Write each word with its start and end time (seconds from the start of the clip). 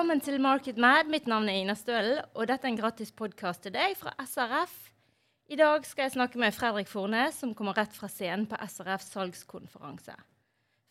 Velkommen 0.00 0.22
til 0.24 0.40
Market 0.40 0.78
Mad. 0.80 1.10
Mitt 1.12 1.26
navn 1.28 1.50
er 1.52 1.58
Ina 1.60 1.74
Stølen, 1.76 2.22
og 2.32 2.46
dette 2.48 2.64
er 2.64 2.70
en 2.70 2.78
gratis 2.78 3.10
podkast 3.12 3.60
til 3.66 3.74
deg 3.74 3.92
fra 4.00 4.14
SRF. 4.24 4.72
I 5.52 5.58
dag 5.60 5.84
skal 5.84 6.06
jeg 6.06 6.14
snakke 6.14 6.40
med 6.40 6.56
Fredrik 6.56 6.88
Fornes, 6.88 7.36
som 7.36 7.52
kommer 7.52 7.76
rett 7.76 7.92
fra 7.92 8.08
scenen 8.08 8.46
på 8.48 8.56
SRFs 8.64 9.10
salgskonferanse. 9.12 10.14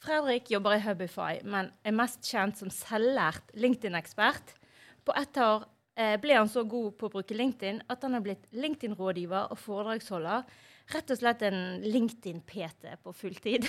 Fredrik 0.06 0.52
jobber 0.54 0.78
i 0.78 0.84
Hubify, 0.86 1.40
men 1.42 1.72
er 1.82 1.98
mest 1.98 2.22
kjent 2.22 2.62
som 2.62 2.70
selvlært 2.70 3.50
LinkedIn-ekspert. 3.58 4.54
På 5.02 5.18
ett 5.18 5.42
år 5.42 5.66
eh, 5.98 6.14
ble 6.22 6.38
han 6.38 6.54
så 6.54 6.68
god 6.70 6.94
på 7.02 7.10
å 7.10 7.16
bruke 7.18 7.42
LinkedIn 7.42 7.82
at 7.90 8.06
han 8.06 8.14
er 8.14 8.28
blitt 8.30 8.46
LinkedIn-rådgiver 8.54 9.50
og 9.50 9.64
foredragsholder. 9.66 10.46
Rett 10.94 11.18
og 11.18 11.24
slett 11.24 11.50
en 11.50 11.82
LinkedIn-PT 11.82 12.94
på 13.02 13.18
fulltid. 13.26 13.66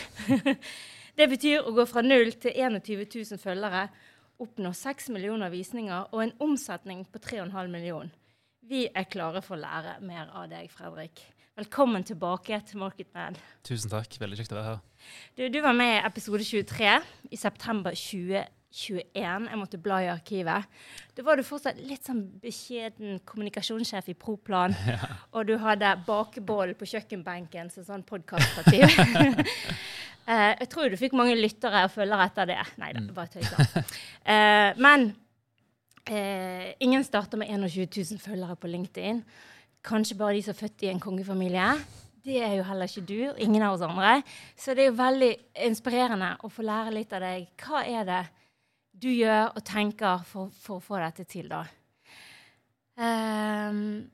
det 1.18 1.32
betyr 1.32 1.64
å 1.64 1.72
gå 1.80 1.88
fra 1.88 2.04
null 2.04 2.36
til 2.36 2.60
21 2.60 3.08
000 3.08 3.40
følgere, 3.40 3.88
oppnå 4.40 4.72
6 4.76 5.10
millioner 5.14 5.52
visninger 5.52 6.08
og 6.10 6.24
en 6.24 6.32
omsetning 6.42 7.04
på 7.12 7.20
3,5 7.22 7.68
millioner. 7.72 8.14
Vi 8.70 8.84
er 8.94 9.08
klare 9.10 9.42
for 9.42 9.56
å 9.56 9.60
lære 9.60 9.98
mer 10.06 10.30
av 10.36 10.48
deg, 10.50 10.70
Fredrik. 10.70 11.22
Velkommen 11.58 12.04
tilbake 12.06 12.60
til 12.68 12.78
Marketman. 12.80 13.34
Tusen 13.66 13.90
takk. 13.92 14.14
Veldig 14.22 14.38
kjekt 14.38 14.52
å 14.54 14.60
være 14.60 14.68
her. 14.68 14.84
Du, 15.36 15.42
du 15.50 15.58
var 15.64 15.74
med 15.76 15.96
i 15.96 16.04
episode 16.06 16.46
23 16.46 16.92
i 17.34 17.38
september 17.40 17.96
2021. 17.98 19.48
Jeg 19.50 19.58
måtte 19.58 19.80
bla 19.82 19.98
i 20.04 20.08
arkivet. 20.12 20.70
Da 21.16 21.24
var 21.26 21.36
du 21.36 21.44
fortsatt 21.44 21.80
litt 21.82 22.06
sånn 22.06 22.22
beskjeden 22.40 23.18
kommunikasjonssjef 23.28 24.12
i 24.12 24.16
Proplan. 24.16 24.76
Ja. 24.94 25.10
Og 25.34 25.50
du 25.50 25.56
hadde 25.60 25.90
bakeboll 26.06 26.76
på 26.78 26.88
kjøkkenbenken 26.94 27.74
som 27.74 27.88
sånn 27.88 28.06
podkaststativ. 28.06 28.86
uh, 30.28 30.52
jeg 30.58 30.68
tror 30.72 30.90
du 30.90 31.00
fikk 31.00 31.16
mange 31.18 31.38
lyttere 31.38 31.86
og 31.86 31.94
følgere 31.94 32.28
etter 32.30 32.52
det. 32.52 32.60
Nei 32.82 32.92
da, 32.96 33.02
mm. 33.04 33.10
bare 33.16 33.34
tøysa. 33.38 33.84
Uh, 34.24 34.80
men 34.80 35.10
Eh, 36.10 36.74
ingen 36.80 37.04
starter 37.04 37.38
med 37.38 37.48
21 37.48 37.86
000 38.10 38.20
følgere 38.20 38.56
på 38.56 38.66
LinkedIn. 38.66 39.22
Kanskje 39.84 40.16
bare 40.18 40.34
de 40.34 40.42
som 40.42 40.54
er 40.54 40.58
født 40.58 40.82
i 40.82 40.90
en 40.90 41.00
kongefamilie. 41.00 41.68
Det 42.24 42.40
er 42.42 42.54
jo 42.58 42.64
heller 42.66 42.88
ikke 42.88 43.06
du, 43.06 43.34
ingen 43.38 43.62
av 43.62 43.76
oss 43.76 43.84
andre. 43.86 44.22
Så 44.56 44.74
det 44.74 44.84
er 44.84 44.90
jo 44.90 44.98
veldig 44.98 45.30
inspirerende 45.68 46.32
å 46.42 46.50
få 46.52 46.64
lære 46.66 46.94
litt 46.96 47.12
av 47.16 47.22
deg. 47.24 47.46
Hva 47.62 47.84
er 47.86 48.08
det 48.08 48.22
du 48.90 49.08
gjør 49.08 49.52
og 49.54 49.64
tenker 49.64 50.24
for, 50.26 50.50
for 50.60 50.80
å 50.80 50.84
få 50.84 50.98
dette 51.00 51.24
til, 51.30 51.48
da? 51.48 51.62
Um, 53.00 54.10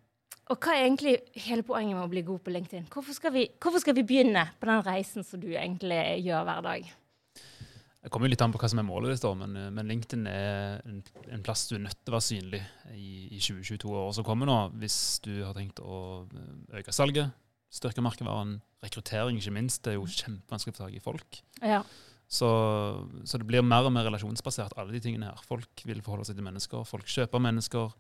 og 0.47 0.61
hva 0.63 0.77
er 0.77 0.85
egentlig 0.85 1.17
hele 1.47 1.65
poenget 1.67 1.97
med 1.97 2.05
å 2.05 2.13
bli 2.13 2.23
god 2.27 2.45
på 2.45 2.53
LinkedIn? 2.55 2.87
Hvorfor 2.93 3.17
skal, 3.17 3.33
vi, 3.35 3.49
hvorfor 3.63 3.83
skal 3.83 3.97
vi 3.97 4.05
begynne 4.07 4.45
på 4.61 4.69
den 4.69 4.85
reisen 4.87 5.27
som 5.27 5.43
du 5.43 5.49
egentlig 5.51 5.99
gjør 6.23 6.47
hver 6.47 6.63
dag? 6.67 6.93
Det 8.07 8.13
kommer 8.15 8.31
litt 8.31 8.43
an 8.45 8.53
på 8.55 8.61
hva 8.63 8.69
som 8.71 8.79
er 8.79 8.87
målet 8.87 9.17
ditt, 9.17 9.25
men, 9.35 9.57
eh, 9.59 9.73
men, 9.75 9.89
LinkedIn 9.91 10.29
er 10.31 10.85
en, 10.87 11.01
en, 11.27 11.43
plass 11.43 11.65
du 11.67 11.75
er 11.75 11.83
nødt 11.89 11.99
til 11.99 12.13
å 12.13 12.15
være 12.15 12.27
synlig 12.29 12.61
i, 12.95 13.09
i 13.35 13.41
2022 13.43 13.91
år 13.99 14.13
som 14.15 14.27
kommer 14.29 14.47
nå, 14.47 14.59
hvis 14.79 14.99
du 15.25 15.33
har 15.41 15.57
tenkt 15.59 15.83
å 15.83 15.99
eh, 16.31 16.79
øke 16.79 16.95
salget, 16.95 17.35
styrke 17.75 18.05
merkevaren, 18.07 18.61
rekruttering 18.87 19.41
ikke 19.41 19.57
minst. 19.57 19.83
Det 19.83 19.97
er 19.97 19.99
jo 19.99 20.07
kjempevanskelig 20.07 20.77
å 20.77 20.79
få 20.79 20.85
tak 20.85 20.95
i 20.95 21.03
folk. 21.03 21.41
Ja. 21.59 21.83
Så, 22.31 22.47
så, 23.27 23.39
det 23.43 23.47
blir 23.51 23.67
mer 23.67 23.91
og 23.91 23.95
mer 23.95 24.07
relasjonsbasert, 24.07 24.79
alle 24.79 24.95
de 24.95 25.03
tingene 25.03 25.33
her. 25.33 25.43
Folk 25.47 25.83
vil 25.91 25.99
forholde 26.07 26.31
seg 26.31 26.39
til 26.39 26.47
mennesker, 26.47 26.87
folk 26.87 27.11
kjøper 27.11 27.43
mennesker. 27.43 27.91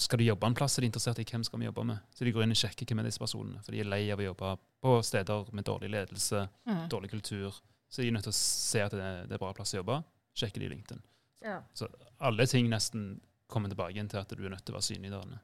Skal 0.00 0.18
du 0.18 0.24
jobbe 0.26 0.48
en 0.48 0.56
plass, 0.58 0.78
er 0.78 0.82
de 0.82 0.88
interessert 0.90 1.20
i 1.22 1.26
hvem 1.28 1.44
skal 1.46 1.60
vi 1.60 1.68
jobbe 1.68 1.84
med. 1.86 2.02
Så 2.14 2.26
de 2.26 2.32
går 2.34 2.46
inn 2.46 2.54
og 2.54 2.58
sjekker 2.58 2.88
hvem 2.88 3.02
er 3.02 3.06
disse 3.06 3.22
personene, 3.22 3.60
for 3.62 3.74
de 3.74 3.82
er 3.82 3.86
lei 3.86 4.02
av 4.10 4.22
å 4.22 4.26
jobbe 4.26 4.56
på 4.82 4.96
steder 5.06 5.52
med 5.54 5.66
dårlig 5.68 5.92
ledelse, 5.94 6.48
mm. 6.66 6.82
dårlig 6.90 7.12
kultur 7.12 7.54
så 7.94 8.02
de 8.02 8.08
er 8.08 8.14
nødt 8.16 8.26
til 8.26 8.34
å 8.34 8.36
se 8.36 8.80
at 8.82 8.94
det, 8.94 9.08
det 9.30 9.36
er 9.36 9.38
bra 9.38 9.52
plass 9.54 9.70
å 9.70 9.78
jobbe. 9.78 10.00
Sjekker 10.34 10.64
de 10.64 10.70
LinkedIn. 10.72 11.02
Ja. 11.46 11.60
Så 11.78 11.86
alle 12.26 12.46
ting 12.50 12.66
nesten 12.72 13.20
kommer 13.50 13.70
tilbake 13.70 13.94
igjen 13.94 14.08
til 14.10 14.18
at 14.18 14.32
du 14.34 14.40
er 14.42 14.50
nødt 14.50 14.64
til 14.66 14.74
å 14.74 14.80
være 14.80 14.86
synlig 14.88 15.12
der. 15.12 15.36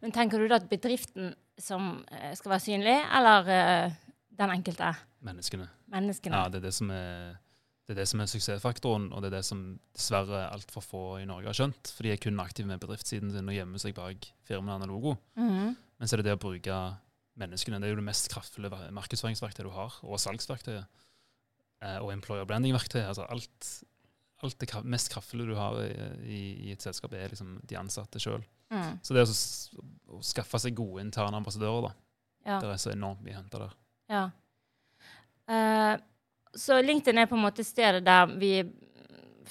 Men 0.00 0.14
Tenker 0.16 0.40
du 0.40 0.48
da 0.48 0.56
at 0.62 0.70
bedriften 0.70 1.34
som 1.60 1.90
uh, 2.08 2.30
skal 2.38 2.54
være 2.54 2.64
synlig, 2.64 2.96
eller 3.18 3.50
uh, 3.52 3.98
den 4.40 4.54
enkelte? 4.54 4.94
Menneskene. 5.28 5.68
Menneskene. 5.92 6.40
Ja, 6.40 6.48
det 6.48 6.62
er 6.62 6.66
det 6.70 6.72
som 6.78 6.92
er, 6.94 7.36
det 7.86 7.94
er 7.96 8.02
det 8.02 8.08
som 8.10 8.20
er 8.22 8.28
suksessfaktoren, 8.30 9.08
og 9.10 9.22
det 9.22 9.30
er 9.30 9.38
det 9.38 9.46
som 9.48 9.62
dessverre 9.96 10.44
altfor 10.52 10.84
få 10.84 11.04
i 11.18 11.26
Norge 11.26 11.50
har 11.50 11.56
skjønt. 11.58 11.90
For 11.90 12.06
de 12.06 12.12
er 12.14 12.20
kun 12.22 12.38
aktive 12.42 12.68
med 12.70 12.82
bedriftssiden 12.82 13.32
sin 13.34 13.50
og 13.50 13.56
gjemmer 13.56 13.82
seg 13.82 13.96
bak 13.96 14.28
firmanavn 14.46 14.86
og 14.86 14.92
logo. 14.92 15.14
Mm 15.34 15.48
-hmm. 15.48 15.74
Men 15.98 16.08
så 16.08 16.14
er 16.14 16.22
det 16.22 16.30
det 16.30 16.38
å 16.38 16.44
bruke 16.44 16.76
menneskene. 17.40 17.80
Det 17.80 17.88
er 17.88 17.94
jo 17.94 18.00
det 18.00 18.04
mest 18.04 18.28
kraftfulle 18.32 18.70
markedsføringsverktøyet 18.92 19.66
du 19.66 19.74
har, 19.74 19.98
og 20.02 20.20
salgsverktøyet. 20.20 20.86
Eh, 21.80 21.98
og 21.98 22.12
employer 22.12 22.44
branding-verktøyet. 22.44 23.06
Altså 23.08 23.24
alt, 23.28 23.70
alt, 24.42 24.60
det 24.60 24.84
mest 24.84 25.12
kraftfulle 25.12 25.46
du 25.48 25.54
har 25.54 25.80
i, 25.82 26.40
i, 26.66 26.72
et 26.72 26.82
selskap, 26.82 27.12
er 27.12 27.32
liksom 27.32 27.60
de 27.64 27.78
ansatte 27.80 28.20
sjøl. 28.20 28.44
Mm. 28.70 29.00
Så 29.02 29.16
det 29.16 29.24
å, 29.24 29.32
å, 30.16 30.20
skaffe 30.22 30.60
seg 30.62 30.76
gode 30.78 31.00
interne 31.00 31.40
ambassadører, 31.40 31.88
da. 31.88 31.94
Ja. 32.46 32.60
Det 32.60 32.70
er 32.70 32.76
så 32.76 32.92
enormt 32.94 33.24
mye 33.24 33.36
henta 33.36 33.64
der. 33.64 33.74
Ja. 34.10 34.30
Uh, 35.50 35.96
så 36.56 36.80
LinkedIn 36.82 37.22
er 37.22 37.30
på 37.30 37.38
en 37.38 37.44
måte 37.44 37.64
stedet 37.66 38.02
der 38.06 38.30
vi 38.40 38.54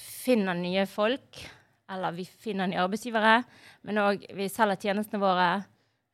finner 0.00 0.56
nye 0.56 0.86
folk, 0.88 1.42
eller 1.90 2.14
vi 2.16 2.24
finner 2.24 2.70
nye 2.70 2.80
arbeidsgivere, 2.82 3.40
men 3.88 4.00
òg 4.02 4.26
vi 4.36 4.48
selger 4.52 4.88
tjenestene 4.88 5.22
våre 5.22 5.50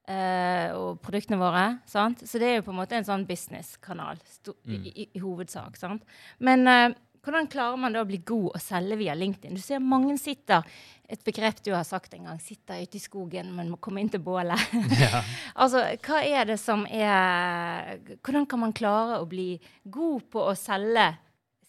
Uh, 0.06 0.70
og 0.78 1.00
produktene 1.02 1.34
våre. 1.40 1.80
Sant? 1.90 2.20
Så 2.30 2.38
det 2.38 2.46
er 2.46 2.52
jo 2.60 2.66
på 2.68 2.70
en 2.70 2.76
måte 2.78 2.94
en 2.94 3.06
sånn 3.08 3.24
businesskanal 3.26 4.20
mm. 4.22 4.76
i, 4.76 4.92
i, 4.92 5.06
i, 5.18 5.18
hovedsak. 5.18 5.74
Sant? 5.80 6.04
Men 6.38 6.62
uh, 6.70 6.92
hvordan 7.26 7.48
klarer 7.50 7.80
man 7.82 7.96
da 7.96 8.04
å 8.04 8.06
bli 8.06 8.20
god 8.22 8.54
å 8.54 8.60
selge 8.62 9.00
via 9.00 9.16
LinkedIn? 9.18 9.58
Du 9.58 9.64
ser 9.64 9.82
mange 9.82 10.14
sitter 10.22 10.62
et 11.08 11.22
begrep 11.26 11.60
du 11.62 11.70
har 11.74 11.84
sagt 11.86 12.14
en 12.14 12.26
gang, 12.28 12.40
'sitte 12.42 12.76
ute 12.82 12.98
i 12.98 13.02
skogen, 13.02 13.52
men 13.54 13.70
må 13.70 13.78
komme 13.82 14.02
inn 14.02 14.10
til 14.12 14.22
bålet. 14.22 14.58
Ja. 14.96 15.22
altså, 15.62 15.84
hva 16.06 16.20
er 16.24 16.46
det 16.48 16.58
som 16.60 16.86
er 16.88 17.98
Hvordan 18.24 18.46
kan 18.48 18.62
man 18.62 18.74
klare 18.76 19.20
å 19.20 19.28
bli 19.28 19.56
god 19.84 20.28
på 20.32 20.42
å 20.50 20.54
selge, 20.58 21.08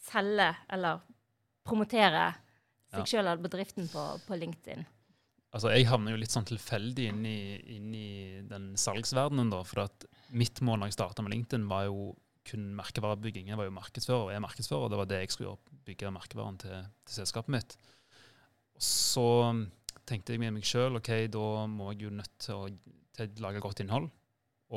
selge 0.08 0.50
eller 0.74 1.02
promotere 1.68 2.30
seg 2.88 3.04
ja. 3.04 3.06
sjøl 3.06 3.26
eller 3.26 3.44
bedriften 3.44 3.90
på, 3.92 4.06
på 4.26 4.40
LinkedIn? 4.40 4.86
Altså, 5.56 5.72
jeg 5.74 5.88
havner 5.90 6.14
jo 6.14 6.22
litt 6.22 6.34
sånn 6.34 6.48
tilfeldig 6.48 7.10
inn 7.12 7.26
i, 7.28 7.40
inn 7.78 7.92
i 7.96 8.10
den 8.48 8.72
salgsverdenen, 8.80 9.52
da. 9.52 9.62
For 9.68 9.86
at 9.86 10.08
mitt 10.36 10.62
mål 10.66 10.84
da 10.84 10.90
jeg 10.90 10.98
starta 10.98 11.24
med 11.26 11.34
LinkedIn, 11.34 11.68
var 11.70 11.88
jo 11.88 12.12
kun 12.48 12.70
merkevarebygging. 12.78 13.52
Jeg 13.52 13.60
var 13.60 13.68
jo 13.68 13.76
markedsfører 13.76 14.28
og 14.28 14.34
er 14.36 14.44
markedsfører. 14.44 14.92
Det 14.92 15.00
var 15.02 15.10
det 15.10 15.22
jeg 15.24 15.34
skulle 15.34 15.50
gjøre, 15.52 15.78
bygge 15.88 16.12
merkevaren 16.16 16.60
til, 16.62 16.90
til 17.08 17.20
selskapet 17.22 17.56
mitt. 17.58 17.78
Og 18.78 18.84
så 18.86 19.28
tenkte 20.08 20.34
jeg 20.36 20.42
med 20.42 20.56
meg 20.56 20.68
sjøl 20.68 21.00
ok, 21.00 21.12
da 21.34 21.66
må 21.72 21.92
jeg 21.92 22.08
jo 22.08 22.14
nødt 22.14 22.34
til 22.44 22.56
å, 22.56 22.68
til 23.18 23.28
å 23.28 23.44
lage 23.48 23.64
godt 23.64 23.82
innhold. 23.84 24.10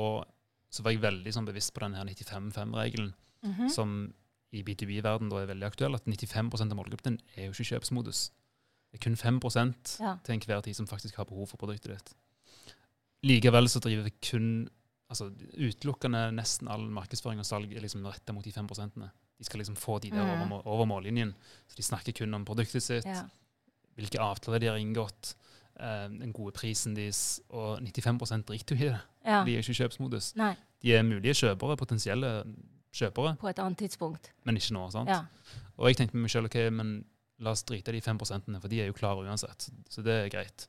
Og 0.01 0.25
så 0.71 0.85
var 0.87 0.95
jeg 0.95 1.03
veldig 1.03 1.35
sånn 1.35 1.49
bevisst 1.49 1.75
på 1.75 1.83
denne 1.83 2.03
95-5-regelen, 2.07 3.13
mm 3.43 3.53
-hmm. 3.53 3.69
som 3.69 4.13
i 4.51 4.63
B2B-verden 4.67 5.31
da 5.31 5.41
er 5.41 5.51
veldig 5.51 5.67
aktuell. 5.67 5.95
At 5.95 6.07
95% 6.07 6.71
av 6.71 6.79
målgruppen 6.79 7.19
er 7.37 7.47
jo 7.47 7.55
ikke 7.55 7.75
kjøpsmodus. 7.75 8.31
Det 8.91 8.99
er 8.99 9.05
kun 9.05 9.17
5 9.17 9.41
ja. 10.01 10.17
til 10.25 10.35
enhver 10.35 10.61
tid 10.61 10.75
som 10.75 10.87
faktisk 10.87 11.17
har 11.17 11.25
behov 11.25 11.47
for 11.47 11.57
produktet 11.57 11.93
ditt. 11.93 12.15
Likevel 13.23 13.69
så 13.69 13.79
driver 13.79 14.03
vi 14.03 14.11
kun 14.31 14.69
altså 15.11 15.31
Utelukkende 15.59 16.31
nesten 16.33 16.69
all 16.69 16.87
markedsføring 16.95 17.41
og 17.43 17.47
salg 17.47 17.73
er 17.75 17.83
liksom 17.83 18.07
retta 18.07 18.33
mot 18.33 18.45
de 18.45 18.53
5 18.53 18.67
-ene. 18.67 19.11
De 19.39 19.45
skal 19.45 19.59
liksom 19.59 19.77
få 19.77 19.99
de 19.99 20.11
der 20.11 20.25
mm. 20.25 20.53
over, 20.53 20.67
over, 20.67 20.85
mållinjen. 20.85 21.35
Så 21.69 21.75
de 21.77 21.83
snakker 21.83 22.13
kun 22.13 22.35
om 22.35 22.45
produktet 22.45 22.83
sitt, 22.83 23.07
ja. 23.07 23.25
Hvilke 23.99 24.21
avtaler 24.23 24.63
de 24.63 24.71
har 24.71 24.81
inngått, 24.81 25.35
eh, 25.81 26.09
den 26.13 26.35
gode 26.37 26.55
prisen 26.57 26.97
deres, 26.97 27.41
og 27.51 27.81
95 27.83 28.45
driter 28.49 28.77
jo 28.77 28.91
i 28.91 28.93
det. 28.93 29.01
Ja. 29.27 29.45
De 29.45 29.55
er 29.55 29.65
ikke 29.65 29.77
i 29.77 29.81
kjøpsmodus. 29.83 30.35
Nei. 30.41 30.55
De 30.81 30.95
er 30.97 31.03
mulige 31.05 31.37
kjøpere, 31.43 31.77
potensielle 31.77 32.33
kjøpere. 32.93 33.37
På 33.41 33.51
et 33.51 33.59
annet 33.59 33.79
tidspunkt. 33.79 34.33
Men 34.45 34.57
ikke 34.57 34.75
nå. 34.75 34.91
sant? 34.91 35.09
Ja. 35.09 35.25
Og 35.77 35.89
jeg 35.89 36.01
tenkte 36.01 36.17
med 36.17 36.27
meg 36.27 36.33
sjøl 36.33 36.49
ok, 36.49 36.61
men 36.73 37.01
La 37.41 37.55
oss 37.55 37.65
drite 37.65 37.93
de 37.95 38.01
5 38.05 38.19
for 38.61 38.69
de 38.69 38.83
er 38.83 38.91
jo 38.91 38.97
klare 38.97 39.25
uansett. 39.25 39.71
Så 39.89 40.05
det 40.05 40.13
er 40.13 40.33
greit. 40.33 40.69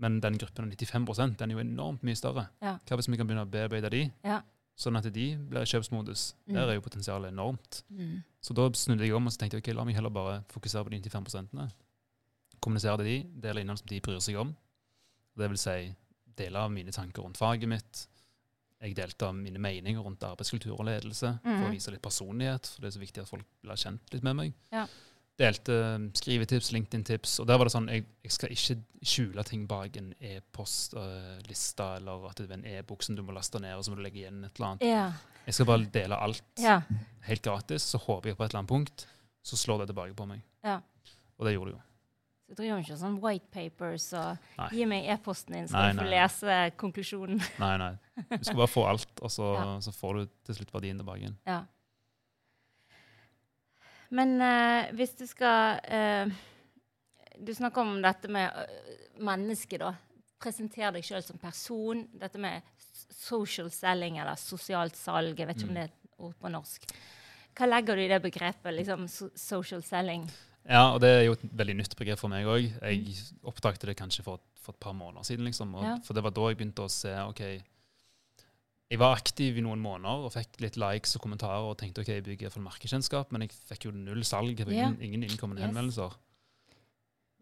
Men 0.00 0.18
den 0.20 0.38
gruppen 0.40 0.66
av 0.66 0.72
95% 0.72 1.36
den 1.38 1.50
er 1.50 1.54
jo 1.54 1.62
enormt 1.62 2.02
mye 2.06 2.18
større. 2.18 2.48
Ja. 2.64 2.78
Hva 2.88 2.98
hvis 2.98 3.08
vi 3.10 3.18
kan 3.20 3.28
begynne 3.28 3.44
å 3.46 3.50
bearbeide 3.50 3.92
de, 3.92 4.06
ja. 4.24 4.40
sånn 4.74 4.98
at 4.98 5.06
de 5.12 5.26
blir 5.36 5.68
kjøpsmodus? 5.68 6.32
Mm. 6.48 6.56
Der 6.56 6.72
er 6.72 6.78
jo 6.78 6.84
potensialet 6.86 7.30
enormt. 7.30 7.82
Mm. 7.92 8.24
Så 8.42 8.56
da 8.56 8.66
snudde 8.74 9.06
jeg 9.06 9.14
om 9.14 9.28
og 9.28 9.34
så 9.34 9.42
tenkte 9.42 9.60
jeg, 9.60 9.66
ok, 9.66 9.70
la 9.76 9.86
meg 9.86 9.98
heller 10.00 10.14
bare 10.14 10.40
fokusere 10.50 10.88
på 10.88 10.94
de 10.96 11.02
95 11.04 11.70
Kommunisere 12.60 13.00
til 13.00 13.08
de, 13.08 13.18
dele 13.46 13.64
innhold 13.64 13.80
som 13.82 13.90
de 13.90 14.00
bryr 14.04 14.22
seg 14.24 14.38
om. 14.40 14.54
Det 15.40 15.50
vil 15.50 15.60
si 15.60 15.76
dele 16.40 16.64
av 16.64 16.72
mine 16.72 16.92
tanker 16.94 17.24
rundt 17.24 17.40
faget 17.40 17.70
mitt. 17.70 18.06
Jeg 18.80 18.96
delte 18.96 19.28
av 19.28 19.36
mine 19.36 19.60
meninger 19.60 20.00
rundt 20.00 20.24
arbeidskultur 20.24 20.78
og 20.78 20.86
ledelse 20.88 21.34
mm. 21.42 21.50
for 21.50 21.68
å 21.68 21.72
vise 21.74 21.92
litt 21.92 22.04
personlighet. 22.04 22.72
For 22.74 22.82
det 22.82 22.90
er 22.90 22.96
så 22.96 23.02
viktig 23.02 23.24
at 23.24 23.32
folk 23.32 23.48
blir 23.60 23.80
kjent 23.80 24.14
litt 24.14 24.26
med 24.26 24.38
meg. 24.38 24.58
Ja 24.72 24.86
delte 25.40 25.76
um, 25.96 26.08
skrivetips, 26.16 26.70
LinkedIn-tips. 26.74 27.38
Og 27.40 27.48
der 27.48 27.58
var 27.58 27.68
det 27.68 27.74
sånn 27.74 27.88
jeg, 27.92 28.04
jeg 28.24 28.34
skal 28.34 28.54
ikke 28.54 28.76
skjule 29.12 29.44
ting 29.48 29.66
bak 29.70 29.96
en 30.00 30.12
e-postliste 30.18 31.86
uh, 31.86 31.96
eller 31.96 32.26
at 32.30 32.42
det 32.42 32.50
er 32.50 32.58
en 32.58 32.66
e-bok 32.74 33.04
som 33.06 33.16
du 33.16 33.22
må 33.24 33.34
laste 33.36 33.62
ned, 33.62 33.76
og 33.78 33.86
så 33.86 33.92
må 33.92 34.00
du 34.00 34.04
legge 34.04 34.22
igjen 34.22 34.42
et 34.44 34.60
eller 34.60 34.72
annet. 34.72 34.86
Ja. 34.86 35.06
Jeg 35.46 35.56
skal 35.56 35.70
bare 35.70 35.92
dele 35.94 36.18
alt 36.20 36.60
ja. 36.60 36.80
helt 37.26 37.44
gratis. 37.46 37.88
Så 37.94 38.02
håper 38.02 38.32
jeg 38.32 38.38
på 38.38 38.44
et 38.44 38.52
eller 38.52 38.62
annet 38.62 38.74
punkt 38.74 39.06
så 39.46 39.56
slår 39.56 39.82
det 39.82 39.92
tilbake 39.94 40.12
på 40.16 40.28
meg. 40.28 40.42
Ja. 40.66 40.80
Og 41.40 41.48
det 41.48 41.54
gjorde 41.54 41.72
det 41.72 41.78
jo. 41.78 41.84
Du 42.50 42.56
driver 42.58 42.80
ikke 42.82 42.96
sånn 42.98 43.20
white 43.22 43.46
papers 43.54 44.08
og 44.18 44.38
Nei. 44.58 44.68
gi 44.74 44.86
meg 44.90 45.04
e-posten 45.14 45.54
din, 45.54 45.68
så 45.70 45.76
Nei, 45.78 45.84
jeg 45.92 45.98
får 46.00 46.08
lese 46.10 46.56
konklusjonen. 46.82 47.38
Nei, 47.62 47.74
nei. 47.78 47.92
Du 48.32 48.42
skal 48.42 48.58
bare 48.58 48.72
få 48.72 48.82
alt, 48.90 49.20
og 49.22 49.30
så, 49.30 49.50
Ja. 49.54 49.68
så 49.86 49.92
får 49.94 50.18
du 50.18 50.32
til 50.48 50.58
slutt 50.58 50.72
verdien 50.74 50.98
tilbake 50.98 51.22
igjen. 51.22 51.36
Ja. 51.46 51.60
Men 54.10 54.34
uh, 54.42 54.90
hvis 54.98 55.12
du 55.14 55.22
skal 55.30 55.78
uh, 55.86 56.32
Du 57.38 57.52
snakker 57.54 57.84
om 57.86 58.00
dette 58.02 58.28
med 58.32 58.50
uh, 58.50 59.06
mennesket, 59.22 59.78
da. 59.84 59.92
Presenter 60.40 60.90
deg 60.96 61.04
sjøl 61.06 61.22
som 61.22 61.38
person. 61.38 62.02
Dette 62.18 62.40
med 62.40 62.66
social 63.14 63.70
selling 63.72 64.18
eller 64.18 64.34
sosialt 64.40 64.96
salg. 64.98 65.38
Jeg 65.38 65.46
vet 65.52 65.60
ikke 65.62 65.68
om 65.70 65.74
Mm. 65.76 65.78
det 65.78 65.86
er 65.86 65.92
et 65.92 66.20
ord 66.26 66.34
på 66.40 66.50
norsk. 66.52 66.90
Hva 67.56 67.66
legger 67.68 67.96
du 67.96 68.02
i 68.02 68.08
det 68.10 68.18
begrepet, 68.24 68.72
liksom 68.74 69.06
so 69.08 69.28
social 69.36 69.82
selling? 69.84 70.26
Ja, 70.68 70.92
og 70.94 71.00
det 71.00 71.08
er 71.08 71.22
jo 71.24 71.32
et 71.32 71.44
veldig 71.56 71.76
nytt 71.80 71.96
begrep 71.96 72.18
for 72.20 72.28
meg 72.28 72.44
òg. 72.46 72.66
Jeg 72.82 73.14
oppdaget 73.48 73.80
det 73.88 73.96
kanskje 73.96 74.22
for, 74.22 74.40
for 74.60 74.72
et 74.76 74.80
par 74.80 74.92
måneder 74.94 75.24
siden. 75.24 75.44
liksom. 75.48 75.74
Og, 75.74 75.82
Ja. 75.84 75.96
For 76.04 76.14
det 76.14 76.22
var 76.22 76.30
da 76.36 76.48
jeg 76.48 76.58
begynte 76.58 76.84
å 76.84 76.90
se 76.90 77.14
OK. 77.24 77.40
Jeg 78.90 78.98
var 78.98 79.14
aktiv 79.16 79.56
i 79.56 79.62
noen 79.62 79.78
måneder 79.80 80.24
og 80.26 80.32
fikk 80.34 80.60
litt 80.60 80.76
likes 80.76 81.14
og 81.16 81.22
kommentarer 81.22 81.62
og 81.70 81.76
tenkte 81.78 82.02
OK, 82.02 82.08
jeg 82.10 82.24
bygger 82.26 82.42
i 82.42 82.48
hvert 82.48 82.56
fall 82.58 82.66
markedskjennskap, 82.66 83.30
men 83.32 83.42
jeg 83.46 83.52
fikk 83.70 83.84
jo 83.86 83.92
null 83.94 84.22
salg. 84.26 84.58
Jeg 84.58 84.66
fikk 84.66 84.76
Ja. 84.76 84.90
ingen, 85.00 85.22
innkommende 85.22 85.62
Yes. 85.62 85.70
henvendelser. 85.70 86.16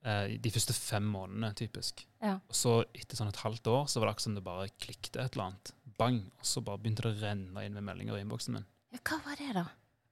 Eh, 0.05 0.37
de 0.39 0.51
første 0.55 0.73
fem 0.77 1.03
månedene, 1.03 1.55
typisk. 1.59 2.05
Ja. 2.23 2.35
Og 2.49 2.55
så 2.55 2.85
etter 2.95 3.17
sånn 3.19 3.29
et 3.33 3.37
halvt 3.43 3.67
år 3.67 3.89
så 3.91 3.99
var 3.99 4.07
det 4.09 4.15
akkurat 4.15 4.27
som 4.29 4.35
det 4.35 4.45
bare 4.45 4.69
klikket 4.79 5.17
et 5.17 5.35
eller 5.35 5.45
annet. 5.51 5.73
Bang! 5.99 6.21
Og 6.39 6.45
så 6.47 6.63
bare 6.65 6.79
begynte 6.79 7.03
det 7.03 7.17
å 7.17 7.21
renne 7.21 7.65
inn 7.67 7.75
med 7.75 7.83
meldinger 7.83 8.17
i 8.17 8.23
innboksen 8.23 8.55
min. 8.55 8.65
Ja, 8.93 8.99
hva 9.05 9.19
var 9.25 9.37
det, 9.37 9.53
da? 9.55 9.65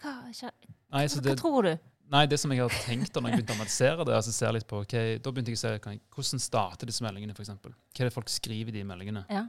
Hva, 0.02 0.12
hva, 0.26 0.50
Nei, 0.92 1.06
så 1.06 1.20
hva 1.20 1.22
det, 1.22 1.38
tror 1.38 1.62
du? 1.62 1.78
Nei, 2.12 2.22
det 2.30 2.38
som 2.38 2.52
jeg 2.54 2.62
har 2.62 2.70
tenkt 2.84 3.10
da 3.12 3.20
når 3.20 3.32
jeg 3.32 3.40
begynte 3.40 3.54
å 3.54 3.58
analysere 3.58 4.04
det, 4.06 4.14
altså 4.14 4.32
ser 4.32 4.52
litt 4.54 4.66
på, 4.70 4.78
ok, 4.84 4.94
da 5.22 5.30
begynte 5.34 5.50
jeg 5.50 5.58
å 5.58 5.62
se 5.64 5.72
jeg- 5.74 6.00
hvordan 6.14 6.42
starter 6.44 6.86
disse 6.86 7.02
meldingene, 7.02 7.34
f.eks. 7.34 7.50
Hva 7.50 7.72
er 7.98 8.04
det 8.06 8.14
folk 8.14 8.28
skriver 8.30 8.68
i 8.70 8.78
de 8.78 8.84
meldingene? 8.84 9.24
Ja. 9.28 9.46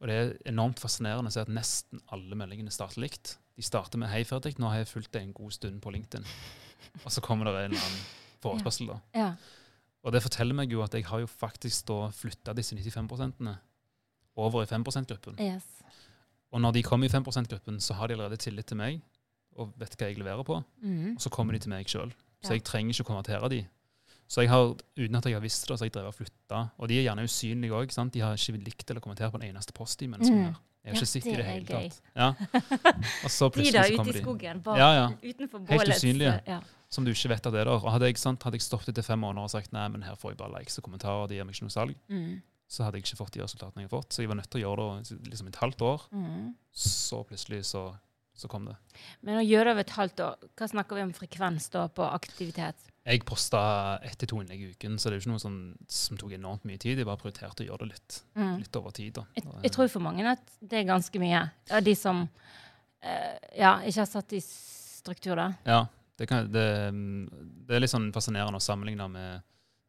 Og 0.00 0.08
det 0.08 0.16
er 0.16 0.32
enormt 0.52 0.80
fascinerende 0.82 1.30
å 1.30 1.32
se 1.32 1.40
at 1.40 1.48
nesten 1.48 2.02
alle 2.12 2.34
meldingene 2.34 2.72
starter 2.74 3.00
likt. 3.00 3.36
De 3.56 3.62
starter 3.62 3.98
med 3.98 4.10
'Hei, 4.10 4.24
Fredrik, 4.24 4.58
nå 4.58 4.68
har 4.68 4.78
jeg 4.82 4.88
fulgt 4.88 5.12
deg 5.12 5.22
en 5.22 5.32
god 5.32 5.52
stund 5.52 5.80
på 5.80 5.92
LinkedIn'. 5.92 6.26
Og 7.04 7.10
så 7.12 7.20
kommer 7.22 7.44
det 7.44 7.54
en 7.54 7.70
eller 7.72 7.86
annen 7.86 8.04
forespørsel, 8.42 8.86
da. 8.88 9.00
Ja. 9.14 9.34
Og 10.04 10.12
det 10.12 10.22
forteller 10.22 10.54
meg 10.54 10.70
jo 10.70 10.82
at 10.82 10.92
jeg 10.92 11.04
har 11.04 11.20
jo 11.20 11.26
faktisk 11.26 11.86
da 11.86 12.08
flytta 12.10 12.54
disse 12.54 12.74
95% 12.74 13.58
over 14.36 14.62
i 14.62 14.66
5 14.66 14.84
%-gruppen. 14.84 15.38
Yes. 15.40 15.64
Og 16.52 16.60
når 16.60 16.72
de 16.72 16.82
kommer 16.82 17.06
i 17.06 17.08
5 17.08 17.24
%-gruppen, 17.24 17.80
så 17.80 17.94
har 17.94 18.08
de 18.08 18.14
allerede 18.14 18.36
tillit 18.36 18.66
til 18.66 18.76
meg 18.76 19.02
og 19.58 19.72
vet 19.78 19.96
hva 19.96 20.08
jeg 20.10 20.18
leverer 20.18 20.44
på. 20.44 20.64
Mm. 20.82 21.14
Og 21.16 21.20
så 21.20 21.30
kommer 21.30 21.52
de 21.52 21.58
til 21.64 21.70
meg 21.70 21.86
sjøl. 21.86 22.12
Så 22.42 22.50
Ja. 22.50 22.54
jeg 22.58 22.64
trenger 22.64 22.92
ikke 22.94 23.04
å 23.06 23.10
konvertere 23.14 23.48
de. 23.50 23.66
Så 24.28 24.42
jeg 24.42 24.48
har, 24.50 24.74
uten 24.98 25.14
at 25.16 25.24
jeg 25.24 25.34
har 25.34 25.40
visst 25.40 25.66
det, 25.68 25.78
så 25.78 25.82
har 25.84 25.86
jeg 25.86 25.92
drevet 25.92 26.08
og 26.08 26.14
flytta. 26.18 26.70
Og 26.80 26.88
de 26.88 26.98
er 26.98 27.04
gjerne 27.10 27.22
usynlige 27.24 27.70
òg. 27.72 28.10
De 28.12 28.20
har 28.20 28.34
ikke 28.34 28.64
likt 28.64 28.90
eller 28.90 29.00
kommentert 29.00 29.30
på 29.32 29.40
en 29.42 29.48
eneste 29.54 29.72
post, 29.72 29.98
de 30.00 30.08
menneskene 30.08 30.36
Mm. 30.36 30.44
her. 30.52 30.56
Jeg 30.86 30.92
har 30.92 30.94
Ja, 30.94 31.00
ikke 31.00 31.06
sett 31.06 31.26
i 31.26 31.36
det 31.36 31.44
hele 31.44 31.64
gøy. 31.66 31.90
tatt. 31.90 32.00
Ja. 32.14 32.28
Og 33.24 33.30
så 33.30 33.48
De 33.50 33.54
plutselig 33.58 33.72
der 33.72 33.82
så 33.82 33.88
ute 33.92 33.96
kommer 33.96 34.10
i 34.10 34.12
de. 34.12 34.22
skogen, 34.22 34.62
bare 34.62 34.76
Ja, 34.78 34.90
ja. 34.94 35.08
utenfor 35.22 35.58
bålet. 35.66 35.70
Helt 35.70 35.88
usynlige. 35.96 36.40
Ja. 36.46 36.60
Som 36.90 37.04
du 37.04 37.10
ikke 37.10 37.28
vet 37.28 37.46
at 37.46 37.52
det 37.52 37.60
er 37.60 37.64
der. 37.64 37.70
Og 37.74 37.90
hadde 37.92 38.06
jeg, 38.06 38.16
sant, 38.18 38.42
hadde 38.42 38.54
jeg 38.54 38.62
stoppet 38.62 38.88
etter 38.90 39.02
fem 39.02 39.18
måneder 39.18 39.42
og 39.42 39.50
sagt 39.50 39.72
nei, 39.72 39.88
men 39.88 40.02
her 40.02 40.14
får 40.14 40.30
jeg 40.30 40.36
bare 40.38 40.58
likes 40.60 40.78
og 40.78 40.84
kommentarer, 40.84 41.26
de 41.28 41.34
gir 41.34 41.44
meg 41.44 41.54
ikke 41.54 41.62
noe 41.66 41.70
salg, 41.74 41.94
Mm. 42.08 42.42
så 42.68 42.84
hadde 42.84 42.94
jeg 42.98 43.02
ikke 43.04 43.16
fått 43.18 43.30
de 43.32 43.40
resultatene 43.42 43.82
jeg 43.82 43.90
har 43.90 43.98
fått. 44.00 44.10
Så 44.10 44.18
jeg 44.22 44.28
var 44.28 44.36
nødt 44.36 44.50
til 44.50 44.62
å 44.62 44.64
gjøre 44.76 45.02
det 45.08 45.30
liksom 45.30 45.46
et 45.48 45.56
halvt 45.56 45.78
år. 45.82 46.00
Mm. 46.12 46.54
Så 46.72 47.24
plutselig 47.26 47.64
så, 47.66 47.96
så 48.36 48.48
kom 48.52 48.66
det. 48.68 48.74
Men 49.24 49.38
å 49.40 49.44
gjøre 49.46 49.64
det 49.70 49.72
over 49.76 49.84
et 49.86 49.94
halvt 49.96 50.20
år, 50.26 50.36
hva 50.58 50.68
snakker 50.68 50.98
vi 50.98 51.04
om 51.06 51.14
frekvens 51.16 51.70
da 51.72 51.86
på 51.88 52.04
aktivitet? 52.08 52.90
Jeg 53.06 53.22
posta 53.24 53.60
ett 54.02 54.16
til 54.18 54.28
to 54.32 54.40
innlegg 54.42 54.60
i 54.64 54.70
uken, 54.74 54.96
så 54.98 55.08
det 55.08 55.14
er 55.14 55.20
jo 55.20 55.24
ikke 55.24 55.32
noe 55.36 55.42
sånn, 55.44 55.58
som 55.88 56.18
tok 56.18 56.32
enormt 56.34 56.64
mye 56.66 56.78
tid. 56.82 56.98
Jeg 56.98 57.06
bare 57.06 57.20
prioriterte 57.20 57.62
å 57.62 57.68
gjøre 57.68 57.86
det 57.86 57.92
litt, 57.94 58.16
Mm. 58.34 58.56
litt 58.64 58.76
over 58.76 58.90
tid. 58.90 59.20
Jeg, 59.36 59.44
jeg 59.62 59.72
tror 59.72 59.88
for 59.88 60.02
mange 60.02 60.26
at 60.26 60.42
det 60.60 60.80
er 60.80 60.88
ganske 60.90 61.20
mye. 61.22 61.44
Av 61.70 61.82
de 61.86 61.94
som 61.94 62.24
uh, 62.26 63.36
ja, 63.56 63.76
ikke 63.86 64.00
har 64.02 64.10
satt 64.10 64.32
i 64.36 64.40
struktur, 64.42 65.36
da. 65.38 65.52
Ja, 65.64 65.84
det, 66.18 66.26
kan, 66.28 66.48
det, 66.50 66.64
det 67.68 67.76
er 67.76 67.80
litt 67.84 67.92
sånn 67.94 68.10
fascinerende 68.14 68.58
å 68.58 68.64
sammenligne 68.64 69.06
med 69.12 69.42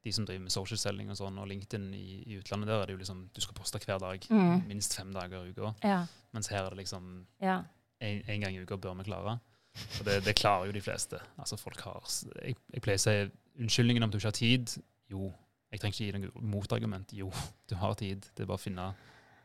de 0.05 0.11
som 0.13 0.23
driver 0.27 0.43
med 0.45 0.53
social 0.53 0.77
selling 0.79 1.09
og 1.11 1.17
sånn, 1.19 1.39
og 1.41 1.47
LinkedIn 1.49 1.87
i, 1.97 2.21
i 2.31 2.37
utlandet. 2.37 2.69
Der 2.69 2.83
er 2.83 2.85
det 2.91 2.95
jo 2.95 3.01
liksom 3.01 3.25
du 3.33 3.41
skal 3.43 3.57
poste 3.57 3.81
hver 3.83 3.97
dag, 3.99 4.23
Mm. 4.29 4.61
minst 4.69 4.93
fem 4.95 5.09
dager 5.11 5.41
i 5.43 5.51
uka. 5.57 5.73
Ja. 5.83 6.03
Mens 6.37 6.47
her 6.53 6.63
er 6.63 6.69
det 6.69 6.83
liksom 6.85 7.25
ja. 7.41 7.63
En, 8.03 8.21
en 8.27 8.43
gang 8.43 8.55
i 8.55 8.61
uka 8.63 8.77
bør 8.81 8.97
vi 8.99 9.07
klare. 9.09 9.37
Og 9.99 10.05
det, 10.07 10.21
det 10.25 10.35
klarer 10.37 10.69
jo 10.69 10.75
de 10.75 10.81
fleste. 10.81 11.19
Altså 11.37 11.57
folk 11.59 11.81
har, 11.85 12.05
jeg, 12.41 12.55
jeg 12.73 12.83
pleier 12.85 13.01
å 13.01 13.03
si 13.03 13.17
unnskyldningen 13.61 14.05
om 14.05 14.13
du 14.13 14.17
ikke 14.19 14.31
har 14.31 14.37
tid. 14.37 14.73
Jo, 15.11 15.31
jeg 15.71 15.81
trenger 15.81 15.97
ikke 15.97 16.07
gi 16.07 16.23
noe 16.27 16.45
motargument. 16.53 17.13
Jo, 17.13 17.29
du 17.69 17.75
har 17.81 17.97
tid. 17.99 18.25
Det 18.33 18.45
er 18.45 18.49
bare 18.49 18.61
å 18.61 18.63
finne 18.63 18.87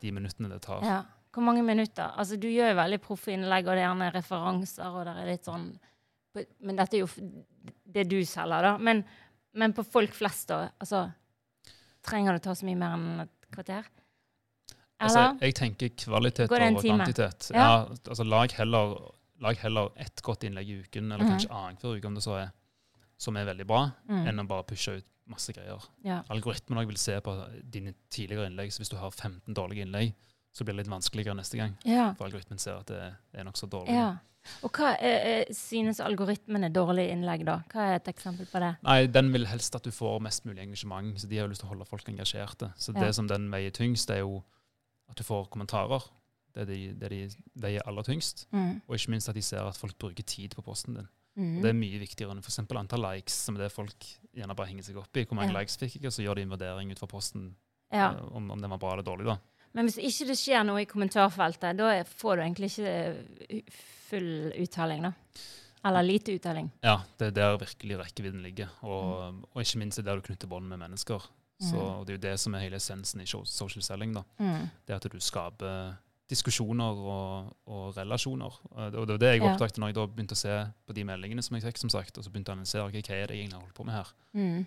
de 0.02 0.12
minuttene 0.14 0.50
det 0.52 0.62
tar. 0.64 0.84
ja. 0.88 1.02
Hvor 1.32 1.46
mange 1.46 1.62
minutter? 1.64 2.10
Altså, 2.20 2.36
du 2.36 2.44
gjør 2.52 2.74
jo 2.74 2.76
veldig 2.76 2.98
proffe 3.00 3.32
innlegg, 3.32 3.64
og 3.64 3.72
det 3.72 3.80
er 3.80 3.86
gjerne 3.86 4.08
referanser, 4.12 4.88
og 4.92 5.06
det 5.08 5.14
er 5.16 5.28
litt 5.30 5.46
sånn 5.48 5.62
Men 6.60 6.76
dette 6.76 6.98
er 6.98 7.06
jo 7.06 7.30
det 7.96 8.04
du 8.10 8.18
selger, 8.28 8.66
da. 8.66 8.72
Men, 8.76 9.00
men 9.56 9.72
på 9.72 9.80
folk 9.84 10.12
flest, 10.12 10.50
da? 10.52 10.66
Altså, 10.76 11.06
trenger 12.04 12.36
det 12.36 12.42
å 12.42 12.44
ta 12.50 12.54
så 12.56 12.68
mye 12.68 12.80
mer 12.82 12.98
enn 12.98 13.24
et 13.24 13.48
kvarter? 13.52 13.88
Altså, 15.02 15.38
jeg 15.40 15.54
tenker 15.54 15.88
kvalitet 15.96 16.50
over 16.50 16.80
kvantitet. 16.80 17.50
Ja. 17.54 17.58
Ja. 17.58 17.86
altså 18.08 18.24
lag 18.28 18.52
heller, 18.52 18.96
lag 19.40 19.56
heller 19.62 19.88
ett 19.96 20.22
godt 20.22 20.44
innlegg 20.44 20.68
i 20.68 20.80
uken, 20.82 21.12
eller 21.12 21.24
Mhm. 21.24 21.30
kanskje 21.38 21.50
annenhver 21.50 21.96
uke 21.98 22.06
om 22.06 22.14
det 22.14 22.22
så 22.22 22.36
er, 22.42 22.50
som 23.18 23.36
er 23.36 23.44
veldig 23.44 23.66
bra, 23.66 23.90
Mm. 24.08 24.26
enn 24.28 24.40
å 24.40 24.46
bare 24.48 24.62
pushe 24.64 24.96
ut 24.98 25.04
masse 25.28 25.52
greier. 25.52 25.80
Ja. 26.04 26.22
Algoritmen 26.30 26.86
vil 26.86 26.96
se 26.96 27.20
på 27.20 27.36
dine 27.70 27.94
tidligere 28.10 28.46
innlegg, 28.50 28.72
så 28.72 28.78
hvis 28.80 28.90
du 28.90 28.96
har 28.96 29.10
15 29.10 29.54
dårlige 29.54 29.82
innlegg, 29.86 30.14
så 30.52 30.64
blir 30.64 30.74
det 30.76 30.86
litt 30.86 30.94
vanskeligere 30.94 31.34
neste 31.36 31.56
gang. 31.56 31.76
Ja. 31.84 32.12
For 32.14 32.24
algoritmen 32.26 32.58
ser 32.58 32.74
at 32.76 32.86
det, 32.86 33.14
er 33.34 33.44
nokså 33.44 33.68
dårlig. 33.68 33.88
ja. 33.94 34.16
Og 34.64 34.72
hva 34.72 34.96
er, 35.00 35.18
er, 35.24 35.44
synes 35.54 36.00
algoritmen 36.00 36.64
er 36.64 36.68
dårlig 36.70 37.10
innlegg, 37.12 37.44
da? 37.44 37.62
Hva 37.72 37.76
er 37.92 37.94
et 37.94 38.08
eksempel 38.08 38.44
på 38.50 38.58
det? 38.58 38.76
Nei, 38.82 39.06
den 39.06 39.32
vil 39.32 39.46
helst 39.46 39.76
at 39.76 39.84
du 39.84 39.90
får 39.90 40.20
mest 40.20 40.44
mulig 40.44 40.58
engasjement, 40.58 41.14
så 41.20 41.28
de 41.28 41.36
har 41.38 41.46
lyst 41.46 41.60
til 41.60 41.68
å 41.68 41.72
holde 41.76 41.86
folk 41.86 42.04
engasjerte. 42.08 42.72
Så 42.76 42.92
Ja. 42.92 43.00
det 43.04 43.14
som 43.14 43.28
den 43.28 43.48
veier 43.52 43.70
tyngst, 43.70 44.08
det 44.08 44.16
er 44.16 44.20
jo 44.20 44.42
at 45.12 45.20
du 45.20 45.24
får 45.26 45.48
kommentarer. 45.52 46.04
Det 46.52 46.64
er 46.66 46.68
de, 46.68 46.78
det 47.00 47.06
er 47.08 47.14
de 47.14 47.20
veier 47.62 47.84
aller 47.88 48.04
tyngst. 48.04 48.46
Mm. 48.52 48.82
Og 48.86 48.96
ikke 48.98 49.12
minst 49.14 49.30
at 49.32 49.36
de 49.38 49.44
ser 49.44 49.64
at 49.64 49.78
folk 49.78 49.96
bruker 50.02 50.26
tid 50.28 50.52
på 50.58 50.64
posten 50.66 50.98
din. 50.98 51.06
Mm. 51.40 51.54
Det 51.64 51.70
er 51.70 51.78
mye 51.78 52.00
viktigere 52.02 52.34
enn 52.34 52.42
f.eks. 52.44 52.58
antall 52.76 53.00
likes, 53.06 53.38
som 53.46 53.56
er 53.56 53.64
det 53.64 53.70
folk 53.72 54.04
gjerne 54.36 54.56
bare 54.58 54.68
henger 54.68 54.84
seg 54.90 54.98
opp 55.00 55.16
i. 55.16 55.24
Hvor 55.24 55.38
mange 55.38 55.54
Ja. 55.54 55.60
likes 55.62 55.78
fikk 55.80 55.96
jeg, 55.96 56.10
og 56.10 56.12
så 56.12 56.26
gjør 56.26 56.36
de 56.36 56.44
en 56.44 56.52
vurdering 56.52 56.92
ut 56.92 57.00
fra 57.00 57.08
posten 57.08 57.54
ja. 57.92 58.10
eh, 58.12 58.20
om, 58.36 58.50
om 58.52 58.60
den 58.60 58.70
var 58.74 58.82
bra 58.82 58.92
eller 58.92 59.06
dårlig. 59.06 59.30
da. 59.30 59.38
Men 59.72 59.88
hvis 59.88 59.96
ikke 59.96 60.28
det 60.28 60.36
skjer 60.36 60.66
noe 60.68 60.82
i 60.84 60.88
kommentarfeltet, 60.90 61.78
da 61.80 61.88
får 62.04 62.36
du 62.36 62.42
egentlig 62.44 62.68
ikke 62.74 62.92
eh, 63.48 63.80
full 64.10 64.52
uttaling, 64.60 65.08
da? 65.08 65.14
Eller 65.88 66.04
lite 66.04 66.36
uttaling? 66.36 66.68
Ja, 66.84 66.98
det 67.18 67.30
er 67.32 67.38
der 67.40 67.56
virkelig 67.64 67.96
rekkevidden 67.98 68.42
ligger. 68.44 68.68
Og, 68.86 69.40
og 69.50 69.62
ikke 69.64 69.80
minst 69.80 69.96
det 69.98 70.04
er 70.04 70.12
der 70.12 70.20
du 70.20 70.26
knytter 70.28 70.50
bånd 70.52 70.68
med 70.70 70.78
mennesker. 70.84 71.24
Så 71.62 71.76
Mm. 71.78 71.98
og 72.00 72.06
Det 72.06 72.12
er 72.14 72.18
jo 72.18 72.22
det 72.30 72.40
som 72.40 72.54
er 72.54 72.60
hele 72.64 72.76
essensen 72.76 73.20
i 73.22 73.26
social 73.26 73.82
selling. 73.82 74.12
da. 74.14 74.22
Mm. 74.40 74.70
Det 74.86 74.96
at 74.96 75.06
du 75.12 75.20
skaper 75.20 75.96
diskusjoner 76.32 76.96
og, 76.96 77.56
og 77.68 77.96
relasjoner. 77.96 78.52
Og 78.72 78.92
det 78.92 79.08
var 79.14 79.18
det 79.18 79.32
jeg 79.34 79.42
oppdaget 79.42 79.78
når 79.78 79.86
jeg 79.92 79.94
da 79.98 80.06
begynte 80.06 80.32
å 80.34 80.40
se 80.40 80.54
på 80.88 80.94
de 80.96 81.04
meldingene 81.04 81.42
som 81.44 81.54
jeg 81.58 81.62
fikk, 81.66 81.78
som 81.78 81.90
sagt, 81.92 82.16
og 82.18 82.24
så 82.24 82.30
begynte 82.32 82.48
jeg 82.50 82.56
å 82.56 82.58
analysere 82.58 82.86
okay, 82.88 83.02
hva 83.02 83.14
er 83.22 83.26
det 83.28 83.36
jeg 83.36 83.44
egentlig 83.46 83.60
holdt 83.62 83.74
på 83.76 83.84
med 83.84 83.94
her. 83.94 84.12
Mm. 84.34 84.66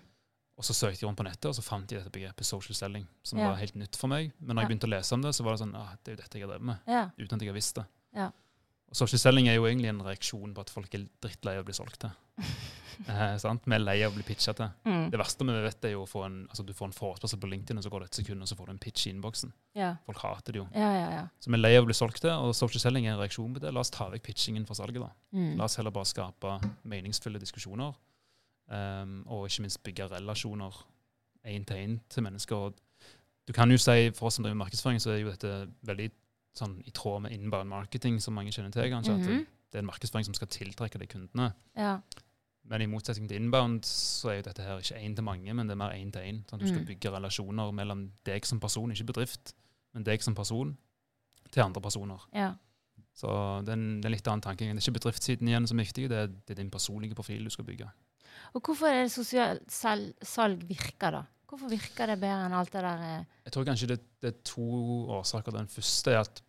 Og 0.58 0.64
så 0.64 0.72
søkte 0.78 1.02
jeg 1.02 1.08
rundt 1.10 1.18
på 1.20 1.26
nettet, 1.28 1.46
og 1.50 1.56
så 1.58 1.64
fant 1.66 1.90
jeg 1.92 2.00
dette 2.00 2.14
begrepet 2.16 2.46
social 2.46 2.76
selling, 2.76 3.08
som 3.24 3.40
Ja. 3.40 3.50
var 3.50 3.56
helt 3.60 3.76
nytt 3.76 3.96
for 3.98 4.08
meg. 4.08 4.32
Men 4.40 4.56
når 4.56 4.62
jeg 4.62 4.70
begynte 4.70 4.88
å 4.88 4.94
lese 4.96 5.14
om 5.14 5.22
det, 5.22 5.34
så 5.36 5.44
var 5.44 5.58
det 5.58 5.62
sånn 5.66 5.76
ah, 5.76 5.96
det 6.04 6.14
er 6.14 6.16
jo 6.16 6.22
dette 6.22 6.38
jeg 6.40 6.42
har 6.48 6.54
drevet 6.54 6.66
med, 6.66 6.78
Ja. 6.88 7.10
uten 7.20 7.34
at 7.36 7.42
jeg 7.42 7.50
har 7.50 7.56
visst 7.60 7.76
det. 7.76 7.86
Ja. 8.16 8.28
Og 8.88 8.96
social 8.96 9.20
selling 9.20 9.48
er 9.50 9.56
jo 9.56 9.64
egentlig 9.66 9.90
en 9.90 10.00
reaksjon 10.06 10.54
på 10.54 10.62
at 10.62 10.70
folk 10.70 10.94
er 10.96 11.08
drittlei 11.20 11.58
av 11.58 11.64
å 11.64 11.66
bli 11.66 11.74
solgt 11.74 12.00
til. 12.00 12.12
eh, 13.08 13.38
sant? 13.38 13.62
Vi 13.66 13.74
er 13.76 13.80
lei 13.84 13.96
av 14.06 14.12
å 14.12 14.16
bli 14.16 14.24
pitcha 14.24 14.54
til. 14.54 14.70
Mm. 14.86 15.10
Det 15.12 15.20
verste 15.20 15.46
vi 15.46 15.56
vet, 15.64 15.86
er 15.86 15.92
jo 15.96 16.04
å 16.04 16.08
få 16.10 16.26
en, 16.26 16.48
altså, 16.50 16.66
du 16.66 16.74
får 16.74 16.86
en 16.88 16.96
forespørsel 16.98 17.40
på 17.40 17.50
LinkedIn, 17.52 17.78
og 17.78 17.84
så 17.84 17.90
går 17.90 18.00
det 18.00 18.10
et 18.12 18.20
sekund, 18.22 18.42
og 18.42 18.48
så 18.48 18.56
får 18.56 18.66
du 18.66 18.72
en 18.72 18.80
pitch 18.80 19.08
i 19.08 19.12
innboksen. 19.14 19.54
Ja. 19.76 19.96
Folk 20.06 20.18
hater 20.24 20.52
det 20.54 20.60
jo. 20.64 20.68
Ja, 20.74 20.92
ja, 20.94 21.10
ja. 21.12 21.28
Så 21.40 21.50
vi 21.52 21.58
er 21.58 21.64
lei 21.64 21.76
av 21.78 21.84
å 21.84 21.90
bli 21.90 21.94
solgt 21.98 22.22
til, 22.22 22.32
og 22.32 22.56
social 22.56 22.80
selling 22.82 23.06
er 23.08 23.14
en 23.16 23.20
reaksjon 23.22 23.54
på 23.54 23.60
det. 23.62 23.74
La 23.74 23.80
oss 23.82 23.90
ta 23.92 24.10
vekk 24.10 24.24
pitchingen 24.24 24.66
fra 24.66 24.76
salget, 24.76 25.02
da. 25.02 25.12
Mm. 25.34 25.56
La 25.58 25.64
oss 25.70 25.76
heller 25.78 25.92
bare 25.92 26.06
skape 26.10 26.58
meningsfulle 26.84 27.40
diskusjoner, 27.40 27.94
um, 28.70 29.24
og 29.28 29.48
ikke 29.50 29.66
minst 29.66 29.84
bygge 29.86 30.08
relasjoner 30.16 30.74
én 31.46 31.66
til 31.66 31.78
én 31.78 32.00
til 32.10 32.24
mennesker. 32.26 32.56
Og 32.56 32.74
du 33.48 33.54
kan 33.54 33.70
jo 33.70 33.78
si, 33.78 34.10
For 34.18 34.28
oss 34.28 34.36
som 34.40 34.44
driver 34.46 34.58
markedsføring, 34.64 35.00
så 35.02 35.12
er 35.14 35.20
jo 35.22 35.30
dette 35.34 35.68
veldig 35.86 36.10
sånn 36.56 36.78
i 36.88 36.92
tråd 36.96 37.22
med 37.26 37.34
inbound 37.36 37.70
marketing, 37.70 38.20
som 38.24 38.34
mange 38.34 38.52
kjenner 38.56 38.72
til. 38.72 38.90
kanskje, 38.90 39.14
at 39.14 39.20
Mhm. 39.20 39.28
det, 39.28 39.48
det 39.72 39.76
er 39.78 39.80
en 39.84 39.90
markedsføring 39.92 40.26
som 40.26 40.34
skal 40.34 40.48
tiltrekke 40.48 40.98
de 40.98 41.06
kundene. 41.06 41.54
Ja. 41.76 42.00
Men 42.66 42.82
i 42.82 42.88
motsetning 42.90 43.28
til 43.30 43.38
inbound 43.38 43.84
så 43.86 44.32
er 44.32 44.36
jo 44.40 44.48
dette 44.48 44.64
her 44.66 44.80
ikke 44.82 44.98
én 44.98 45.14
til 45.16 45.24
mange, 45.24 45.54
men 45.54 45.68
det 45.68 45.76
er 45.76 45.82
mer 45.84 45.94
én 45.94 46.12
til 46.12 46.22
én. 46.26 46.40
Sånn 46.50 46.60
du 46.60 46.66
skal 46.68 46.82
Mm. 46.82 46.88
bygge 46.88 47.12
relasjoner 47.14 47.72
mellom 47.72 48.12
deg 48.26 48.46
som 48.46 48.60
person, 48.60 48.92
ikke 48.92 49.06
bedrift, 49.14 49.54
men 49.94 50.04
deg 50.04 50.22
som 50.24 50.34
person, 50.36 50.78
til 51.52 51.62
andre 51.64 51.82
personer. 51.82 52.20
ja. 52.34 52.54
Så 53.16 53.28
det 53.64 53.70
er 53.70 53.74
en, 53.78 54.02
det 54.02 54.06
er 54.06 54.10
en 54.10 54.12
litt 54.12 54.28
annen 54.28 54.42
tanke. 54.42 54.66
Det 54.66 54.76
er 54.76 54.92
ikke 54.92 55.00
bedriftssiden 55.00 55.48
igjen 55.48 55.68
som 55.68 55.80
er 55.80 55.86
viktig, 55.86 56.10
det 56.10 56.18
er, 56.18 56.28
det 56.28 56.50
er 56.52 56.56
din 56.56 56.70
personlige 56.72 57.16
profil 57.16 57.46
du 57.46 57.50
skal 57.50 57.64
bygge. 57.64 57.88
Og 58.54 58.62
hvorfor 58.62 58.88
er 58.88 59.04
det 59.04 59.12
sosialt 59.14 59.72
sal- 59.72 60.14
salg 60.22 60.66
virker, 60.68 61.12
da? 61.12 61.22
Hvorfor 61.48 61.70
virker 61.70 62.08
det 62.08 62.20
bedre 62.20 62.46
enn 62.50 62.52
alt 62.58 62.74
det 62.74 62.82
der 62.84 63.00
eh, 63.20 63.24
Jeg 63.46 63.54
tror 63.54 63.64
kanskje 63.64 63.88
det, 63.88 64.00
det 64.22 64.34
er 64.34 64.38
to 64.44 64.66
årsaker. 65.16 65.52
Den 65.56 65.68
første 65.72 66.12
er 66.12 66.20
at 66.26 66.42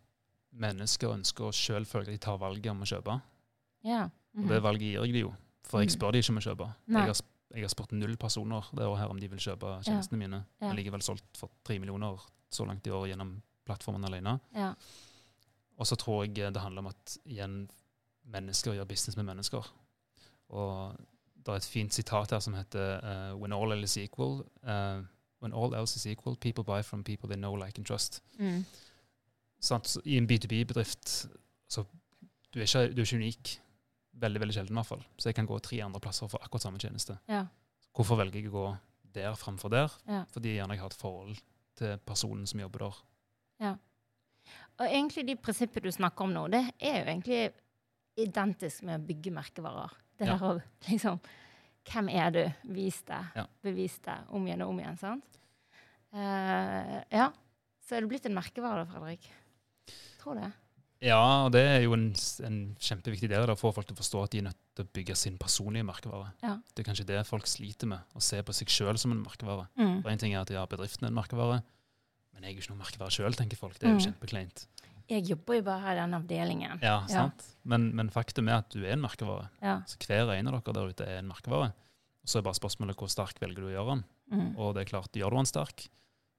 mennesker 0.51 1.13
ønsker 1.13 1.47
å 1.47 1.53
sjøl 1.55 1.85
føle 1.85 2.07
at 2.09 2.11
de 2.11 2.17
tar 2.17 2.37
valget 2.41 2.71
om 2.73 2.81
å 2.83 2.89
kjøpe. 2.89 3.21
Ja. 3.85 4.03
Og 4.35 4.43
mhm. 4.43 4.49
det 4.49 4.61
valget 4.63 4.81
gir 4.89 5.05
jeg 5.05 5.13
de 5.13 5.19
jo, 5.23 5.33
for 5.67 5.83
jeg 5.83 5.93
spør 5.93 6.15
de 6.15 6.21
ikke 6.23 6.33
om 6.33 6.39
å 6.39 6.45
kjøpe. 6.45 6.69
Jeg 6.87 7.09
har, 7.09 7.21
jeg 7.55 7.65
har 7.65 7.73
spurt 7.73 7.95
null 7.95 8.15
personer 8.19 8.69
det 8.77 8.85
året 8.87 9.01
her 9.01 9.11
om 9.13 9.19
de 9.19 9.29
vil 9.31 9.43
kjøpe 9.43 9.73
tjenestene 9.85 10.21
mine. 10.21 10.43
Ja. 10.61 10.69
Men 10.69 10.79
likevel 10.79 11.03
solgt 11.05 11.39
for 11.39 11.51
tre 11.67 11.79
millioner 11.79 12.21
så 12.53 12.65
langt 12.67 12.87
i 12.87 12.93
år 12.95 13.09
gjennom 13.11 13.35
plattformen 13.67 14.07
alene. 14.07 14.39
ja. 14.55 14.73
Og 15.77 15.85
så 15.85 15.93
tror 15.95 16.23
jeg 16.25 16.53
det 16.53 16.61
handler 16.61 16.81
om 16.81 16.87
at 16.89 17.17
igjen, 17.29 17.67
mennesker 18.25 18.73
gjør 18.73 18.87
business 18.89 19.17
med 19.17 19.27
mennesker. 19.27 19.67
Og 20.49 20.95
det 21.37 21.53
er 21.53 21.61
et 21.61 21.67
fint 21.69 21.93
sitat 21.93 22.31
her 22.33 22.39
som 22.39 22.55
heter 22.57 22.97
uh, 23.03 23.35
When 23.37 23.53
all 23.53 23.71
else 23.71 23.93
is 23.93 23.97
equal, 24.07 24.41
uh, 24.63 25.03
when 25.39 25.53
all 25.53 25.75
else 25.75 25.95
is 25.95 26.07
equal, 26.07 26.35
people 26.35 26.63
buy 26.63 26.81
from 26.81 27.03
people 27.03 27.29
they 27.29 27.37
know, 27.37 27.55
like 27.55 27.77
and 27.77 27.85
trust. 27.85 28.23
Mm. 28.39 28.65
Sant? 29.59 29.87
Så 29.87 30.01
I 30.05 30.17
en 30.17 30.31
B2B-bedrift 30.31 31.27
så 31.69 31.83
du 32.53 32.59
er, 32.59 32.63
ikke, 32.63 32.93
du 32.95 33.01
er 33.01 33.05
ikke 33.05 33.15
unik. 33.15 33.61
Veldig 34.17 34.41
veldig 34.41 34.55
sjelden, 34.55 34.73
i 34.75 34.79
hvert 34.81 34.89
fall. 34.89 35.03
Så 35.17 35.29
jeg 35.29 35.37
kan 35.37 35.47
gå 35.49 35.57
tre 35.61 35.79
andre 35.85 36.01
plasser 36.01 36.29
for 36.31 36.41
akkurat 36.43 36.67
samme 36.67 36.81
tjeneste. 36.81 37.19
ja. 37.29 37.45
Hvorfor 37.97 38.19
velger 38.19 38.37
jeg 38.43 38.51
å 38.51 38.53
gå 38.53 38.65
der 39.15 39.33
framfor 39.33 39.71
der? 39.73 39.93
Ja. 40.05 40.19
Fordi 40.29 40.51
gjerne 40.53 40.75
jeg 40.75 40.81
har 40.83 40.91
et 40.91 40.99
forhold 41.01 41.39
til 41.79 41.95
personen 42.05 42.45
som 42.45 42.59
jobber 42.61 42.83
der. 42.85 42.99
Ja. 43.63 43.71
Og 44.77 44.85
egentlig 44.85 45.23
de 45.25 45.35
prinsippene 45.41 45.89
du 45.89 45.95
snakker 45.95 46.27
om 46.27 46.35
nå, 46.35 46.43
det 46.53 46.61
er 46.77 46.99
jo 46.99 47.07
egentlig 47.07 47.39
identisk 48.21 48.85
med 48.85 48.99
å 49.01 49.07
bygge 49.07 49.33
merkevarer. 49.33 49.95
Det 50.17 50.27
Ja. 50.27 50.37
der 50.37 50.45
å 50.45 50.61
liksom 50.89 51.19
Hvem 51.87 52.09
er 52.11 52.31
du? 52.31 52.41
Vis 52.75 53.01
det. 53.07 53.21
Ja. 53.35 53.45
Bevis 53.63 53.97
det. 54.03 54.17
Om 54.29 54.45
igjen 54.45 54.61
og 54.61 54.69
om 54.69 54.79
igjen. 54.79 54.97
sant? 54.99 55.39
Uh, 56.13 57.01
ja. 57.09 57.31
Så 57.79 57.95
er 57.95 58.01
det 58.01 58.09
blitt 58.11 58.25
en 58.27 58.35
merkevare, 58.35 58.85
Fredrik. 58.85 59.29
Tror 60.19 60.35
det. 60.35 60.51
Ja, 61.03 61.45
og 61.45 61.51
det 61.53 61.61
er 61.61 61.81
jo 61.83 61.93
en, 61.93 62.07
en 62.47 62.57
kjempeviktig 62.81 63.29
del 63.29 63.43
av 63.43 63.47
det, 63.51 63.55
å 63.57 63.59
få 63.61 63.69
folk 63.75 63.85
til 63.89 63.93
å 63.93 63.99
forstå 63.99 64.21
at 64.23 64.31
de 64.33 64.39
er 64.41 64.47
nødt 64.47 64.57
til 64.77 64.85
å 64.85 64.89
bygge 64.97 65.15
sin 65.19 65.35
personlige 65.37 65.85
merkevare. 65.85 66.31
Ja. 66.41 66.55
Det 66.73 66.81
er 66.81 66.87
kanskje 66.89 67.05
det 67.09 67.19
folk 67.29 67.45
sliter 67.49 67.89
med, 67.91 68.01
å 68.17 68.21
se 68.23 68.39
på 68.45 68.55
seg 68.57 68.71
sjøl 68.73 68.97
som 69.01 69.13
en 69.13 69.21
merkevare. 69.21 69.67
Mm. 69.77 69.99
For 70.01 70.09
En 70.13 70.17
ting 70.23 70.33
er 70.33 70.41
at 70.41 70.49
ja, 70.53 70.63
bedriften 70.69 71.05
er 71.05 71.11
en 71.13 71.19
merkevare, 71.19 71.59
men 72.33 72.43
jeg 72.47 72.49
er 72.49 72.57
jo 72.57 72.63
ikke 72.65 72.73
noen 72.73 72.81
merkevare 72.85 73.13
sjøl, 73.13 73.37
tenker 73.37 73.57
folk. 73.61 73.77
Det 73.77 73.87
er 73.89 73.93
jo 73.93 73.99
Mm. 74.01 74.05
kjempekleint. 74.09 74.65
Jeg 75.07 75.23
jobber 75.29 75.55
jo 75.55 75.63
bare 75.63 75.79
her 75.85 75.93
i 75.95 75.99
den 76.01 76.13
avdelingen. 76.17 76.79
Ja, 76.83 76.97
sant? 77.07 77.45
Men, 77.63 77.91
men 77.95 78.09
faktum 78.11 78.49
er 78.49 78.57
at 78.59 78.69
du 78.73 78.81
er 78.83 78.91
en 78.97 79.01
merkevare. 79.05 79.47
Ja. 79.63 79.77
Så 79.87 79.95
hver 80.03 80.33
en 80.35 80.49
av 80.49 80.57
dere 80.57 80.73
der 80.75 80.89
ute 80.91 81.05
er 81.07 81.21
en 81.21 81.29
merkevare. 81.29 81.69
Og 82.25 82.27
så 82.27 82.39
er 82.41 82.43
bare 82.43 82.57
spørsmålet 82.59 82.97
hvor 82.99 83.07
sterk 83.07 83.39
velger 83.39 83.61
du 83.63 83.69
å 83.69 83.71
gjøre 83.71 83.93
den. 83.93 84.03
Mm. 84.33 84.49
Og 84.59 84.73
det 84.75 84.81
er 84.83 84.89
klart, 84.91 85.13
gjør 85.15 85.31
du 85.31 85.37
den 85.39 85.47
sterk, 85.47 85.85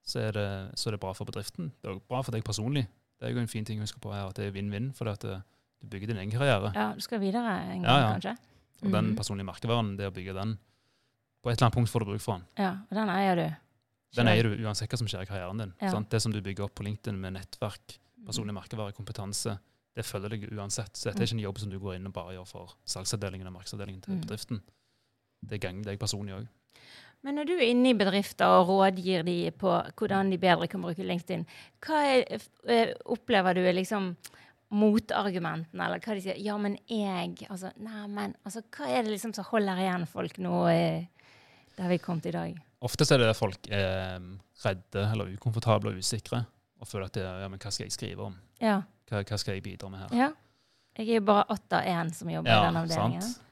så 0.04 0.20
er, 0.20 0.32
det, 0.36 0.46
så 0.76 0.88
er 0.90 0.96
det 0.98 1.00
bra 1.00 1.14
for 1.16 1.24
bedriften. 1.30 1.70
Det 1.80 1.88
er 1.94 1.96
bra 2.12 2.20
for 2.26 2.36
deg 2.36 2.44
personlig. 2.44 2.84
Det 3.18 3.28
er 3.28 3.32
jo 3.34 3.40
en 3.40 3.48
fin 3.50 3.64
ting 3.64 3.80
å 3.80 3.82
huske 3.86 3.98
på 4.00 4.12
her, 4.12 4.28
at 4.28 4.34
det 4.38 4.46
er 4.46 4.52
vinn-vinn, 4.54 4.92
for 4.94 5.08
at 5.10 5.24
eh, 5.24 5.40
du 5.80 5.86
bygger 5.90 6.06
din 6.12 6.16
egen 6.18 6.30
karriere. 6.30 6.72
ja, 6.74 6.92
du 6.94 7.00
skal 7.00 7.18
videre 7.20 7.46
en 7.72 7.82
gang, 7.82 7.84
Ja, 7.84 7.98
ja. 8.00 8.12
kanskje? 8.14 8.36
Og 8.82 8.92
den 8.92 9.04
Mhm. 9.10 9.16
personlige 9.16 9.46
merkevaren, 9.46 9.96
det 9.96 10.06
å 10.06 10.14
bygge 10.14 10.34
den, 10.34 10.58
på 11.42 11.50
et 11.50 11.58
eller 11.58 11.66
annet 11.66 11.74
punkt 11.74 11.88
får 11.90 11.98
du 12.00 12.04
bruk 12.06 12.20
for 12.20 12.38
den. 12.38 12.46
Ja, 12.58 12.70
og 12.72 12.90
den 12.94 13.08
eier 13.08 13.34
du. 13.36 13.56
Den 14.16 14.26
eier 14.28 14.42
du 14.44 14.56
uansett 14.64 14.88
hva 14.88 14.98
som 14.98 15.06
skjer 15.06 15.22
i 15.22 15.26
karrieren 15.26 15.58
din. 15.58 15.74
Ja. 15.82 15.90
Sant? 15.90 16.08
Det 16.10 16.22
som 16.22 16.32
du 16.32 16.40
bygger 16.40 16.64
opp 16.64 16.74
på 16.74 16.84
LinkedIn 16.84 17.18
med 17.20 17.34
nettverk, 17.34 17.98
Mm. 18.18 18.26
personlig 18.26 18.54
merkevare, 18.54 18.92
kompetanse, 18.94 19.58
det 19.94 20.04
følger 20.04 20.28
deg 20.30 20.50
uansett. 20.52 20.94
Så 20.96 21.04
dette 21.10 21.20
er 21.22 21.26
ikke 21.26 21.32
en 21.38 21.38
jobb 21.52 21.58
som 21.58 21.70
du 21.70 21.78
går 21.78 21.96
inn 21.96 22.06
og 22.06 22.12
bare 22.12 22.32
gjør 22.34 22.46
for 22.46 22.74
salgsavdelingen 22.86 23.46
og 23.48 23.52
markedsavdelingen 23.54 24.00
til 24.02 24.14
bedriften. 24.20 24.60
Det 25.44 25.60
gagner 25.60 25.84
deg 25.84 25.98
personlig 25.98 26.34
òg. 26.34 26.48
Men 27.26 27.34
når 27.34 27.48
du 27.48 27.54
er 27.56 27.66
inne 27.66 27.90
i 27.90 27.98
bedrifter 27.98 28.60
og 28.60 28.68
rådgir 28.70 29.24
de 29.26 29.50
på 29.58 29.72
hvordan 29.98 30.30
de 30.30 30.38
bedre 30.38 30.68
kan 30.70 30.82
bruke 30.84 31.02
LinkedIn, 31.06 31.44
hva 31.84 32.02
er, 32.06 32.42
eh, 32.70 32.92
opplever 33.10 33.58
du 33.58 33.64
er 33.66 33.74
liksom 33.74 34.12
motargumentene, 34.78 35.86
eller 35.86 36.02
hva 36.04 36.14
de 36.14 36.22
sier? 36.22 36.38
Ja, 36.44 36.58
men 36.60 36.76
jeg 36.86 37.48
Altså, 37.48 37.72
nei, 37.80 38.06
men 38.06 38.34
altså, 38.44 38.62
Hva 38.76 38.90
er 38.92 39.02
det 39.02 39.14
liksom 39.14 39.32
som 39.34 39.48
holder 39.48 39.80
igjen 39.80 40.06
folk 40.06 40.38
nå 40.38 40.66
eh, 40.68 41.06
der 41.78 41.88
vi 41.88 41.98
er 41.98 42.20
til 42.20 42.28
i 42.28 42.36
dag? 42.36 42.60
Ofte 42.80 43.06
er 43.14 43.24
det 43.24 43.36
folk 43.36 43.70
er 43.70 44.20
redde 44.64 45.06
eller 45.12 45.32
ukomfortable 45.34 45.90
og 45.90 45.98
usikre 45.98 46.44
og 46.78 46.86
føler 46.86 47.08
at 47.08 47.16
det, 47.16 47.24
ja, 47.24 47.48
men 47.50 47.58
hva 47.58 47.72
skal 47.74 47.88
jeg 47.88 47.92
skrive 47.96 48.28
om? 48.28 48.36
Ja. 48.62 48.82
Hva, 49.10 49.24
hva 49.24 49.38
skal 49.40 49.56
jeg 49.56 49.64
bidra 49.64 49.90
med 49.90 50.04
her? 50.04 50.14
ja. 50.14 50.28
Jeg 50.98 51.12
er 51.14 51.20
jo 51.20 51.26
bare 51.28 51.44
åtte 51.54 51.78
av 51.78 51.86
én 51.86 52.08
som 52.10 52.30
jobber 52.30 52.50
i 52.50 52.62
den 52.66 52.76
avdelingen. 52.80 53.22
sant? 53.22 53.42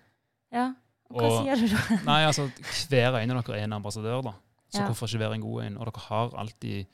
Ja. 0.51 0.65
Og 1.11 1.23
hva 1.23 1.31
sier 1.45 1.61
du 1.61 1.69
da? 1.73 1.99
Nei, 2.07 2.21
altså, 2.27 2.49
hver 2.91 3.17
en 3.21 3.31
av 3.37 3.43
dere 3.47 3.61
er 3.61 3.65
en 3.69 3.77
ambassadør, 3.79 4.23
da. 4.27 4.33
Så 4.73 4.81
Ja. 4.83 4.87
hvorfor 4.89 5.07
ikke 5.07 5.21
være 5.23 5.35
en 5.39 5.45
god 5.47 5.63
en? 5.65 5.77
Og 5.79 5.87
dere 5.87 6.03
har 6.09 6.33
alltid 6.43 6.87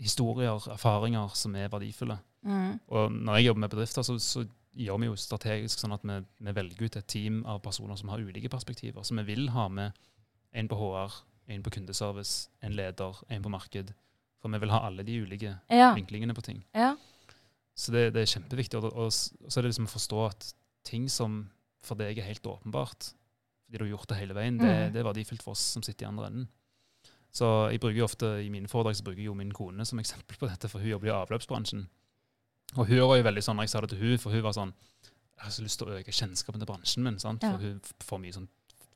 historier, 0.00 0.56
erfaringer, 0.72 1.28
som 1.36 1.54
er 1.56 1.68
verdifulle. 1.72 2.16
Mm. 2.42 2.78
Og 2.88 3.12
når 3.12 3.36
jeg 3.36 3.46
jobber 3.50 3.60
med 3.60 3.70
bedrifter, 3.74 4.02
så, 4.06 4.16
så 4.18 4.44
gjør 4.74 4.98
vi 5.02 5.06
jo 5.10 5.16
strategisk 5.18 5.78
sånn 5.82 5.92
at 5.96 6.04
vi, 6.06 6.16
vi 6.46 6.54
velger 6.56 6.86
ut 6.88 6.96
et 6.96 7.06
team 7.10 7.42
av 7.48 7.60
personer 7.64 7.98
som 8.00 8.08
har 8.12 8.22
ulike 8.22 8.48
perspektiver. 8.52 9.04
Så 9.04 9.14
vi 9.18 9.26
vil 9.28 9.50
ha 9.54 9.66
med 9.68 9.92
en 10.56 10.68
på 10.70 10.78
HR, 10.80 11.18
en 11.50 11.62
på 11.66 11.72
kundeservice, 11.74 12.48
en 12.64 12.72
leder, 12.78 13.20
en 13.28 13.42
på 13.44 13.52
marked. 13.52 13.92
For 14.40 14.48
vi 14.54 14.60
vil 14.62 14.72
ha 14.72 14.80
alle 14.88 15.04
de 15.04 15.18
ulike 15.22 15.54
Ja. 15.70 15.92
vinklingene 15.94 16.34
på 16.34 16.42
ting. 16.42 16.64
ja. 16.74 16.94
Så 17.80 17.92
det, 17.94 18.10
det 18.12 18.20
er 18.22 18.26
kjempeviktig. 18.40 18.76
Og, 18.76 18.90
og, 18.92 19.06
og 19.06 19.12
så 19.48 19.56
er 19.60 19.62
det 19.64 19.70
liksom 19.70 19.86
å 19.86 19.92
forstå 19.94 20.18
at 20.26 20.48
ting 20.84 21.06
som 21.08 21.46
for 21.86 21.96
deg 21.96 22.18
er 22.18 22.26
helt 22.26 22.44
åpenbart, 22.44 23.12
fordi 23.70 23.78
du 23.78 23.84
har 23.84 23.96
gjort 23.98 24.08
det 24.08 24.16
hele 24.18 24.34
veien, 24.34 24.58
det, 24.58 24.66
Mm. 24.66 24.92
det 24.92 25.00
er 25.00 25.12
verdifullt 25.12 25.42
for 25.42 25.52
oss 25.52 25.60
som 25.60 25.82
sitter 25.82 26.04
i 26.06 26.08
andre 26.08 26.26
enden. 26.26 26.48
Så 27.32 27.70
jeg 27.70 27.80
bruker 27.80 27.96
jo 27.96 28.04
ofte 28.04 28.26
i 28.44 28.48
mine 28.50 28.66
foredrag 28.66 28.96
så 28.96 29.04
bruker 29.04 29.18
jeg 29.22 29.26
jo 29.30 29.34
min 29.34 29.52
kone 29.52 29.84
som 29.86 29.98
eksempel 30.02 30.36
på 30.36 30.48
dette, 30.48 30.68
for 30.68 30.80
hun 30.80 30.90
jobber 30.90 31.06
i 31.06 31.14
avløpsbransjen. 31.14 31.86
Og 32.76 32.86
hun 32.86 32.98
var 33.08 33.16
jo 33.16 33.22
veldig 33.26 33.42
sånn 33.42 33.56
når 33.56 33.62
jeg 33.66 33.70
sa 33.70 33.80
det 33.80 33.90
til 33.90 33.98
hun, 33.98 34.18
for 34.18 34.30
hun 34.32 34.42
var 34.42 34.52
sånn 34.52 34.72
Jeg 35.40 35.44
har 35.46 35.50
så 35.52 35.62
lyst 35.64 35.78
til 35.78 35.88
å 35.88 35.94
øke 35.96 36.12
kjennskapen 36.12 36.60
til 36.60 36.66
bransjen 36.68 37.02
min, 37.02 37.18
sant? 37.18 37.42
Ja. 37.42 37.52
for 37.52 37.58
hun 37.64 37.80
får 38.04 38.18
mye 38.20 38.32
sånn 38.34 38.48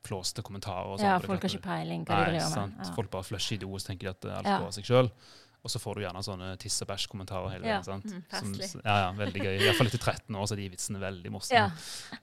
flåste 0.05 0.43
kommentarer. 0.43 0.85
og 0.85 0.99
sånt. 0.99 1.07
ja, 1.09 1.17
folk 1.17 1.41
har 1.41 1.49
ikke 1.49 1.63
peiling 1.63 2.05
hva 2.05 2.19
de 2.25 2.31
driver 2.37 2.67
med. 2.67 2.75
Ja. 2.85 2.93
Folk 2.93 3.09
bare 3.09 3.23
flusher 3.23 3.55
i 3.55 3.57
do 3.57 3.71
og 3.73 3.79
tenker 3.81 3.99
de 4.05 4.09
at 4.11 4.25
alt 4.37 4.45
Ja. 4.45 4.59
går 4.59 4.67
av 4.67 4.71
seg 4.73 4.83
sjøl. 4.85 5.09
Og 5.65 5.71
så 5.71 5.79
får 5.81 5.95
du 5.95 6.01
gjerne 6.05 6.21
sånne 6.21 6.59
tiss 6.59 6.79
og 6.83 6.87
bæsj-kommentarer 6.89 7.49
hele 7.49 7.65
Ja, 7.65 7.81
veien. 7.81 7.83
sant? 7.83 8.05
mm, 8.05 8.61
Som- 8.69 8.81
ja, 8.85 9.09
ja, 9.09 9.11
veldig 9.13 9.41
gøy. 9.41 9.59
Iallfall 9.65 9.87
etter 9.87 9.97
13 9.97 10.35
år 10.35 10.43
så 10.45 10.51
er 10.51 10.55
de 10.57 10.69
vitsene 10.69 10.99
veldig 11.01 11.31
morsomme. 11.31 11.71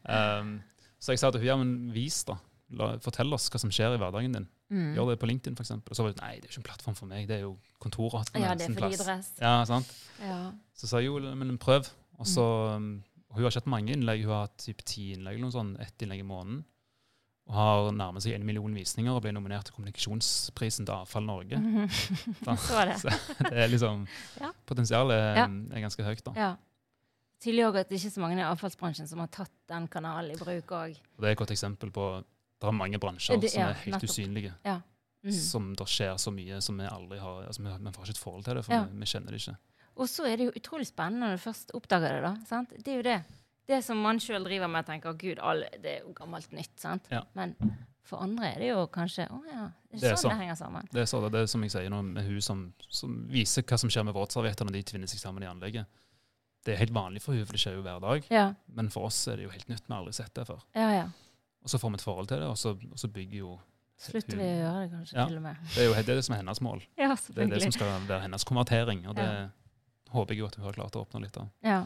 Ja. 0.07 0.39
Um, 0.41 0.63
så 1.03 1.13
jeg 1.15 1.19
sa 1.23 1.31
til 1.35 1.43
hun, 1.43 1.49
ja, 1.51 1.57
men 1.59 1.73
vis 1.95 2.23
da. 2.29 2.39
La, 2.79 2.93
fortell 3.05 3.35
oss 3.37 3.51
hva 3.53 3.59
som 3.61 3.73
skjer 3.75 3.97
i 3.97 4.01
hverdagen 4.01 4.33
din. 4.39 4.47
Mm. 4.73 4.95
Gjør 4.97 5.11
det 5.13 5.19
på 5.21 5.29
LinkedIn, 5.29 5.57
eksempel. 5.61 5.93
Og 5.93 5.99
så 5.99 6.05
var 6.07 6.15
det 6.15 6.23
nei, 6.23 6.35
det 6.41 6.47
er 6.47 6.53
ikke 6.55 6.63
en 6.63 6.69
plattform 6.71 6.95
for 6.97 7.11
meg, 7.11 7.27
det 7.29 7.37
er 7.37 7.43
jo 7.45 7.57
kontoret. 7.83 8.31
ja, 8.39 8.55
det 8.57 8.71
er 8.71 8.77
for 8.79 8.89
de 8.89 9.17
Ja, 9.43 9.57
sant? 9.69 9.91
Ja. 10.23 10.39
Så 10.79 10.89
sa 10.89 11.03
jeg 11.03 11.11
jo, 11.11 11.19
men 11.37 11.59
prøv. 11.61 11.91
Og 12.23 12.27
så, 12.27 12.45
Mm. 12.79 12.85
um, 12.87 13.03
hun 13.35 13.43
har 13.43 13.51
ikke 13.51 13.61
hatt 13.61 13.67
mange 13.67 13.93
innlegg, 13.93 14.23
hun 14.25 14.33
har 14.33 14.47
hatt 14.47 14.57
typ 14.59 14.81
ti 14.85 15.13
innlegg, 15.13 15.35
eller 15.35 15.49
noe 15.49 15.53
sånt, 15.53 15.81
ett 15.81 15.99
innlegg 16.05 16.21
i 16.21 16.29
måneden. 16.29 16.65
Og 17.49 17.55
har 17.55 17.91
nærmet 17.93 18.23
seg 18.23 18.35
en 18.37 18.47
million 18.47 18.73
visninger 18.75 19.13
og 19.13 19.23
ble 19.25 19.33
nominert 19.35 19.65
til 19.67 19.75
kommunikasjonsprisen 19.75 20.87
til 20.87 20.95
Avfall 20.95 21.27
Norge. 21.27 21.59
Mm 21.63 21.89
-hmm. 21.89 22.57
Så 22.57 22.85
det. 22.87 23.01
Så 23.01 23.09
det 23.51 23.59
er 23.59 23.67
liksom, 23.69 24.07
Ja. 24.41 24.51
potensialet 24.67 25.13
er, 25.17 25.35
Ja. 25.37 25.45
er 25.47 25.81
ganske 25.81 26.03
høyt 26.05 26.25
da. 26.25 26.33
Ja. 26.37 26.55
Tydelig 27.43 27.65
òg 27.67 27.77
at 27.81 27.89
det 27.91 27.99
ikke 27.99 28.07
er 28.13 28.15
så 28.15 28.23
mange 28.23 28.39
i 28.39 28.47
avfallsbransjen 28.47 29.09
som 29.11 29.19
har 29.19 29.27
tatt 29.35 29.51
den 29.73 29.89
kanalen 29.91 30.31
i 30.31 30.39
bruk 30.39 30.71
òg. 30.79 30.95
Det 31.19 31.27
er 31.27 31.33
et 31.35 31.39
godt 31.41 31.51
eksempel 31.55 31.91
på, 31.91 32.07
det 32.63 32.69
er 32.69 32.73
mange 32.79 32.99
bransjer 33.03 33.41
Det- 33.43 33.51
som 33.51 33.61
ja, 33.65 33.69
er 33.71 33.75
helt 33.83 33.97
nettopp. 33.97 34.11
usynlige. 34.11 34.55
Mm. 35.25 35.33
Som 35.33 35.75
det 35.79 35.87
skjer 35.87 36.15
så 36.19 36.33
mye 36.35 36.61
som 36.63 36.79
vi 36.79 36.85
aldri 36.87 37.19
har, 37.19 37.45
altså 37.47 37.63
vi, 37.63 37.71
vi 37.85 37.91
får 37.95 38.03
ikke 38.07 38.11
et 38.17 38.19
forhold 38.19 38.45
til 38.45 38.55
det, 38.57 38.65
for 38.65 38.73
Ja. 38.75 38.85
vi, 38.85 38.99
vi 38.99 39.07
kjenner 39.07 39.31
det 39.31 39.41
ikke. 39.43 39.57
Og 39.97 40.07
så 40.09 40.25
er 40.27 40.37
det 40.37 40.47
jo 40.47 40.53
utrolig 40.61 40.87
spennende 40.87 41.27
når 41.29 41.37
du 41.37 41.43
først 41.51 41.71
oppdager 41.75 42.09
det. 42.17 42.23
da, 42.23 42.35
sant? 42.47 42.71
Det 42.79 42.89
er 42.89 42.97
jo 42.97 43.03
det. 43.03 43.25
Det 43.69 43.85
som 43.85 43.97
man 44.03 44.19
sjøl 44.19 44.43
driver 44.45 44.69
med, 44.69 44.87
tenker 44.87 45.13
gud, 45.19 45.39
alle, 45.39 45.69
det 45.83 45.87
er 45.99 46.01
jo 46.07 46.13
gammelt 46.15 46.51
nytt. 46.53 46.79
sant? 46.81 47.07
Ja. 47.11 47.23
Men 47.35 47.55
for 48.03 48.19
andre 48.19 48.55
er 48.55 48.59
det 48.59 48.69
jo 48.73 48.87
kanskje 48.89 49.29
Å 49.31 49.43
ja, 49.47 49.71
det 49.93 50.01
Det 50.01 50.03
er 50.09 50.13
er 50.13 50.17
sånn 50.17 50.23
så. 50.23 50.29
det 50.31 50.39
henger 50.39 50.55
sammen. 50.57 50.89
Det 50.93 51.01
er 51.03 51.07
så 51.07 51.31
det 51.31 51.41
er 51.43 51.47
som 51.47 51.63
jeg 51.63 51.71
sier 51.71 51.89
nå, 51.91 52.03
med 52.03 52.25
hun 52.25 52.41
som, 52.41 52.73
som 52.89 53.29
viser 53.29 53.63
hva 53.63 53.79
som 53.79 53.89
skjer 53.91 54.05
med 54.05 54.15
våtservietter 54.15 54.65
når 54.67 54.73
de 54.73 54.83
tvinner 54.83 55.07
seg 55.09 55.21
sammen 55.21 55.43
i 55.43 55.47
anlegget. 55.47 55.87
Det 56.63 56.75
er 56.75 56.79
helt 56.85 56.95
vanlig 56.95 57.23
for 57.25 57.35
henne, 57.35 57.47
for 57.49 57.59
det 57.59 57.63
skjer 57.65 57.75
jo 57.79 57.83
hver 57.83 58.01
dag. 58.05 58.27
Ja, 58.31 58.47
Men 58.71 58.89
for 58.95 59.09
oss 59.09 59.19
er 59.29 59.41
det 59.41 59.49
jo 59.49 59.51
helt 59.55 59.69
nytt. 59.69 59.83
Vi 59.89 59.93
har 59.93 60.01
aldri 60.03 60.15
sett 60.15 60.35
det 60.39 60.47
før. 60.49 60.63
ja. 60.79 60.89
ja. 61.01 61.11
Og 61.63 61.71
så 61.71 61.79
får 61.79 61.93
vi 61.93 61.99
et 62.01 62.03
forhold 62.03 62.27
til 62.27 62.41
det, 62.43 62.47
og 62.51 62.57
så, 62.59 62.73
og 62.75 62.99
så 62.99 63.09
bygger 63.09 63.39
jo 63.39 63.53
Slutter 64.03 64.35
vi 64.35 64.43
å 64.43 64.55
gjøre 64.65 64.79
det, 64.81 64.87
kanskje, 64.91 65.27
til 65.29 65.37
og 65.39 65.43
med. 65.45 65.59
Det 65.71 65.79
er 65.79 65.85
jo 65.87 65.93
det, 65.95 66.01
er 66.03 66.19
det 66.19 66.25
som 66.27 66.35
er 66.35 66.41
hennes 66.41 66.61
mål. 66.67 66.81
Ja, 66.99 67.13
Det 67.15 67.45
er 67.45 67.53
det 67.53 67.61
som 67.63 67.75
skal 67.77 67.93
være 68.09 68.23
hennes 68.25 68.47
konvertering, 68.49 69.05
og 69.07 69.15
det 69.15 69.27
håper 70.11 70.35
jeg 70.35 70.41
jo 70.43 70.49
at 70.51 70.57
hun 70.59 70.67
har 70.67 70.75
klart 70.75 70.97
å 70.99 71.05
oppnå 71.05 71.21
litt 71.23 71.39
av. 71.39 71.53
Ja. 71.63 71.85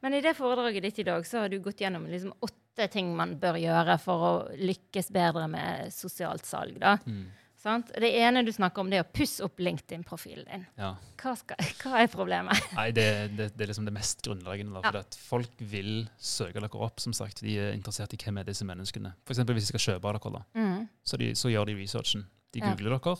Men 0.00 0.16
i 0.16 0.22
det 0.24 0.32
foredraget 0.38 0.86
ditt 0.86 1.02
i 1.04 1.06
dag 1.10 1.26
så 1.28 1.44
har 1.44 1.52
du 1.52 1.58
gått 1.62 1.82
gjennom 1.84 2.08
liksom 2.08 2.32
åtte 2.40 2.88
ting 2.88 3.12
man 3.16 3.36
bør 3.42 3.58
gjøre 3.60 3.98
for 4.00 4.24
å 4.24 4.32
lykkes 4.56 5.12
bedre 5.12 5.44
med 5.52 5.92
sosialt 5.92 6.48
salg. 6.48 6.80
da. 6.80 6.96
Mm. 7.04 7.28
Sant? 7.60 7.90
Det 8.00 8.08
ene 8.16 8.40
du 8.46 8.48
snakker 8.56 8.80
om, 8.80 8.88
det 8.88 8.96
er 9.00 9.04
å 9.04 9.10
pusse 9.12 9.44
opp 9.44 9.58
LinkedIn-profilen 9.60 10.46
din. 10.48 10.62
Ja. 10.80 10.94
Hva, 11.20 11.34
skal, 11.36 11.56
hva 11.82 11.98
er 12.00 12.08
problemet? 12.12 12.56
Nei, 12.78 12.86
det, 12.96 13.04
det, 13.36 13.50
det 13.56 13.66
er 13.66 13.70
liksom 13.72 13.84
det 13.88 13.92
mest 13.92 14.22
grunnleggende. 14.24 14.80
Ja. 14.86 15.02
Folk 15.28 15.60
vil 15.60 16.06
søke 16.16 16.56
dere 16.62 16.80
opp. 16.86 17.02
som 17.04 17.12
sagt. 17.16 17.42
De 17.44 17.58
er 17.60 17.74
interessert 17.76 18.14
i 18.16 18.20
hvem 18.22 18.40
er 18.40 18.48
disse 18.48 18.64
menneskene. 18.64 19.12
Eksempel 19.28 19.58
hvis 19.58 19.68
de 19.68 19.74
skal 19.74 19.84
kjøpe 19.90 20.08
av 20.14 20.16
dere, 20.22 20.42
Mm. 20.56 20.88
så, 21.04 21.18
de, 21.20 21.30
så 21.36 21.52
gjør 21.52 21.68
de 21.68 21.76
researchen. 21.82 22.24
De 22.54 22.60
Ja. 22.64 22.72
googler 22.72 22.96
dere. 22.96 23.16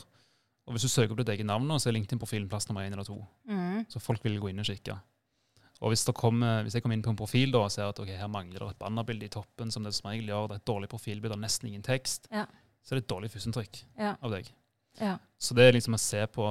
Og 0.67 0.75
hvis 0.77 0.83
du 0.87 0.89
søker 0.89 1.13
opp 1.13 1.21
ditt 1.21 1.29
eget 1.37 1.47
navn, 1.47 1.69
så 1.81 1.91
er 1.91 1.97
LinkedIn-profilen 1.99 2.49
plass 2.49 2.69
nummer 2.69 2.83
én 2.87 2.93
eller 2.97 3.05
to. 3.05 3.19
Mm. 3.49 3.85
Så 3.93 4.01
folk 4.01 4.23
vil 4.25 4.39
gå 4.41 4.51
inn 4.53 4.61
og 4.63 4.67
kikke. 4.69 4.97
Og 5.81 5.93
hvis, 5.93 6.05
kommer, 6.13 6.63
hvis 6.65 6.75
jeg 6.77 6.83
kommer 6.85 6.97
inn 6.99 7.03
på 7.05 7.13
en 7.13 7.17
profil 7.17 7.53
da, 7.53 7.63
og 7.65 7.71
ser 7.73 7.89
at 7.89 7.99
okay, 8.03 8.17
her 8.21 8.29
mangler 8.29 8.59
det 8.61 8.75
et 8.75 8.81
bannerbilde 8.83 9.25
i 9.25 9.33
toppen, 9.33 9.71
som 9.73 9.83
det 9.85 9.95
som 9.97 10.11
regel 10.11 10.29
gjør, 10.29 10.49
det 10.51 10.57
er 10.59 10.61
et 10.61 10.69
dårlig 10.69 10.91
profilbilde 10.93 11.37
og 11.39 11.41
nesten 11.45 11.69
ingen 11.71 11.85
tekst, 11.87 12.29
Ja. 12.33 12.45
Så 12.83 12.93
er 12.95 13.01
det 13.01 13.05
et 13.05 13.13
dårlig 13.13 13.31
førsteinntrykk 13.33 13.83
Ja. 13.99 14.17
av 14.23 14.31
deg. 14.33 14.49
Ja. 15.01 15.19
Så 15.39 15.55
det 15.55 15.69
er 15.69 15.73
liksom 15.77 15.95
å 15.95 16.01
se 16.01 16.25
på, 16.27 16.47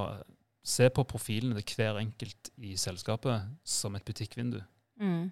se 0.62 0.88
på 0.90 1.04
profilene 1.08 1.60
til 1.62 1.76
hver 1.76 1.98
enkelt 2.00 2.50
i 2.58 2.74
selskapet 2.76 3.48
som 3.64 3.94
et 3.96 4.04
butikkvindu. 4.04 4.60
Mm. 5.00 5.30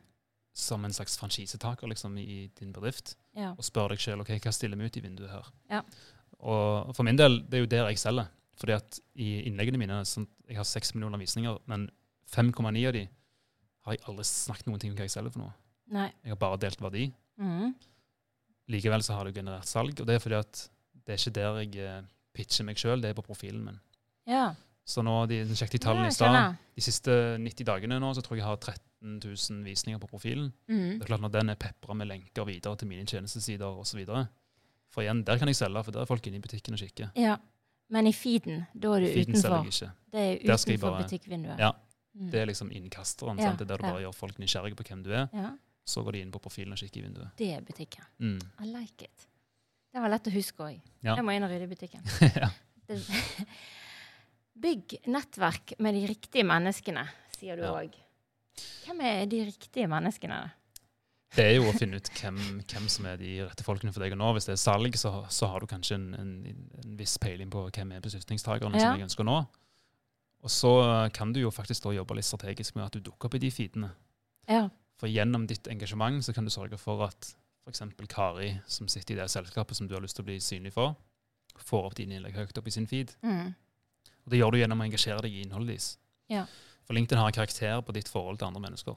Som 0.59 0.85
en 0.85 0.93
slags 0.93 1.17
franchisetaker 1.21 1.87
liksom, 1.88 2.17
i 2.19 2.49
din 2.59 2.73
bedrift. 2.73 3.17
Ja. 3.37 3.52
Og 3.55 3.62
spør 3.64 3.88
deg 3.95 3.99
sjøl 4.02 4.21
okay, 4.21 4.38
hva 4.43 4.52
stiller 4.52 4.76
vi 4.81 4.87
ut 4.88 4.97
i 4.97 5.05
vinduet 5.05 5.31
her. 5.31 5.50
Ja. 5.71 5.83
Og 6.40 6.95
for 6.97 7.07
min 7.07 7.17
del, 7.19 7.40
det 7.49 7.59
er 7.59 7.64
jo 7.64 7.71
der 7.71 7.88
jeg 7.90 7.99
selger. 8.02 8.28
Fordi 8.59 8.75
at 8.75 8.99
i 9.14 9.45
innleggene 9.47 9.78
mine 9.78 10.00
sånn, 10.05 10.26
Jeg 10.49 10.57
har 10.57 10.64
seks 10.64 10.95
millioner 10.95 11.19
visninger, 11.21 11.59
men 11.67 11.90
5,9 12.33 12.87
av 12.88 12.93
de 12.97 13.09
har 13.85 13.93
jeg 13.95 14.02
aldri 14.09 14.25
snakket 14.25 14.67
noen 14.67 14.81
ting 14.81 14.90
om 14.90 14.97
hva 14.97 15.05
jeg 15.05 15.11
selger 15.12 15.31
for 15.31 15.43
noe. 15.43 15.52
Nei. 15.93 16.09
Jeg 16.25 16.31
har 16.33 16.37
bare 16.40 16.59
delt 16.59 16.81
verdi. 16.81 17.12
Mm. 17.38 17.75
Likevel 18.69 19.02
så 19.05 19.14
har 19.17 19.25
det 19.28 19.35
generert 19.37 19.69
salg, 19.69 20.00
og 20.00 20.07
det 20.09 20.17
er 20.17 20.23
fordi 20.25 20.38
at 20.40 20.62
det 21.08 21.14
er 21.16 21.20
ikke 21.22 21.34
der 21.40 21.58
jeg 21.62 21.76
eh, 21.88 22.02
pitcher 22.36 22.66
meg 22.68 22.76
sjøl, 22.78 23.00
det 23.02 23.10
er 23.10 23.16
på 23.16 23.24
profilen 23.24 23.62
min. 23.64 23.78
Ja. 24.28 24.50
Så 24.88 25.02
nå 25.04 25.14
de, 25.28 25.40
de 25.48 25.56
sjekket 25.56 25.80
de 25.80 25.84
tallene 25.86 26.08
i 26.08 26.14
stad. 26.14 26.56
De 26.76 26.84
siste 26.84 27.12
90 27.40 27.64
dagene 27.68 27.98
nå 28.00 28.10
så 28.16 28.22
tror 28.24 28.36
jeg 28.38 28.42
jeg 28.44 28.48
har 28.48 28.60
13 28.60 29.16
000 29.24 29.64
visninger 29.66 29.98
på 30.00 30.08
profilen. 30.10 30.52
Mm. 30.68 30.98
Det 30.98 31.02
er 31.02 31.10
klart 31.10 31.24
Når 31.24 31.32
den 31.34 31.50
er 31.52 31.58
pepra 31.60 31.96
med 31.96 32.08
lenker 32.08 32.44
videre 32.48 32.76
til 32.76 32.88
mine 32.88 33.04
tjenestesider 33.08 33.66
osv. 33.82 34.04
For 34.92 35.04
igjen, 35.04 35.24
der 35.28 35.36
kan 35.40 35.48
jeg 35.50 35.56
selge, 35.58 35.82
for 35.84 35.92
der 35.92 36.00
er 36.04 36.08
folk 36.08 36.26
inne 36.26 36.36
i 36.40 36.44
butikken 36.44 36.76
og 36.76 36.80
kikker. 36.80 37.10
Ja. 37.16 37.36
Men 37.90 38.06
i 38.06 38.12
feeden, 38.12 38.66
da 38.76 38.94
er 38.96 39.00
du 39.04 39.06
Feeden 39.12 39.36
selger 39.36 39.64
jeg 39.64 39.74
ikke. 39.74 39.90
Det 40.12 40.24
er 40.24 40.56
utenfor 40.56 40.90
bare- 40.90 41.02
butikkvinduet. 41.04 41.58
Ja, 41.58 41.72
Mm. 42.18 42.30
Det 42.32 42.40
er 42.40 42.46
liksom 42.46 42.70
innkasteren. 42.74 43.38
Ja, 43.38 43.44
sant? 43.52 43.58
Det 43.60 43.66
er 43.70 43.76
der 43.76 43.76
du 43.76 43.82
bare 43.84 44.00
gjør 44.02 44.14
folk 44.16 44.38
nysgjerrige 44.40 44.74
på 44.74 44.82
hvem 44.88 45.02
du 45.04 45.10
er. 45.12 45.28
ja. 45.32 45.50
Så 45.86 46.02
går 46.02 46.12
de 46.16 46.20
inn 46.24 46.32
på 46.32 46.40
profilen 46.42 46.72
og 46.72 46.78
kikker 46.80 46.98
i 46.98 47.02
vinduet. 47.04 47.28
Det 47.38 47.46
er 47.54 47.60
butikken. 47.60 48.02
Mm. 48.18 48.40
I 48.64 48.66
like 48.66 49.04
it. 49.04 49.26
Det 49.92 50.02
var 50.02 50.12
lett 50.12 50.28
å 50.28 50.35
huske 50.35 50.64
òg. 50.64 50.80
Ja. 51.04 51.14
Jeg 51.14 51.25
må 51.25 51.35
inn 51.35 51.47
og 51.47 51.52
rydde 51.52 51.68
i 51.68 51.71
butikken. 51.71 52.04
ja. 52.42 52.50
Bygg 54.59 54.99
nettverk 55.09 55.76
med 55.85 55.95
de 55.95 56.04
riktige 56.11 56.45
menneskene, 56.47 57.07
sier 57.38 57.59
du 57.59 57.66
Ja. 57.66 57.75
Hvem 58.88 59.02
er 59.07 59.28
de 59.30 59.45
riktige 59.47 59.87
menneskene? 59.87 60.38
Det 61.37 61.45
er 61.45 61.59
jo 61.59 61.68
å 61.68 61.75
finne 61.76 62.00
ut 62.00 62.09
hvem, 62.18 62.38
hvem 62.66 62.87
som 62.90 63.07
er 63.07 63.18
de 63.21 63.35
rette 63.45 63.62
folkene 63.62 63.92
for 63.92 64.02
deg. 64.02 64.14
Og 64.16 64.18
nå, 64.18 64.30
hvis 64.35 64.49
det 64.49 64.54
er 64.57 64.61
salg, 64.62 64.97
så, 64.99 65.12
så 65.30 65.50
har 65.52 65.62
du 65.62 65.68
kanskje 65.71 65.99
en, 65.99 66.07
en, 66.16 66.33
en 66.80 66.97
viss 66.99 67.18
peiling 67.21 67.52
på 67.52 67.66
hvem 67.68 67.92
er 67.95 68.02
beslutningstakerne 68.02 68.80
som 68.80 68.97
jeg 68.97 69.07
ønsker 69.07 69.26
å 69.26 69.28
nå. 69.28 69.38
Og 70.42 70.52
så 70.54 70.73
kan 71.14 71.35
du 71.35 71.42
jo 71.42 71.52
faktisk 71.54 71.85
da 71.85 71.92
jobbe 71.95 72.16
litt 72.16 72.26
strategisk 72.26 72.78
med 72.78 72.87
at 72.87 72.97
du 72.97 73.04
dukker 73.04 73.28
opp 73.28 73.37
i 73.37 73.42
de 73.42 73.50
feedene. 73.52 73.92
Ja. 74.49 74.64
For 74.99 75.11
gjennom 75.11 75.45
ditt 75.50 75.68
engasjement 75.71 76.25
så 76.25 76.35
kan 76.35 76.49
du 76.49 76.52
sørge 76.54 76.78
for 76.80 77.04
at 77.07 77.35
f.eks. 77.68 77.82
Kari, 78.08 78.50
som 78.66 78.88
sitter 78.88 79.14
i 79.14 79.20
det 79.20 79.28
selskapet 79.30 79.76
som 79.76 79.88
du 79.88 79.94
har 79.94 80.02
lyst 80.04 80.16
til 80.18 80.25
å 80.25 80.28
bli 80.30 80.38
synlig 80.43 80.73
for, 80.75 80.97
får 81.58 81.88
opp 81.90 81.97
dine 81.99 82.16
innlegg 82.19 82.36
høyt 82.38 82.58
opp 82.60 82.69
i 82.71 82.75
sin 82.75 82.86
feed. 82.88 83.12
Mm. 83.23 83.52
Og 84.25 84.32
det 84.32 84.40
gjør 84.40 84.54
du 84.54 84.60
gjennom 84.60 84.80
å 84.80 84.86
engasjere 84.86 85.25
deg 85.25 85.34
i 85.34 85.43
innholdet 85.45 85.75
deres. 85.75 85.88
Ja. 86.32 86.45
For 86.86 86.97
LinkedIn 86.97 87.21
har 87.21 87.30
en 87.30 87.36
karakter 87.36 87.80
på 87.84 87.95
ditt 87.97 88.08
forhold 88.08 88.40
til 88.40 88.49
andre 88.49 88.62
mennesker. 88.64 88.97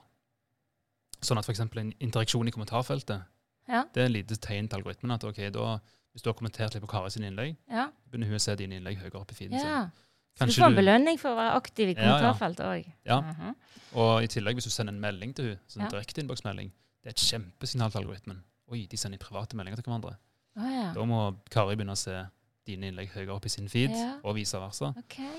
Sånn 1.21 1.39
at 1.39 1.47
f.eks. 1.47 1.61
en 1.65 1.93
interaksjon 1.99 2.47
i 2.49 2.53
kommentarfeltet 2.55 3.27
Ja. 3.69 3.83
det 3.93 4.01
er 4.01 4.05
et 4.09 4.15
lite 4.15 4.37
tegn 4.41 4.67
til 4.67 4.79
algoritmen 4.79 5.13
at 5.13 5.23
ok, 5.23 5.37
da, 5.53 5.79
hvis 6.11 6.23
du 6.23 6.29
har 6.31 6.37
kommentert 6.37 6.73
litt 6.73 6.83
på 6.83 6.89
Kari 6.91 7.11
sine 7.13 7.29
innlegg, 7.29 7.57
ja. 7.69 7.89
begynner 8.09 8.31
hun 8.31 8.39
å 8.39 8.41
se 8.41 8.55
dine 8.59 8.79
innlegg 8.79 8.97
høyere 8.99 9.19
opp 9.21 9.31
i 9.31 9.37
feeden 9.37 9.59
ja. 9.59 9.83
sin. 9.85 10.07
Så 10.39 10.47
du 10.47 10.53
får 10.55 10.71
en 10.71 10.79
belønning 10.79 11.19
for 11.19 11.33
å 11.33 11.37
være 11.37 11.57
aktiv 11.59 11.91
i 11.91 11.95
kommentarfeltet 11.97 12.65
òg. 12.65 12.87
Ja. 13.05 13.19
Mhm. 13.21 13.55
Og 14.01 14.23
i 14.23 14.29
tillegg, 14.31 14.55
hvis 14.57 14.69
du 14.69 14.71
sender 14.73 14.95
en 14.95 15.01
melding 15.03 15.33
til 15.35 15.51
hun, 15.51 15.59
sånn 15.67 15.83
Ja. 15.83 15.89
direkte 15.91 16.23
innboksmelding, 16.23 16.71
det 17.03 17.09
er 17.11 17.15
et 17.15 17.23
kjempesignal 17.27 17.91
til 17.91 18.01
algoritmen. 18.01 18.43
Oi, 18.71 18.85
de 18.87 18.97
sender 18.97 19.19
private 19.19 19.55
meldinger 19.59 19.81
til 19.81 19.83
hverandre. 19.89 20.15
Å 20.57 20.69
ja. 20.71 20.91
Da 20.95 21.03
må 21.07 21.21
Kari 21.51 21.75
begynne 21.75 21.95
å 21.95 21.99
se 21.99 22.15
dine 22.67 22.87
innlegg 22.91 23.09
høyere 23.15 23.33
opp 23.35 23.45
i 23.45 23.49
sin 23.49 23.67
feed, 23.71 23.91
Ja. 23.91 24.19
og 24.23 24.35
vice 24.35 24.59
versa. 24.59 24.93
Okay. 24.97 25.31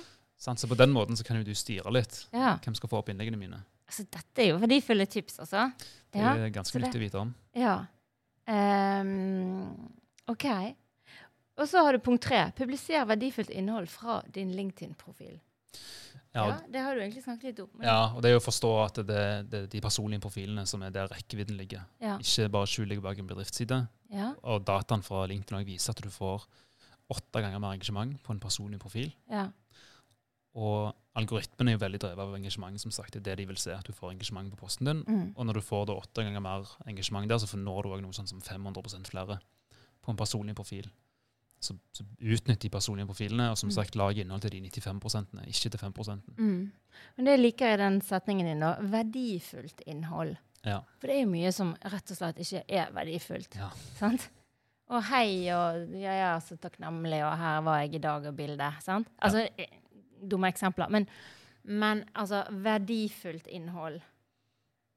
Så 0.42 0.66
på 0.68 0.77
den 0.77 0.90
måten 0.92 1.16
så 1.16 1.25
kan 1.25 1.37
jo 1.38 1.45
du 1.45 1.55
styre 1.55 1.90
litt 1.92 2.27
Ja. 2.33 2.57
hvem 2.59 2.75
skal 2.75 2.88
få 2.88 2.99
opp 2.99 3.09
innleggene 3.09 3.38
mine. 3.38 3.62
Altså, 3.87 4.05
dette 4.11 4.38
er 4.42 4.49
jo 4.51 4.59
verdifulle 4.59 5.07
tips, 5.07 5.38
altså. 5.38 5.73
Det 6.12 6.21
Ja. 6.21 6.35
er 6.35 6.51
ganske 6.51 6.79
nyttig 6.81 6.97
å 6.97 7.05
vite 7.05 7.18
om. 7.21 7.35
Ja. 7.55 7.87
Um, 8.49 9.92
OK. 10.29 10.45
Og 11.59 11.68
så 11.68 11.83
har 11.85 11.92
du 11.92 11.99
punkt 11.99 12.23
tre. 12.23 12.51
Publiser 12.57 13.05
verdifullt 13.07 13.51
innhold 13.51 13.88
fra 13.88 14.23
din 14.33 14.51
LinkedIn-profil. 14.57 15.38
Ja, 16.35 16.47
Ja, 16.49 16.61
det 16.73 16.81
har 16.81 16.95
du 16.95 17.01
egentlig 17.03 17.23
snakket 17.25 17.42
litt 17.51 17.61
om. 17.61 17.83
Ja, 17.83 18.14
og 18.14 18.23
det 18.23 18.31
er 18.31 18.35
jo 18.38 18.40
å 18.40 18.47
forstå 18.47 18.71
at 18.87 18.95
det, 19.07 19.16
er 19.61 19.66
de 19.66 19.81
personlige 19.85 20.21
profilene 20.25 20.66
som 20.66 20.83
er 20.83 20.90
der 20.90 21.09
rekkevidden 21.09 21.57
ligger. 21.59 21.85
Ja. 22.01 22.16
Ikke 22.18 22.49
bare 22.51 22.66
skjul 22.66 22.87
ligger 22.88 23.03
bak 23.03 23.18
en 23.18 23.27
bedriftsside. 23.29 23.88
Ja. 24.11 24.33
Og 24.42 24.64
dataen 24.64 25.03
fra 25.05 25.27
LinkedIn 25.27 25.66
viser 25.66 25.90
at 25.92 26.01
du 26.03 26.09
får 26.09 26.47
åtte 27.12 27.42
ganger 27.42 27.61
mer 27.61 27.75
engasjement 27.77 28.16
på 28.23 28.33
en 28.33 28.40
personlig 28.40 28.81
profil. 28.81 29.12
ja. 29.31 29.51
Og 30.55 30.92
algoritmen 31.16 31.68
er 31.71 31.77
jo 31.79 31.81
veldig 31.81 31.99
drevet 32.03 32.18
av 32.21 32.35
engasjement. 32.37 32.79
som 32.81 32.90
sagt. 32.92 33.12
Det 33.14 33.21
er 33.23 33.37
det 33.37 33.37
de 33.38 33.47
vil 33.47 33.57
se, 33.57 33.73
at 33.73 33.85
du 33.88 33.92
får 33.92 34.12
engasjement 34.12 34.51
på 34.53 34.59
posten 34.61 34.85
din. 34.85 35.03
Mm. 35.09 35.35
Og 35.37 35.47
når 35.47 35.55
du 35.55 35.61
får 35.64 35.87
da 35.88 35.95
åtte 35.97 36.25
ganger 36.25 36.40
mer 36.45 36.66
engasjement 36.87 37.27
der, 37.29 37.38
så 37.38 37.47
får- 37.49 37.64
når 37.64 37.83
du 37.83 37.88
òg 37.88 38.03
noe 38.03 38.12
sånn 38.12 38.29
som 38.29 38.40
500 38.40 39.09
flere 39.09 39.38
på 40.03 40.11
en 40.11 40.16
personlig 40.16 40.55
profil. 40.55 40.90
Så, 41.62 41.77
så 41.94 42.03
utnytt 42.18 42.59
de 42.64 42.68
personlige 42.75 43.07
profilene, 43.07 43.44
og 43.53 43.59
som 43.61 43.68
Mm. 43.70 43.75
sagt, 43.77 43.94
lag 43.96 44.18
innhold 44.18 44.40
til 44.42 44.51
de 44.51 44.61
95% 44.68 45.46
ikke 45.46 45.70
til 45.70 45.79
5 45.79 45.92
Mm. 46.37 46.72
Men 47.16 47.25
det 47.29 47.37
liker 47.40 47.66
jeg 47.66 47.79
i 47.79 47.83
den 47.83 48.01
setningen 48.01 48.46
din, 48.46 48.61
da. 48.61 48.72
Verdifullt 48.81 49.81
innhold. 49.87 50.37
Ja. 50.64 50.81
For 50.98 51.07
det 51.07 51.16
er 51.16 51.22
jo 51.22 51.31
mye 51.31 51.53
som 51.53 51.75
rett 51.85 52.11
og 52.11 52.16
slett 52.18 52.38
ikke 52.42 52.64
er 52.68 52.90
verdifullt. 52.94 53.55
Ja. 53.57 53.70
Sant? 53.98 54.29
Og 54.90 55.03
hei, 55.05 55.48
og 55.55 55.94
ja, 55.94 56.12
ja, 56.18 56.33
så 56.40 56.57
takknemlig, 56.61 57.22
og 57.25 57.38
her 57.38 57.61
var 57.62 57.79
jeg 57.83 57.94
i 57.94 57.98
dag, 57.98 58.27
og 58.27 58.37
bildet. 58.37 58.83
Sant? 58.83 59.09
Altså, 59.22 59.46
ja. 59.59 59.66
dumme 60.29 60.51
eksempler. 60.51 60.90
Men, 60.90 61.07
men 61.64 62.05
altså, 62.14 62.42
verdifullt 62.51 63.46
innhold. 63.46 64.01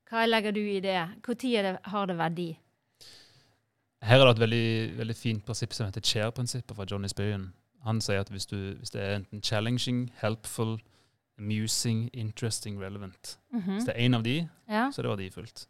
Hva 0.10 0.25
legger 0.25 0.51
du 0.51 0.60
i 0.62 0.80
det? 0.84 0.99
Når 1.25 1.45
er 1.56 1.80
har 1.84 2.06
det 2.08 2.17
verdi? 2.17 2.49
Her 4.05 4.21
er 4.21 4.27
det 4.29 4.35
et 4.35 4.41
veldig, 4.43 4.65
veldig 4.99 5.15
fint 5.17 5.45
prinsipp 5.45 5.73
som 5.73 5.87
heter 5.87 6.03
chair-prinsippet 6.05 6.75
fra 6.77 6.85
Johnny 6.89 7.09
Spirian. 7.09 7.47
Han 7.85 8.01
sier 8.01 8.21
at 8.21 8.29
hvis, 8.33 8.45
du, 8.49 8.57
hvis 8.79 8.93
det 8.93 9.01
er 9.01 9.15
enten 9.19 9.41
challenging, 9.45 10.11
helpful, 10.21 10.77
amusing, 11.39 12.09
interesting, 12.13 12.77
relevant 12.81 13.37
Mhm. 13.53 13.73
Hvis 13.77 13.85
det 13.85 13.93
er 13.95 14.05
én 14.07 14.15
av 14.15 14.23
de, 14.23 14.47
Ja, 14.69 14.89
så 14.91 14.99
er 15.01 15.03
det 15.07 15.17
verdifullt. 15.17 15.65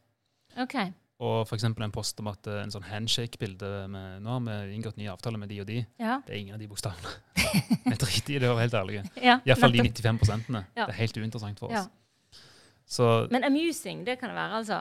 Okay. 0.58 0.92
Og 1.20 1.46
f.eks. 1.48 1.64
en 1.64 1.92
post 1.92 2.20
om 2.20 2.28
at 2.28 2.48
eh, 2.48 2.64
en 2.64 2.72
sånn 2.72 2.84
handshake-bilde 2.84 3.88
med 3.92 4.22
Nå 4.24 4.30
har 4.30 4.40
vi 4.68 4.76
inngått 4.76 4.98
ny 4.98 5.08
avtale 5.08 5.38
med 5.40 5.50
de 5.50 5.62
og 5.62 5.68
de. 5.68 5.86
Ja. 6.00 6.18
Det 6.26 6.34
er 6.36 6.40
ingen 6.40 6.56
av 6.56 6.60
de 6.60 6.68
bokstavene. 6.68 7.14
Vi 7.86 7.96
driter 7.96 8.34
i 8.36 8.40
det, 8.40 8.50
å 8.50 8.56
være 8.58 8.66
helt 8.66 8.74
ærlig. 8.74 8.98
ja 9.22 9.38
Iallfall 9.46 9.72
de 9.72 9.84
95 9.86 10.18
prosentene. 10.20 10.66
Ja. 10.76 10.88
Det 10.88 10.96
er 10.96 11.00
helt 11.00 11.18
uinteressant 11.18 11.60
for 11.60 11.68
oss. 11.72 11.88
Ja. 11.88 12.40
Så, 12.86 13.28
Men 13.32 13.44
amusing, 13.48 14.04
det 14.06 14.20
kan 14.20 14.30
det 14.30 14.36
være, 14.36 14.60
altså. 14.60 14.80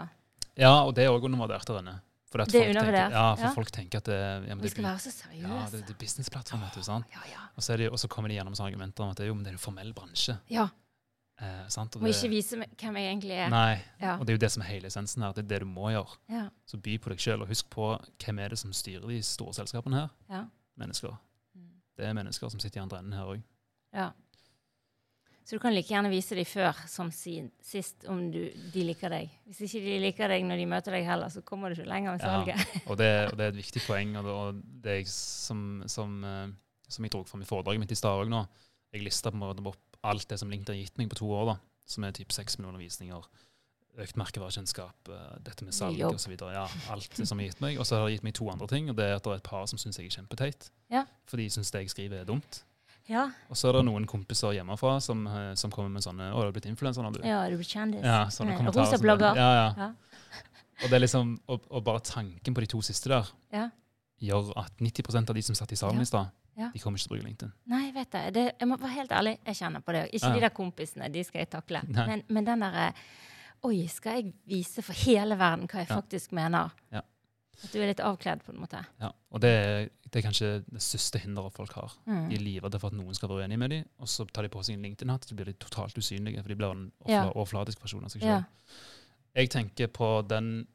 ja, 0.58 0.72
og 0.84 0.94
det 0.96 1.04
er 1.04 1.12
òg 1.14 1.24
undervurdert 1.24 1.66
der 1.68 1.78
inne. 1.84 1.94
For 2.34 2.42
Det 2.42 2.54
er 2.58 2.64
folk 2.64 2.70
undervurdert, 2.74 3.12
ja, 3.14 3.26
for 3.38 3.46
ja. 3.46 3.50
folk 3.54 3.70
tenker 3.70 4.00
at 4.02 4.08
det, 4.10 4.20
ja, 4.48 4.54
men 4.58 4.62
Vi 4.64 4.70
skal 4.72 4.84
være 4.88 4.98
så 4.98 5.10
seriøse. 5.14 5.50
ja, 5.54 5.66
det, 5.70 5.82
det 5.86 5.94
er 5.94 5.98
businessplattform, 6.00 6.64
ja. 6.66 7.42
Og 7.54 7.62
så, 7.62 7.76
er 7.76 8.08
kommer 8.10 8.32
de 8.32 8.34
gjennom 8.40 8.56
sånne 8.58 8.72
argumenter 8.72 9.04
om 9.06 9.12
at 9.12 9.20
det, 9.22 9.28
jo, 9.28 9.36
men 9.38 9.44
det 9.46 9.52
er 9.52 9.58
en 9.60 9.62
formell 9.62 9.92
bransje. 9.94 10.38
ja. 10.50 10.66
Eh, 11.42 11.68
sant? 11.68 11.96
Og 11.96 12.02
Må 12.02 12.10
ikke 12.12 12.28
vise 12.30 12.56
hvem 12.56 12.96
jeg 13.00 13.08
egentlig 13.10 13.34
er. 13.34 13.48
Nei, 13.50 13.80
Ja. 14.00 14.18
og 14.18 14.26
det 14.26 14.32
er 14.32 14.36
jo 14.36 14.42
det 14.46 14.52
som 14.52 14.62
er 14.62 14.66
hele 14.66 14.86
essensen 14.86 15.22
her. 15.22 15.32
Det 15.32 15.44
er 15.44 15.48
det 15.48 15.60
du 15.60 15.66
må 15.66 15.90
gjøre. 15.90 16.16
Ja. 16.30 16.48
Så 16.66 16.78
by 16.78 16.98
på 16.98 17.10
deg 17.10 17.18
sjøl, 17.18 17.42
og 17.42 17.48
husk 17.48 17.70
på 17.70 17.88
hvem 18.22 18.38
er 18.38 18.48
det 18.54 18.58
som 18.58 18.72
styrer 18.72 19.08
de 19.08 19.22
store 19.22 19.54
selskapene 19.54 19.96
her. 20.04 20.08
Ja. 20.30 20.44
Mennesker. 20.78 21.16
Mm. 21.56 21.70
Det 21.98 22.06
er 22.06 22.12
mennesker 22.14 22.48
som 22.50 22.60
sitter 22.60 22.80
i 22.80 22.82
andre 22.82 22.98
enden 22.98 23.12
her 23.18 23.24
òg. 23.24 23.42
ja. 23.94 24.10
Så 25.44 25.56
du 25.56 25.60
kan 25.60 25.74
like 25.76 25.90
gjerne 25.92 26.08
vise 26.08 26.34
dem 26.38 26.46
før 26.48 26.78
som 26.88 27.10
sist 27.12 28.06
om 28.08 28.30
du, 28.32 28.38
de 28.72 28.84
liker 28.88 29.12
deg. 29.12 29.28
Hvis 29.44 29.60
ikke 29.66 29.82
de 29.84 29.96
liker 30.00 30.28
deg 30.32 30.44
når 30.48 30.56
de 30.62 30.66
møter 30.70 30.96
deg 30.96 31.04
heller, 31.04 31.28
så 31.28 31.42
kommer 31.44 31.68
du 31.68 31.76
ikke 31.76 31.88
lenger 31.90 32.14
med 32.16 32.24
Ja. 32.24 32.30
salget. 32.38 32.78
Og, 32.88 32.96
det, 32.96 33.10
og 33.32 33.36
det 33.36 33.44
er 33.44 33.52
et 33.52 33.58
viktig 33.60 33.82
poeng, 33.86 34.16
og 34.16 34.24
det, 34.24 34.32
og 34.32 34.62
det 34.86 34.94
jeg 35.02 35.08
som, 35.12 35.82
som, 35.86 36.16
eh, 36.24 36.48
som 36.88 37.04
jeg 37.04 37.12
dro 37.12 37.22
fram 37.28 37.42
i 37.44 37.48
foredraget 37.50 37.80
mitt 37.84 37.92
i 37.92 37.98
stad 38.00 38.24
òg 38.24 38.32
nå. 38.32 38.40
Jeg 38.94 39.04
lista 39.04 39.30
på 39.30 39.36
en 39.36 39.44
måte 39.44 39.66
opp 39.68 40.00
alt 40.04 40.28
det 40.28 40.38
som 40.40 40.48
LinkedIn 40.52 40.74
har 40.78 40.80
gitt 40.84 40.98
meg 41.00 41.10
på 41.12 41.20
to 41.20 41.28
år, 41.34 41.46
da, 41.52 41.56
som 41.86 42.04
er 42.08 42.12
typ 42.16 42.32
seks 42.32 42.56
millioner 42.58 42.78
visninger. 42.80 43.24
økt 43.94 44.16
merkevarekjennskap, 44.18 45.08
eh, 45.12 45.38
dette 45.44 45.62
med 45.62 45.72
salg 45.76 46.00
osv. 46.08 46.32
Ja, 46.50 46.64
alt 46.90 47.12
det 47.14 47.28
som 47.28 47.38
har 47.38 47.46
gitt 47.46 47.60
meg. 47.62 47.76
Og 47.78 47.86
så 47.86 48.00
har 48.00 48.08
det 48.08 48.16
gitt 48.16 48.24
meg 48.26 48.34
to 48.34 48.48
andre 48.50 48.66
ting, 48.66 48.88
og 48.90 48.96
det 48.96 49.04
er 49.06 49.14
at 49.20 49.22
det 49.22 49.30
er 49.30 49.36
et 49.36 49.42
par 49.46 49.66
som 49.70 49.78
syns 49.78 50.00
jeg 50.00 50.06
er 50.08 50.16
kjempeteit. 50.16 50.70
Ja. 50.90 51.04
For 51.30 51.36
de 51.38 51.46
syns 51.52 51.70
det 51.70 51.84
jeg 51.84 51.90
skriver 51.92 52.20
er 52.24 52.24
dumt. 52.24 52.64
Ja. 53.10 53.26
Og 53.52 53.56
så 53.56 53.68
er 53.68 53.78
det 53.78 53.84
noen 53.84 54.06
kompiser 54.08 54.54
hjemmefra 54.56 54.96
som, 55.04 55.26
eh, 55.28 55.54
som 55.60 55.70
kommer 55.70 55.90
med 55.92 56.02
sånne 56.02 56.30
'Å, 56.32 56.38
du 56.40 56.46
har 56.48 56.52
blitt 56.52 56.66
influenser 56.70 57.02
nå, 57.02 57.12
du'. 57.12 57.24
ja, 57.24 57.48
du 57.50 57.56
blir 57.56 57.68
kjendis. 57.68 58.02
Ja, 58.02 58.24
sånne 58.32 58.52
ja. 58.52 58.58
kommentarer. 58.58 58.86
Rosa 58.86 58.98
blogger. 58.98 59.36
Ja, 59.36 59.50
ja. 59.54 59.74
Ja. 59.76 59.92
Og 60.82 60.90
det 60.90 60.92
er 60.92 61.00
liksom, 61.04 61.38
og, 61.48 61.66
og 61.70 61.84
bare 61.84 62.00
tanken 62.00 62.54
på 62.54 62.60
de 62.60 62.66
to 62.66 62.80
siste 62.82 63.08
der 63.08 63.28
Ja. 63.52 63.68
gjør 64.20 64.52
at 64.56 64.72
90% 64.80 65.28
av 65.30 65.34
de 65.34 65.42
som 65.42 65.54
satt 65.54 65.72
i 65.72 65.76
salen 65.76 66.00
i 66.00 66.04
stad, 66.04 66.30
de 66.56 66.78
kommer 66.78 66.98
ikke 66.98 67.08
til 67.08 67.12
å 67.12 67.16
bruke 67.18 67.26
LinkedIn. 67.28 67.52
Nei, 67.66 67.90
vet 67.92 68.10
jeg. 68.12 68.34
Det, 68.34 68.52
jeg 68.60 68.68
må 68.68 68.76
være 68.78 68.94
helt 68.94 69.10
ærlig, 69.10 69.38
jeg 69.46 69.54
kjenner 69.56 69.80
på 69.80 69.92
det. 69.92 70.10
Ikke 70.12 70.34
de 70.34 70.40
der 70.40 70.54
kompisene, 70.54 71.12
de 71.12 71.24
skal 71.24 71.38
jeg 71.40 71.50
takle. 71.50 71.82
Men, 71.88 72.22
men 72.28 72.44
den 72.46 72.60
derre 72.60 72.92
Oi, 73.64 73.86
skal 73.88 74.18
jeg 74.18 74.34
vise 74.46 74.82
for 74.82 74.92
hele 74.92 75.38
verden 75.40 75.66
hva 75.66 75.80
jeg 75.80 75.88
faktisk 75.88 76.32
mener? 76.36 76.74
Ja. 76.92 77.00
At 77.62 77.72
du 77.72 77.78
er 77.80 77.86
litt 77.86 78.00
avkledd, 78.00 78.42
på 78.44 78.52
en 78.52 78.60
måte. 78.60 78.80
Ja. 79.00 79.10
Og 79.30 79.40
det 79.40 79.50
er, 79.50 79.88
det 80.10 80.18
er 80.20 80.24
kanskje 80.26 80.48
det 80.66 80.82
største 80.82 81.20
hinderet 81.22 81.52
folk 81.54 81.72
har. 81.78 81.92
Mm. 82.06 82.28
De 82.30 82.36
er 82.36 82.42
livredde 82.42 82.80
for 82.80 82.88
at 82.92 82.96
noen 82.98 83.14
skal 83.14 83.28
være 83.30 83.44
uenig 83.46 83.58
med 83.58 83.70
dem, 83.70 83.84
og 83.98 84.08
så 84.10 84.26
tar 84.32 84.42
de 84.42 84.50
på 84.52 84.62
seg 84.66 84.74
en 84.78 84.82
LinkedIn-hatt, 84.88 85.24
så 85.28 85.34
blir 85.38 85.46
de 85.50 85.56
totalt 85.62 85.96
usynlige, 85.98 86.42
for 86.42 86.48
de 86.48 86.56
blir 86.60 86.70
en 86.74 86.92
Ja. 87.06 87.24
person 87.32 87.64
versjon 87.82 88.04
av 88.04 88.10
seg 88.10 88.22
Ja. 88.22 88.42
selv. 88.42 88.44
Jeg 89.36 89.50
tenker 89.50 89.86
på 89.88 90.26
den, 90.28 90.66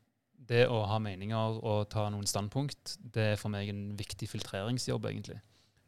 det 0.50 0.68
å 0.68 0.86
ha 0.88 0.98
meninger 1.00 1.64
og 1.64 1.90
ta 1.90 2.10
noen 2.10 2.26
standpunkt, 2.26 2.98
det 3.12 3.34
er 3.34 3.36
for 3.38 3.50
meg 3.50 3.70
en 3.70 3.96
viktig 3.96 4.28
filtreringsjobb, 4.28 5.06
egentlig. 5.06 5.40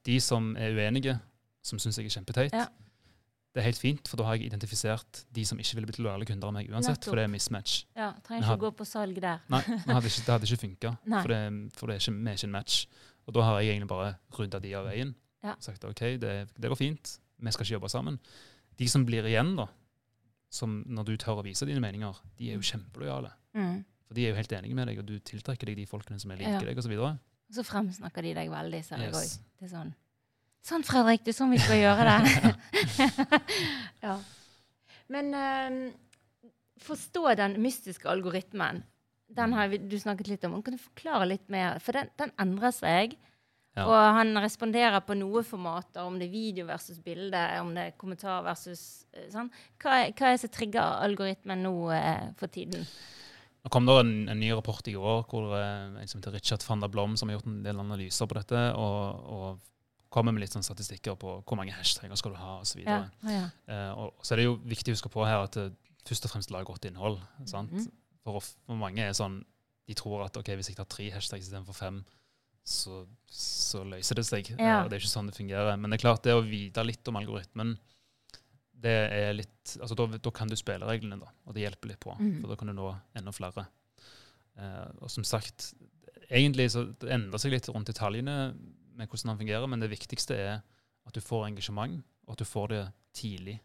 De 0.03 0.19
som 0.19 0.55
er 0.57 0.71
uenige, 0.71 1.19
som 1.63 1.77
syns 1.79 1.97
jeg 1.97 2.05
er 2.05 2.21
kjempeteit, 2.21 2.51
Ja. 2.53 2.67
Det 3.51 3.59
er 3.59 3.65
helt 3.67 3.79
fint, 3.81 4.07
for 4.07 4.15
da 4.21 4.23
har 4.29 4.37
jeg 4.37 4.47
identifisert 4.47 5.25
de 5.35 5.43
som 5.45 5.59
ikke 5.59 5.75
ville 5.75 5.87
blitt 5.89 5.99
lojale 5.99 6.25
kunder 6.25 6.47
av 6.47 6.53
meg 6.55 6.69
uansett, 6.71 6.95
Nettopp. 7.01 7.09
for 7.11 7.19
det 7.19 7.23
er 7.27 7.31
mismatch. 7.33 7.73
ja. 7.99 8.11
Trenger 8.23 8.45
ikke 8.47 8.55
å 8.59 8.61
gå 8.65 8.71
på 8.79 8.85
salg 8.87 9.17
der. 9.21 9.41
Nei, 9.51 9.59
det 9.67 9.79
hadde 9.95 10.07
ikke, 10.07 10.23
det 10.25 10.31
hadde 10.35 10.47
ikke 10.47 10.61
funka, 10.61 10.93
for, 11.09 11.33
det, 11.33 11.41
for 11.75 11.87
det 11.91 11.97
er 11.97 11.99
ikke, 12.05 12.15
vi 12.21 12.31
er 12.31 12.39
ikke 12.39 12.47
en 12.47 12.55
match. 12.55 12.77
Og 13.27 13.35
da 13.35 13.43
har 13.49 13.59
jeg 13.61 13.73
egentlig 13.75 13.89
bare 13.91 14.13
rydda 14.39 14.61
de 14.63 14.71
av 14.79 14.87
veien. 14.87 15.11
Ja. 15.43 15.55
Sagt 15.59 15.83
OK, 15.85 16.01
det, 16.21 16.31
det 16.55 16.71
går 16.71 16.79
fint, 16.79 17.17
vi 17.41 17.51
skal 17.51 17.65
ikke 17.67 17.75
jobbe 17.79 17.89
sammen. 17.91 18.19
De 18.79 18.87
som 18.89 19.03
blir 19.05 19.27
igjen, 19.27 19.51
da, 19.59 19.67
som 20.51 20.81
når 20.87 21.11
du 21.11 21.17
tør 21.21 21.41
å 21.41 21.45
vise 21.45 21.67
dine 21.67 21.83
meninger, 21.83 22.17
de 22.39 22.51
er 22.51 22.57
jo 22.59 22.65
kjempelojale. 22.71 23.31
Mm. 23.57 23.81
For 24.07 24.15
de 24.17 24.25
er 24.25 24.33
jo 24.33 24.39
helt 24.39 24.51
enige 24.57 24.75
med 24.77 24.87
deg, 24.91 24.99
og 25.03 25.07
du 25.07 25.17
tiltrekker 25.27 25.69
deg 25.71 25.77
de 25.83 25.85
folkene 25.87 26.19
som 26.19 26.31
liker 26.33 26.57
Ja. 26.57 26.63
deg, 26.65 26.79
osv. 26.79 26.95
Og 26.99 27.55
så 27.55 27.63
fremsnakker 27.67 28.23
de 28.23 28.33
deg 28.35 28.49
veldig, 28.51 28.81
ser 28.87 29.03
jeg 29.03 29.11
òg. 29.11 29.23
Yes. 29.27 29.39
Det 29.59 29.69
sånn 29.71 29.93
Sånn, 30.61 30.83
Fredrik, 30.85 31.23
det 31.25 31.33
er 31.33 31.37
sånn 31.39 31.53
vi 31.55 31.57
skal 31.61 31.79
gjøre 31.81 32.05
det. 32.05 32.51
ja. 34.05 34.15
Men 35.11 35.33
eh, 35.33 35.79
forstå 36.85 37.23
den 37.39 37.57
mystiske 37.63 38.07
algoritmen. 38.11 38.83
Den 39.31 39.53
har 39.57 39.67
vi- 39.71 39.79
du 39.87 39.97
snakket 39.99 40.27
litt 40.27 40.43
om. 40.45 40.61
Kan 40.61 40.75
du 40.77 40.81
forklare 40.83 41.25
litt 41.27 41.49
mer? 41.49 41.79
For 41.79 41.95
den, 41.97 42.09
den 42.19 42.31
endrer 42.39 42.73
seg. 42.75 43.15
Ja. 43.77 43.85
Og 43.87 43.95
han 44.17 44.35
responderer 44.43 44.99
på 45.07 45.15
noe 45.15 45.41
formater, 45.47 46.03
om 46.03 46.17
det 46.19 46.27
er 46.27 46.33
video 46.33 46.65
versus 46.67 46.97
bilde, 46.99 47.39
om 47.61 47.69
det 47.73 47.85
er 47.87 47.93
kommentar 47.97 48.43
versus 48.43 49.05
eh, 49.15 49.29
sånn. 49.31 49.49
Hva, 49.81 50.01
er- 50.03 50.11
hva 50.13 50.27
er 50.27 50.35
det 50.37 50.43
som 50.43 50.51
trigger 50.51 50.99
algoritmen 51.07 51.63
nå 51.63 51.73
eh, 51.95 52.25
for 52.39 52.51
tiden? 52.51 52.83
Nå 53.63 53.69
kom 53.71 53.85
det 53.87 53.95
en, 54.01 54.13
en 54.33 54.39
ny 54.41 54.49
rapport 54.57 54.87
i 54.89 54.95
går 54.97 55.23
hvor 55.29 55.51
er 55.55 55.91
en 56.01 56.07
som 56.09 56.19
heter 56.19 56.33
Richard 56.33 56.63
van 56.67 56.81
der 56.81 56.89
Blom 56.91 57.13
som 57.17 57.29
har 57.29 57.37
gjort 57.37 57.49
en 57.51 57.59
del 57.63 57.79
analyser 57.79 58.25
på 58.27 58.37
dette, 58.39 58.61
og, 58.73 59.27
og 59.31 59.59
kommer 60.11 60.35
med 60.35 60.43
litt 60.43 60.53
sånn 60.53 60.65
statistikker 60.65 61.15
på 61.19 61.37
hvor 61.39 61.59
mange 61.59 61.73
hashtagger 61.75 62.19
skal 62.19 62.35
du 62.35 62.39
ha, 62.41 62.57
osv. 62.61 62.83
Ja. 62.83 63.05
Ja. 63.27 63.45
Uh, 63.69 63.91
og 64.03 64.25
så 64.25 64.35
er 64.35 64.41
det 64.41 64.49
jo 64.49 64.57
viktig 64.67 64.91
å 64.91 64.97
huske 64.97 65.11
på 65.13 65.23
her 65.25 65.45
at 65.45 65.55
det 65.55 65.69
først 66.07 66.25
og 66.27 66.33
fremst 66.33 66.51
lager 66.53 66.71
godt 66.71 66.87
innhold. 66.89 67.19
sant? 67.45 67.71
Mhm. 67.71 67.91
For, 68.21 68.37
for 68.41 68.77
mange 68.77 69.01
er 69.01 69.15
sånn 69.17 69.39
De 69.89 69.95
tror 69.97 70.21
at 70.27 70.35
ok, 70.37 70.51
hvis 70.55 70.69
jeg 70.69 70.77
tar 70.77 70.85
tre 70.87 71.07
hashtags 71.11 71.47
istedenfor 71.47 71.75
fem, 71.75 71.97
så, 72.63 73.01
så 73.27 73.81
løser 73.83 74.19
det 74.19 74.23
seg. 74.23 74.51
Ja. 74.53 74.83
og 74.83 74.91
det 74.91 74.95
er 74.95 75.01
ikke 75.01 75.11
sånn 75.11 75.27
det 75.27 75.35
fungerer. 75.35 75.73
Men 75.75 75.91
det 75.91 75.97
er 75.97 76.03
klart, 76.05 76.21
det 76.23 76.35
å 76.37 76.43
vite 76.45 76.85
litt 76.85 77.09
om 77.11 77.17
algoritmen, 77.19 77.73
det 78.71 78.93
er 79.11 79.33
litt 79.35 79.73
altså 79.81 79.97
Da, 79.97 80.05
da 80.15 80.31
kan 80.33 80.49
du 80.49 80.55
spillereglene, 80.55 81.17
da, 81.19 81.33
og 81.43 81.57
det 81.57 81.65
hjelper 81.65 81.91
litt 81.91 81.99
på. 82.01 82.13
Mm. 82.21 82.37
For 82.39 82.53
da 82.53 82.59
kan 82.61 82.71
du 82.71 82.75
nå 82.77 82.93
enda 83.19 83.33
flere. 83.35 83.65
Og 85.01 85.11
som 85.11 85.25
sagt, 85.27 85.73
egentlig 86.29 86.69
så 86.71 86.85
det 87.01 87.11
endrer 87.11 87.41
seg 87.41 87.53
litt 87.57 87.67
rundt 87.73 87.91
detaljene 87.91 88.37
med 88.97 89.09
hvordan 89.09 89.33
den 89.33 89.41
fungerer, 89.43 89.67
men 89.71 89.83
det 89.83 89.91
viktigste 89.91 90.37
er 90.37 90.53
at 91.07 91.15
du 91.15 91.21
får 91.23 91.47
engasjement, 91.49 91.99
og 92.27 92.35
at 92.35 92.41
du 92.41 92.47
får 92.47 92.71
det 92.71 92.81
tidlig. 93.17 93.57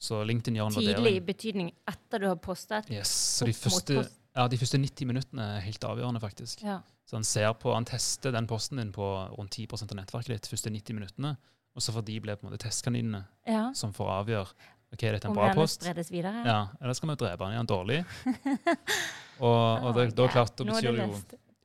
Så 0.00 0.22
LinkedIn 0.24 0.56
gjør 0.56 0.70
en 0.70 0.78
Tidlig 0.78 1.12
i 1.18 1.20
betydning 1.24 1.68
etter 1.90 2.22
du 2.22 2.30
har 2.30 2.38
postet. 2.40 2.88
Yes, 2.92 3.10
så 3.36 3.48
de 3.48 3.52
første, 3.52 3.98
ja, 4.36 4.46
de 4.48 4.58
første 4.60 4.80
90 4.80 5.10
minuttene 5.10 5.48
er 5.58 5.64
helt 5.66 5.84
avgjørende, 5.84 6.22
faktisk. 6.22 6.62
Ja. 6.64 6.78
Så 7.04 7.18
han 7.18 7.26
ser 7.26 7.52
på, 7.60 7.74
han 7.74 7.84
tester 7.88 8.32
den 8.32 8.48
posten 8.48 8.80
din 8.80 8.92
på 8.96 9.06
rundt 9.36 9.58
10% 9.58 9.92
av 9.92 9.98
nettverket 9.98 10.32
ditt 10.32 10.48
første 10.48 10.72
90 10.72 10.96
minuttene, 10.96 11.34
og 11.76 11.84
så 11.84 11.92
får 11.92 12.06
de 12.08 12.20
bli 12.22 12.36
på 12.36 12.46
en 12.46 12.50
måte 12.50 12.62
testkaninene 12.64 13.24
ja. 13.46 13.66
som 13.76 13.92
får 13.94 14.12
avgjøre 14.14 14.46
ok, 14.90 15.02
dette 15.04 15.20
er 15.20 15.28
en 15.28 15.34
Om 15.34 15.36
bra 15.38 15.52
post. 15.54 15.84
videre. 16.10 16.32
Ja, 16.46 16.60
eller 16.80 16.96
skal 16.96 17.12
vi 17.12 17.18
drepe 17.20 17.44
den? 17.44 17.52
Er 17.54 17.62
han 17.62 17.68
dårlig? 17.70 18.00
Og, 19.40 19.84
og 19.88 19.94
det, 19.96 20.10
da, 20.12 20.26
klart, 20.28 20.52
da 20.58 20.66
betyr 20.68 20.92
det 20.92 21.04
jo 21.06 21.14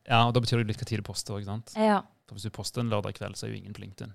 ja, 0.05 0.21
og 0.27 0.35
da 0.35 0.39
betyr 0.39 0.61
det 0.61 0.69
litt 0.69 0.79
hva 0.79 0.85
tid 0.87 1.01
du 1.01 1.05
poster. 1.07 1.39
ikke 1.41 1.49
sant? 1.49 1.73
Ja. 1.75 1.97
For 2.25 2.37
Hvis 2.37 2.47
du 2.47 2.53
poster 2.53 2.81
en 2.81 2.89
lørdag 2.89 3.17
kveld, 3.19 3.37
så 3.37 3.45
er 3.45 3.53
jo 3.53 3.61
ingen 3.61 3.75
på 3.75 3.83
LinkedIn. 3.83 4.13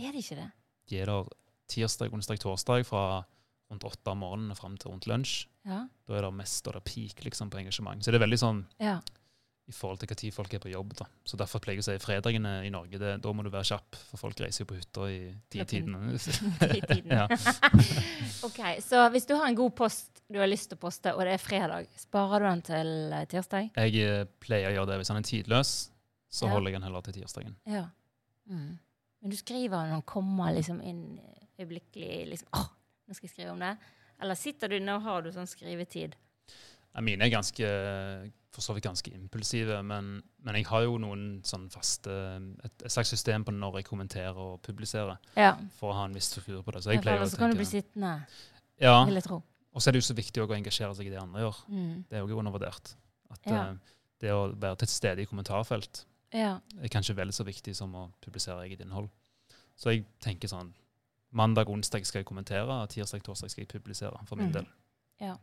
Er 0.00 0.12
det 0.12 0.24
ikke 0.24 0.40
det? 0.42 0.50
De 0.90 0.98
er 1.00 1.10
der 1.10 1.30
tirsdag, 1.70 2.12
onsdag, 2.12 2.40
torsdag 2.42 2.84
fra 2.88 3.22
rundt 3.70 3.86
åtte 3.86 4.10
om 4.12 4.24
morgenen 4.24 4.52
og 4.52 4.58
fram 4.58 4.76
til 4.80 4.90
rundt 4.90 5.06
lunsj. 5.06 5.46
Ja. 5.68 5.84
Da 6.08 6.18
er 6.18 6.26
det 6.26 6.34
mest 6.34 6.66
og 6.66 6.76
det 6.76 6.84
peak 6.88 7.24
liksom, 7.24 7.50
på 7.52 7.60
engasjement. 7.62 8.02
Så 8.02 8.10
det 8.10 8.18
er 8.18 8.24
veldig 8.24 8.38
sånn 8.40 8.64
ja. 8.82 8.96
i 9.70 9.74
forhold 9.74 10.00
til 10.00 10.10
hva 10.10 10.16
tid 10.18 10.34
folk 10.34 10.56
er 10.56 10.62
på 10.64 10.72
jobb. 10.72 10.96
da. 10.98 11.06
Så 11.22 11.38
Derfor 11.38 11.62
pleier 11.62 11.78
jeg 11.78 11.84
å 11.84 11.88
si 11.90 12.02
fredagene 12.02 12.56
i 12.66 12.72
Norge, 12.74 12.98
det, 12.98 13.12
da 13.22 13.34
må 13.36 13.46
du 13.46 13.52
være 13.52 13.68
kjapp, 13.70 14.00
for 14.10 14.24
folk 14.24 14.42
reiser 14.42 14.64
jo 14.64 14.70
på 14.72 14.80
hytta 14.80 15.06
i 15.12 15.20
ti-tidene. 15.52 16.16
I 16.80 16.82
OK, 18.48 18.60
så 18.82 19.06
hvis 19.14 19.30
du 19.30 19.36
har 19.36 19.46
en 19.46 19.60
god 19.62 19.76
post 19.78 20.24
du 20.30 20.38
har 20.38 20.50
lyst 20.50 20.70
til 20.70 20.78
å 20.78 20.82
poste, 20.82 21.14
og 21.14 21.24
det 21.26 21.36
er 21.36 21.42
fredag, 21.42 21.88
sparer 21.98 22.42
du 22.42 22.46
den 22.46 22.66
til 22.66 22.92
eh, 23.14 23.24
tirsdag? 23.30 23.72
Jeg 23.74 24.04
eh, 24.06 24.28
pleier 24.42 24.70
å 24.70 24.76
gjøre 24.76 24.92
det 24.92 25.00
hvis 25.00 25.10
han 25.10 25.18
er 25.18 25.26
tidløs, 25.26 25.72
så 26.30 26.46
Ja. 26.46 26.52
holder 26.54 26.70
jeg 26.70 26.80
den 26.80 26.86
heller 26.88 27.02
til 27.02 27.14
tirsdagen. 27.20 27.56
Ja. 27.66 27.84
Mm. 28.48 28.78
Men 29.22 29.30
du 29.30 29.36
skriver 29.36 29.90
noen 29.90 30.02
kommer 30.08 30.52
liksom 30.54 30.80
inn 30.82 31.20
øyeblikkelig 31.60 32.28
liksom, 32.30 32.48
åh, 32.56 32.68
nå 33.08 33.14
skal 33.14 33.26
jeg 33.28 33.34
skrive 33.34 33.50
om 33.52 33.58
det. 33.60 33.76
Eller 34.20 34.34
sitter 34.34 34.68
du 34.68 34.78
nå 34.80 34.98
har 35.02 35.22
du 35.22 35.30
sånn 35.32 35.48
skrivetid? 35.48 36.14
Ja, 36.94 37.00
Mine 37.04 37.22
er 37.26 37.30
ganske, 37.30 37.68
for 38.50 38.64
så 38.64 38.74
vidt 38.74 38.84
ganske 38.88 39.12
impulsive, 39.14 39.76
men, 39.86 40.22
men 40.42 40.54
jeg 40.58 40.66
har 40.66 40.82
jo 40.82 40.96
noen 40.98 41.40
sånn 41.46 41.68
faste 41.70 42.10
et, 42.64 42.82
et 42.82 42.90
slags 42.90 43.12
system 43.14 43.44
på 43.46 43.52
når 43.54 43.78
jeg 43.80 43.86
kommenterer 43.90 44.36
og 44.36 44.58
publiserer, 44.66 45.18
Ja. 45.36 45.52
for 45.78 45.92
å 45.92 45.98
ha 46.00 46.04
en 46.08 46.16
viss 46.16 46.30
struktur 46.32 46.62
på 46.66 46.72
det. 46.74 46.82
Så 46.82 46.92
jeg 46.94 47.02
pleier 47.04 47.20
å 47.20 47.24
tenke... 47.28 47.36
Så 47.36 47.38
kan 47.44 47.50
du 47.54 47.60
bli 47.60 47.68
sittende, 47.68 48.26
Ja, 48.80 49.04
vil 49.04 49.14
jeg 49.20 49.24
tro. 49.28 49.42
og 49.74 49.80
så 49.82 49.88
er 49.88 49.92
det 49.92 50.02
jo 50.02 50.08
så 50.12 50.16
viktig 50.18 50.42
å 50.42 50.50
engasjere 50.56 50.94
seg 50.98 51.06
i 51.06 51.10
det 51.14 51.20
andre 51.22 51.44
gjør. 51.46 51.60
Mm. 51.68 52.04
Det 52.10 52.18
er 52.18 52.26
jo 52.26 52.38
undervurdert. 52.42 52.94
At 53.30 53.40
Ja. 53.46 53.62
eh, 53.70 53.96
det 54.20 54.30
å 54.34 54.40
være 54.58 54.76
til 54.82 54.88
stede 54.88 55.22
i 55.22 55.26
kommentarfelt 55.30 56.04
Ja. 56.32 56.60
er 56.78 56.92
kanskje 56.92 57.16
vel 57.18 57.32
så 57.34 57.44
viktig 57.46 57.74
som 57.74 57.94
å 57.98 58.04
publisere 58.22 58.66
eget 58.66 58.84
innhold. 58.84 59.08
Så 59.76 59.94
jeg 59.94 60.06
tenker 60.22 60.50
sånn 60.50 60.74
Mandag, 61.30 61.68
onsdag 61.70 62.02
skal 62.02 62.24
jeg 62.24 62.26
kommentere, 62.26 62.66
og 62.66 62.88
tirsdag, 62.90 63.22
torsdag 63.22 63.52
skal 63.52 63.62
jeg 63.62 63.68
publisere, 63.70 64.18
for 64.26 64.34
min 64.34 64.48
mm. 64.48 64.54
del. 64.56 64.64
Ja. 65.22 65.36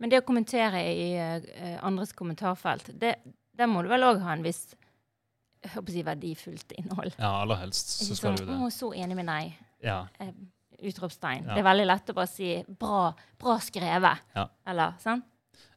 Men 0.00 0.08
det 0.08 0.22
å 0.22 0.24
kommentere 0.24 0.80
i 0.80 1.10
uh, 1.20 1.74
andres 1.84 2.14
kommentarfelt, 2.16 2.88
det, 2.96 3.18
der 3.52 3.68
må 3.68 3.82
du 3.84 3.90
vel 3.92 4.06
òg 4.08 4.22
ha 4.24 4.32
en 4.32 4.46
viss 4.46 4.62
jeg 5.60 5.74
håper 5.74 5.92
å 5.92 5.94
si 5.94 6.04
verdifullt 6.06 6.72
innhold. 6.78 7.18
Ja, 7.18 7.34
aller 7.42 7.60
helst 7.60 7.92
så 7.98 8.14
skal 8.14 8.30
sånn 8.30 8.38
du 8.40 8.46
det. 8.48 8.56
'Å, 8.56 8.70
så 8.72 8.94
enig 8.96 9.18
med 9.18 9.28
deg'. 9.28 9.58
Ja, 9.84 9.98
Uh, 10.20 10.32
utropstegn. 10.80 11.44
Ja. 11.44 11.52
Det 11.52 11.60
er 11.60 11.66
veldig 11.66 11.84
lett 11.84 12.10
å 12.10 12.16
bare 12.16 12.30
si 12.30 12.54
'bra, 12.64 13.10
bra 13.36 13.58
skrevet'. 13.60 14.22
Ja. 14.36 14.46
Eller 14.72 14.96
sant? 15.02 15.26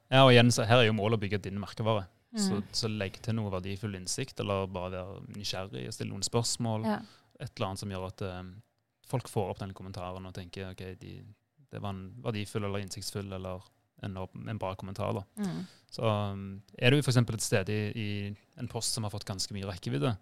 ja 0.07 0.23
og 0.23 0.31
igjen, 0.31 0.51
så 0.55 0.63
her 0.63 0.79
er 0.79 0.87
jo 0.87 0.95
målet 0.95 1.19
å 1.19 1.23
bygge 1.25 1.41
din 1.43 1.59
merkevare. 1.59 2.05
Så, 2.35 2.55
Mm. 2.57 2.63
så 2.73 2.87
legg 2.89 3.19
til 3.21 3.35
noe 3.35 3.51
verdifull 3.53 3.93
innsikt, 3.95 4.39
eller 4.39 4.65
bare 4.67 4.91
være 4.91 5.21
nysgjerrig, 5.35 5.83
stille 5.93 6.09
noen 6.09 6.23
spørsmål. 6.25 6.83
Ja. 6.87 6.99
Et 7.39 7.51
eller 7.55 7.67
annet 7.67 7.79
som 7.79 7.89
gjør 7.93 8.07
at 8.07 8.21
eh, 8.25 8.43
folk 9.05 9.27
får 9.29 9.49
opp 9.51 9.59
den 9.59 9.73
kommentaren 9.73 10.25
og 10.25 10.33
tenker 10.33 10.71
ok, 10.71 10.81
de, 10.99 11.11
det 11.71 11.81
var 11.81 11.93
en 11.93 12.07
verdifull 12.23 12.63
eller 12.65 12.79
innsiktsfull 12.81 13.31
eller 13.33 13.61
en, 14.03 14.17
en 14.17 14.57
bra 14.57 14.73
kommentar. 14.75 15.13
da. 15.13 15.23
Mm. 15.37 15.65
Så 15.93 16.03
um, 16.03 16.61
er 16.77 16.89
du 16.91 16.97
f.eks. 16.97 17.17
et 17.17 17.41
sted 17.41 17.69
i, 17.69 17.79
i 17.93 18.35
en 18.57 18.67
post 18.67 18.93
som 18.97 19.03
har 19.05 19.11
fått 19.13 19.25
ganske 19.29 19.53
mye 19.53 19.69
rekkevidde, 19.69 20.15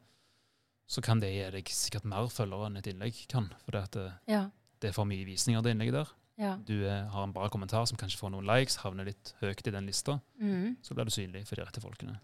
så 0.92 1.02
kan 1.02 1.20
det 1.24 1.32
gi 1.32 1.46
deg 1.56 1.70
sikkert 1.72 2.04
mer 2.12 2.28
følgere 2.28 2.68
enn 2.68 2.78
et 2.82 2.88
innlegg 2.92 3.22
kan. 3.32 3.48
For 3.64 3.72
det, 3.72 3.84
at 3.88 4.20
Ja. 4.28 4.50
det 4.82 4.90
er 4.90 4.94
for 4.98 5.06
mye 5.08 5.24
visninger 5.26 5.64
det 5.64 5.72
innlegget 5.78 5.94
der. 6.02 6.12
Ja. 6.42 6.56
Du 6.66 6.74
er, 6.90 7.04
har 7.14 7.24
en 7.28 7.34
bra 7.36 7.48
kommentar 7.54 7.86
som 7.90 8.00
kanskje 8.02 8.18
får 8.20 8.32
noen 8.34 8.48
likes, 8.50 8.80
havner 8.82 9.06
litt 9.12 9.34
høyt 9.44 9.62
i 9.70 9.74
den 9.76 9.86
lista. 9.90 10.18
Mm. 10.42 10.76
Så 10.82 10.96
blir 10.98 11.06
du 11.06 11.14
synlig 11.14 11.46
for 11.48 11.60
de 11.62 11.68
rette 11.68 11.84
folkene. 11.84 12.18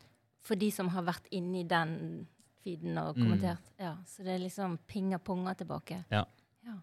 For 0.48 0.58
de 0.60 0.72
som 0.74 0.90
har 0.96 1.06
vært 1.08 1.30
inni 1.38 1.64
den 1.68 2.26
feeden 2.64 2.98
og 2.98 3.16
Mm. 3.16 3.24
kommentert. 3.24 3.72
Ja, 3.80 3.94
så 4.08 4.24
det 4.26 4.34
er 4.36 4.40
liksom 4.44 4.78
pinger-ponger 4.90 5.56
tilbake. 5.62 6.02
Ja. 6.12 6.24
Ja. 6.66 6.74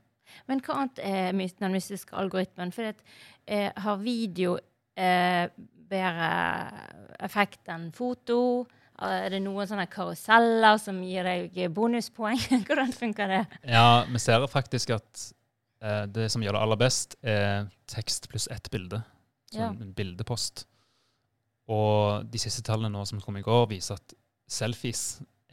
Men 0.48 0.60
hva 0.64 0.74
annet 0.78 0.98
er 1.02 1.32
mys- 1.36 1.58
den 1.58 1.72
mystiske 1.72 2.14
algoritmen? 2.16 2.70
For 2.72 2.82
det, 2.92 3.02
eh, 3.46 3.72
har 3.76 3.96
video 3.98 4.58
eh, 4.96 5.48
bedre 5.90 6.30
effekt 7.20 7.66
enn 7.68 7.90
foto? 7.92 8.66
Er 9.02 9.28
det 9.34 9.40
noen 9.42 9.66
sånne 9.66 9.88
karuseller 9.90 10.78
som 10.78 11.00
gir 11.02 11.24
deg 11.26 11.56
bonuspoeng? 11.74 12.38
Hvordan 12.68 12.92
funker 12.94 13.26
det? 13.32 13.40
Ja, 13.66 14.04
vi 14.06 14.18
ser 14.22 14.46
faktisk 14.46 14.94
at 14.94 15.24
eh, 15.84 16.04
det 16.10 16.30
som 16.32 16.42
gjør 16.44 16.56
det 16.56 16.62
aller 16.64 16.80
best, 16.80 17.16
er 17.22 17.68
tekst 17.92 18.28
pluss 18.32 18.48
ett 18.52 18.70
bilde. 18.72 19.02
Ja. 19.52 19.68
Sånn 19.68 19.82
en 19.84 19.92
bildepost. 19.96 20.64
Og 21.70 22.26
de 22.28 22.40
siste 22.42 22.64
tallene 22.66 22.90
nå 22.92 23.04
som 23.08 23.20
kom 23.24 23.38
i 23.40 23.44
går, 23.44 23.68
viser 23.70 23.96
at 24.00 24.16
selfies 24.50 25.04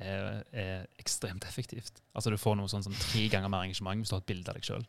er, 0.01 0.41
er 0.51 0.87
ekstremt 0.99 1.45
effektivt. 1.47 2.01
Altså 2.17 2.33
Du 2.33 2.39
får 2.41 2.57
noe 2.59 2.71
sånn 2.71 2.83
som 2.83 2.95
tre 2.97 3.27
ganger 3.31 3.51
mer 3.53 3.67
engasjement 3.67 4.01
hvis 4.01 4.11
du 4.11 4.17
har 4.17 4.23
et 4.23 4.31
bilde 4.31 4.51
av 4.51 4.57
deg 4.57 4.65
sjøl. 4.67 4.83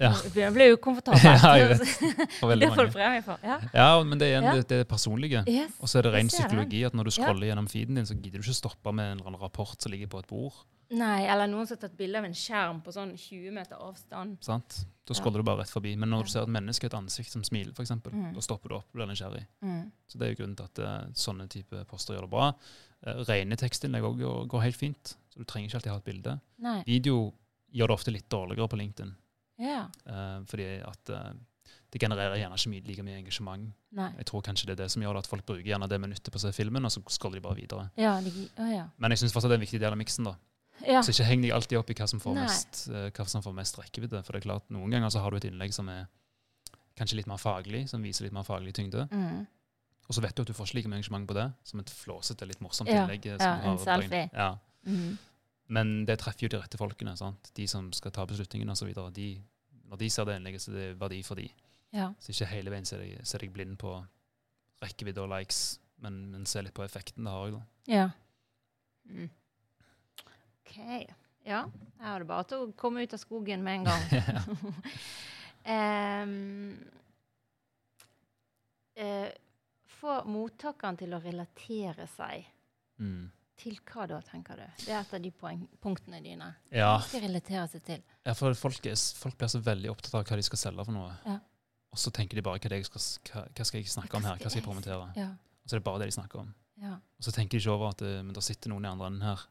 Ja. 0.00 0.12
Komfortabelt. 0.84 1.24
Ja, 1.44 1.50
jeg 1.60 1.68
vet. 1.74 1.82
For 2.40 2.50
veldig 2.50 2.64
det 2.68 2.70
får 2.74 2.88
du 2.88 2.88
mange. 2.88 2.94
premie 2.96 3.24
for. 3.26 3.42
Ja. 3.44 3.58
Ja, 3.74 3.88
men 4.02 4.18
det 4.18 4.30
er, 4.30 4.38
en, 4.38 4.48
Ja. 4.48 4.54
det, 4.56 4.68
det 4.70 4.78
er 4.82 4.88
personlige. 4.88 5.44
Yes. 5.50 5.74
Og 5.80 5.90
så 5.90 6.00
er 6.00 6.08
det 6.08 6.14
ren 6.16 6.30
psykologi 6.32 6.80
at 6.88 6.96
når 6.96 7.10
du 7.10 7.14
scroller 7.14 7.50
gjennom 7.50 7.68
feeden 7.70 8.00
din, 8.00 8.06
så 8.08 8.16
gidder 8.16 8.40
du 8.40 8.46
ikke 8.48 8.56
stoppe 8.62 8.94
med 8.96 9.12
en 9.12 9.18
eller 9.18 9.30
annen 9.34 9.42
rapport 9.42 9.76
som 9.82 9.92
ligger 9.92 10.10
på 10.10 10.22
et 10.24 10.30
bord. 10.30 10.56
Nei, 10.90 11.22
eller 11.26 11.46
noen 11.48 11.66
som 11.66 11.76
har 11.76 11.88
tatt 11.88 11.96
bilde 11.96 12.18
av 12.18 12.24
en 12.24 12.34
skjerm 12.34 12.82
på 12.84 12.92
sånn 12.92 13.14
20 13.16 13.50
meter 13.52 13.76
avstand. 13.80 14.36
sant? 14.44 14.84
Da 15.06 15.12
Ja. 15.14 15.20
scroller 15.20 15.38
du 15.38 15.42
bare 15.42 15.58
rett 15.60 15.70
forbi. 15.70 15.96
Men 15.96 16.10
når 16.10 16.18
Ja. 16.18 16.22
du 16.24 16.28
ser 16.30 16.42
et 16.42 16.48
menneske, 16.48 16.84
et 16.84 16.92
ansikt 16.94 17.28
som 17.30 17.42
smiler, 17.44 17.72
f.eks., 17.72 17.90
Mm. 17.90 18.32
da 18.34 18.40
stopper 18.40 18.68
du 18.68 18.74
opp 18.76 18.86
og 18.88 18.92
blir 18.94 19.06
nysgjerrig. 19.06 19.46
Mm. 19.62 19.92
Så 20.08 20.18
det 20.18 20.22
er 20.22 20.34
jo 20.34 20.44
grunnen 20.44 20.56
til 20.56 20.64
at 20.64 20.78
uh, 20.78 21.06
sånne 21.12 21.48
type 21.48 21.84
poster 21.86 22.14
gjør 22.14 22.22
det 22.22 22.30
bra. 22.30 22.54
Uh, 23.06 23.24
rene 23.24 23.56
tekstinnlegg 23.56 24.02
òg 24.02 24.48
går, 24.48 24.62
helt 24.62 24.76
fint, 24.76 25.14
så 25.30 25.36
du 25.38 25.44
trenger 25.44 25.68
ikke 25.68 25.74
alltid 25.74 25.90
ha 25.92 25.96
et 25.98 26.04
bilde. 26.04 26.40
Nei. 26.58 26.82
Video 26.86 27.32
gjør 27.74 27.88
det 27.88 27.90
ofte 27.98 28.12
litt 28.12 28.28
dårligere 28.30 28.68
på 28.68 28.78
LinkedIn, 28.78 29.14
Ja. 29.58 29.88
uh, 30.06 30.40
fordi 30.44 30.80
at 30.86 31.10
eh, 31.10 31.32
det 31.90 32.00
genererer 32.00 32.36
gjerne 32.36 32.54
ikke 32.54 32.70
mye, 32.70 32.86
like 32.86 33.02
mye 33.04 33.18
engasjement. 33.22 33.72
Nei. 33.92 34.10
Jeg 34.16 34.26
tror 34.26 34.42
kanskje 34.42 34.66
det 34.66 34.80
er 34.80 34.84
det 34.84 34.90
som 34.90 35.02
gjør 35.02 35.12
det 35.14 35.18
at 35.18 35.26
folk 35.26 35.44
bruker 35.46 35.64
gjerne 35.64 35.88
det 35.88 36.00
minuttet 36.00 36.32
på 36.32 36.36
å 36.36 36.40
se 36.40 36.52
filmen, 36.52 36.84
og 36.84 36.90
så 36.90 37.02
scroller 37.06 37.34
de 37.34 37.40
bare 37.40 37.56
videre. 37.56 37.90
Ja, 37.96 38.20
de, 38.20 38.30
å, 38.30 38.70
ja. 38.72 38.88
Men 38.98 39.10
jeg 39.10 39.18
syns 39.18 39.32
fortsatt 39.32 39.50
det 39.50 39.60
er 39.60 39.62
en 39.62 39.66
viktig 39.68 39.80
del 39.80 39.92
av 39.92 39.98
miksen. 39.98 40.24
da. 40.24 40.34
Ja. 40.82 41.00
Så 41.02 41.12
ikke 41.14 41.24
heng 41.28 41.42
deg 41.44 41.52
alltid 41.54 41.78
opp 41.78 41.90
i 41.90 41.94
hva 41.94 42.06
som 42.10 42.20
får, 42.20 42.34
mest, 42.34 42.88
eh, 42.90 43.10
hva 43.14 43.26
som 43.30 43.42
får 43.44 43.54
mest 43.56 43.78
rekkevidde. 43.78 44.22
For 44.26 44.32
det 44.34 44.42
er 44.42 44.48
klart, 44.48 44.70
noen 44.74 44.90
ganger 44.90 45.12
så 45.14 45.22
har 45.22 45.30
du 45.30 45.36
et 45.38 45.46
innlegg 45.48 45.72
som 45.76 45.88
er 45.88 46.06
kanskje 46.98 47.16
litt 47.20 47.26
mer 47.30 47.40
faglig, 47.42 47.88
som 47.90 48.02
viser 48.02 48.26
litt 48.26 48.34
mer 48.34 48.46
faglig 48.46 48.74
tyngde. 48.74 49.06
Mm. 49.10 49.46
Og 50.08 50.14
så 50.14 50.20
vet 50.20 50.34
du 50.36 50.42
at 50.42 50.50
du 50.50 50.54
får 50.56 50.68
ikke 50.68 50.78
like 50.80 50.90
mye 50.92 51.00
engasjement 51.00 51.28
på 51.30 51.34
det, 51.38 51.46
som 51.64 51.80
et 51.80 51.90
flåsete, 51.90 52.46
litt 52.46 52.60
morsomt 52.60 52.90
Ja, 52.90 53.04
innlegg. 53.06 53.26
eh, 53.26 53.38
ja, 53.40 53.54
en 53.62 53.70
har 53.70 53.78
selfie. 53.78 54.30
Ja. 54.32 54.50
Mm. 54.86 55.18
Men 55.74 55.92
det 56.04 56.18
treffer 56.20 56.44
jo 56.44 56.48
de 56.52 56.60
rette 56.60 56.76
folkene. 56.78 57.16
sant? 57.16 57.50
De 57.54 57.66
som 57.66 57.92
skal 57.92 58.12
ta 58.12 58.26
beslutningene 58.26 58.72
osv. 58.72 58.90
Når 58.94 59.98
de 59.98 60.10
ser 60.10 60.24
det 60.24 60.36
innlegget, 60.36 60.60
så 60.60 60.72
det 60.72 60.90
er 60.90 60.94
verdi 61.00 61.22
for 61.24 61.36
de. 61.36 61.48
Ja. 61.94 62.12
Så 62.20 62.34
ikke 62.34 62.50
hele 62.50 62.70
veien 62.70 62.84
ser 62.84 62.98
deg, 62.98 63.20
ser 63.24 63.38
deg 63.38 63.52
blind 63.54 63.78
på 63.78 63.94
rekkevidde 64.82 65.22
og 65.22 65.30
likes, 65.30 65.78
men, 66.02 66.30
men 66.32 66.44
se 66.46 66.60
litt 66.60 66.74
på 66.74 66.84
effekten 66.84 67.24
det 67.24 67.32
har 67.32 67.46
òg, 67.46 67.52
da. 67.56 67.62
Ja. 67.86 68.10
Mm. 69.08 69.30
OK. 70.64 70.80
Ja, 71.44 71.66
jeg 71.98 72.06
har 72.08 72.22
det 72.22 72.26
bare 72.28 72.44
til 72.48 72.62
å 72.64 72.72
komme 72.78 73.04
ut 73.04 73.12
av 73.12 73.20
skogen 73.20 73.64
med 73.64 73.82
en 73.82 73.86
gang. 73.90 74.02
um, 76.24 76.68
uh, 78.96 79.28
få 80.00 80.18
mottakeren 80.28 80.96
til 81.00 81.12
å 81.12 81.20
relatere 81.20 82.08
seg. 82.16 82.46
Mm. 82.96 83.28
Til 83.60 83.76
hva 83.86 84.06
da, 84.10 84.18
tenker 84.24 84.58
du? 84.58 84.64
Det 84.82 84.90
er 84.90 85.02
et 85.02 85.12
av 85.14 85.22
de 85.22 85.30
punktene 85.84 86.20
dine. 86.24 86.48
Ja, 86.74 86.96
Hva 86.96 87.04
skal 87.06 87.22
relatere 87.28 87.68
seg 87.70 87.84
til? 87.86 88.00
ja, 88.24 88.34
for 88.34 88.56
folk, 88.58 88.80
er, 88.88 88.96
folk 88.96 89.36
blir 89.38 89.52
så 89.52 89.60
veldig 89.62 89.92
opptatt 89.92 90.16
av 90.18 90.24
hva 90.26 90.40
de 90.40 90.46
skal 90.48 90.60
selge 90.64 90.88
for 90.88 90.96
noe. 90.96 91.12
Ja. 91.28 91.38
Og 91.94 92.00
så 92.02 92.10
tenker 92.10 92.40
de 92.40 92.42
bare 92.42 92.58
hva, 92.58 92.72
det 92.72 92.80
jeg 92.82 92.88
skal, 92.88 93.04
hva, 93.30 93.44
hva 93.54 93.68
skal 93.68 93.78
jeg 93.80 93.92
snakke 93.92 94.18
om 94.18 94.26
her, 94.26 94.40
hva 94.40 94.50
skal 94.50 94.58
jeg 94.58 94.66
promotere? 94.66 95.06
Ja. 95.20 95.30
Og 95.62 95.70
så 95.70 95.76
er 95.76 95.84
det 95.84 95.86
bare 95.86 96.02
det 96.02 96.10
de 96.10 96.16
snakker 96.16 96.42
om. 96.42 96.50
Ja. 96.82 96.96
Og 96.98 97.28
så 97.28 97.32
tenker 97.36 97.54
de 97.54 97.62
ikke 97.62 97.76
over 97.76 97.92
at 97.94 98.02
det, 98.02 98.16
men 98.24 98.34
det 98.34 98.42
sitter 98.42 98.72
noen 98.72 98.88
i 98.88 98.90
andre 98.90 99.12
enden 99.12 99.28
her 99.28 99.44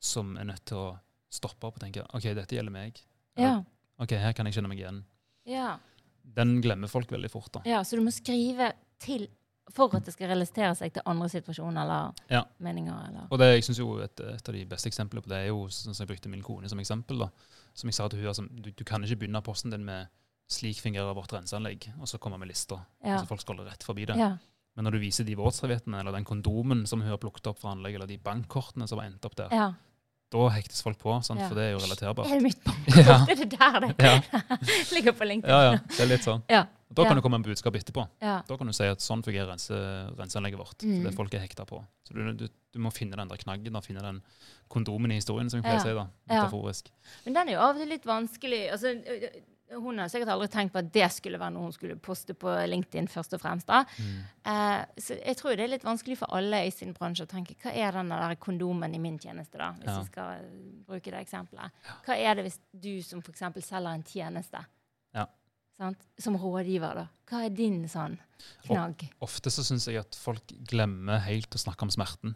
som 0.00 0.36
er 0.38 0.44
nødt 0.44 0.64
til 0.66 0.76
å 0.78 0.98
stoppe 1.30 1.66
opp 1.68 1.76
og 1.76 1.80
tenke 1.84 2.04
OK, 2.14 2.22
dette 2.34 2.54
gjelder 2.56 2.72
meg. 2.72 3.00
Ja. 3.36 3.62
OK, 3.98 4.10
her 4.18 4.32
kan 4.32 4.46
jeg 4.46 4.54
kjenne 4.58 4.68
meg 4.70 4.78
igjen. 4.82 5.04
ja. 5.46 5.78
Den 6.28 6.58
glemmer 6.60 6.88
folk 6.92 7.08
veldig 7.10 7.30
fort, 7.32 7.48
da. 7.54 7.60
ja. 7.64 7.78
Så 7.82 7.96
du 7.96 8.02
må 8.04 8.10
skrive 8.12 8.72
til 9.00 9.28
for 9.72 9.94
at 9.96 10.04
det 10.04 10.12
skal 10.12 10.28
relatere 10.28 10.74
seg 10.76 10.92
til 10.92 11.02
andre 11.08 11.28
situasjoner 11.32 11.82
eller 11.82 12.12
Ja. 12.30 12.42
meninger. 12.58 13.08
Eller. 13.08 13.26
Og 13.32 13.38
det, 13.38 13.46
jeg 13.54 13.64
synes 13.64 13.78
jo 13.78 13.98
et, 14.04 14.20
et 14.20 14.48
av 14.48 14.54
de 14.54 14.64
beste 14.68 14.88
eksemplene 14.88 15.22
på 15.24 15.28
det 15.32 15.38
er 15.38 15.48
jo 15.48 15.62
sånn 15.72 15.94
som 15.96 16.04
jeg 16.04 16.10
brukte 16.12 16.28
min 16.28 16.42
kone 16.44 16.68
som 16.68 16.78
eksempel. 16.78 17.18
da, 17.18 17.28
Som 17.74 17.88
jeg 17.88 17.94
sa 17.94 18.08
til 18.08 18.20
hun, 18.20 18.28
altså, 18.28 18.44
du, 18.48 18.70
du 18.70 18.84
kan 18.84 19.02
ikke 19.04 19.16
begynne 19.24 19.42
posten 19.42 19.70
din 19.72 19.84
med 19.84 20.08
'slik 20.48 20.80
fungerer 20.80 21.14
vårt 21.14 21.32
renseanlegg', 21.32 21.98
og 22.00 22.06
så 22.08 22.18
komme 22.18 22.38
med 22.38 22.48
lista. 22.48 22.84
Ja. 23.04 23.18
Så 23.20 23.26
folk 23.26 23.40
scroller 23.40 23.64
rett 23.64 23.82
forbi 23.82 24.04
det. 24.06 24.16
Ja. 24.16 24.36
Men 24.76 24.84
når 24.84 24.92
du 24.92 24.98
viser 24.98 25.24
de 25.24 25.34
våtserviettene, 25.36 26.00
eller 26.00 26.12
den 26.12 26.24
kondomen 26.24 26.86
som 26.86 27.00
hun 27.00 27.08
har 27.10 27.18
plukket 27.18 27.46
opp 27.48 27.58
fra 27.58 27.72
anlegget, 27.72 27.96
eller 28.00 28.06
de 28.06 28.18
bankkortene 28.18 28.86
som 28.88 28.98
har 28.98 29.06
endt 29.06 29.24
opp 29.24 29.34
der, 29.36 29.48
ja. 29.50 29.72
Da 30.30 30.48
hektes 30.52 30.82
folk 30.84 30.98
på, 31.00 31.14
sant? 31.24 31.40
For 31.48 31.56
det 31.56 31.62
er 31.68 31.70
jo 31.72 31.78
relaterbart. 31.82 32.28
Er 32.28 32.36
det 32.40 32.46
mitt 32.50 32.64
bankkort? 32.64 33.30
Er 33.32 33.38
det 33.38 33.46
der 33.54 33.78
det 33.86 34.92
ligger 34.96 35.14
på 35.16 35.24
LinkedIn? 35.28 35.48
ja, 35.54 35.72
ja, 35.72 35.78
det 35.94 36.02
er 36.04 36.10
litt 36.10 36.26
sånn. 36.26 36.42
Ja. 36.52 36.66
Da 36.88 37.04
kan 37.04 37.18
det 37.18 37.22
komme 37.24 37.36
en 37.36 37.44
budskap 37.44 37.76
etterpå. 37.76 38.06
Da 38.20 38.56
kan 38.56 38.66
du 38.66 38.72
si 38.72 38.86
at 38.88 39.02
sånn 39.04 39.20
fungerer 39.24 39.50
rense, 39.50 39.76
renseanlegget 40.16 40.58
vårt. 40.60 40.84
Mm. 40.88 41.02
Det 41.04 41.12
folk 41.16 41.34
er 41.36 41.42
hekta 41.44 41.66
på. 41.68 41.82
Så 42.08 42.16
du, 42.16 42.22
du, 42.32 42.46
du 42.48 42.78
må 42.80 42.88
finne 42.96 43.16
den 43.20 43.28
der 43.28 43.40
knaggen 43.42 43.76
og 43.76 43.84
finne 43.84 44.00
den 44.04 44.22
kondomen 44.72 45.12
i 45.12 45.18
historien, 45.20 45.50
som 45.52 45.60
Ja. 45.60 45.66
pleier 45.68 45.80
å 45.80 45.84
si. 45.84 45.94
da. 45.98 46.06
Metaforisk. 46.32 46.88
Men 47.26 47.36
den 47.36 47.48
er 47.52 47.58
jo 47.58 47.60
av 47.66 47.76
og 47.76 47.82
til 47.84 47.92
litt 47.92 48.08
vanskelig. 48.08 48.62
Altså, 48.72 48.94
hun 49.70 49.98
har 50.00 50.08
sikkert 50.08 50.30
aldri 50.32 50.48
tenkt 50.48 50.72
på 50.72 50.78
at 50.80 50.92
det 50.92 51.08
skulle 51.12 51.38
være 51.40 51.52
noe 51.52 51.66
hun 51.68 51.72
skulle 51.76 51.96
poste 52.00 52.34
på 52.34 52.48
LinkedIn 52.70 53.08
først 53.12 53.34
og 53.36 53.40
fremst. 53.42 53.66
da. 53.68 53.82
Mm. 53.98 54.22
Eh, 54.52 54.84
så 55.04 55.18
jeg 55.20 55.36
tror 55.36 55.56
det 55.56 55.64
er 55.66 55.72
litt 55.74 55.84
vanskelig 55.84 56.16
for 56.18 56.32
alle 56.38 56.62
i 56.66 56.70
sin 56.72 56.94
bransje 56.96 57.26
å 57.26 57.30
tenke 57.30 57.54
hva 57.62 57.74
er 57.74 57.92
den 57.92 58.08
der 58.14 58.34
kondomen 58.36 58.94
i 58.94 58.98
min 59.02 59.18
tjeneste, 59.18 59.58
da, 59.60 59.72
hvis 59.78 59.90
Ja. 59.92 59.98
vi 60.00 60.06
skal 60.06 60.30
eh, 60.40 60.82
bruke 60.88 61.10
det 61.12 61.20
eksempelet. 61.20 61.70
Hva 62.06 62.16
er 62.16 62.34
det 62.34 62.44
hvis 62.48 62.58
du 62.72 63.02
som 63.02 63.20
f.eks. 63.20 63.44
selger 63.68 63.92
en 63.94 64.02
tjeneste, 64.04 64.64
Ja. 65.14 65.26
sant? 65.78 65.98
som 66.18 66.34
rådgiver, 66.36 66.94
da? 66.94 67.06
Hva 67.28 67.44
er 67.44 67.50
din 67.50 67.82
sånn 67.88 68.18
knagg? 68.66 69.08
Ofte 69.20 69.50
så 69.50 69.62
syns 69.62 69.86
jeg 69.86 69.98
at 70.00 70.14
folk 70.14 70.46
glemmer 70.66 71.20
helt 71.20 71.50
å 71.50 71.58
snakke 71.58 71.82
om 71.82 71.90
smerten. 71.90 72.34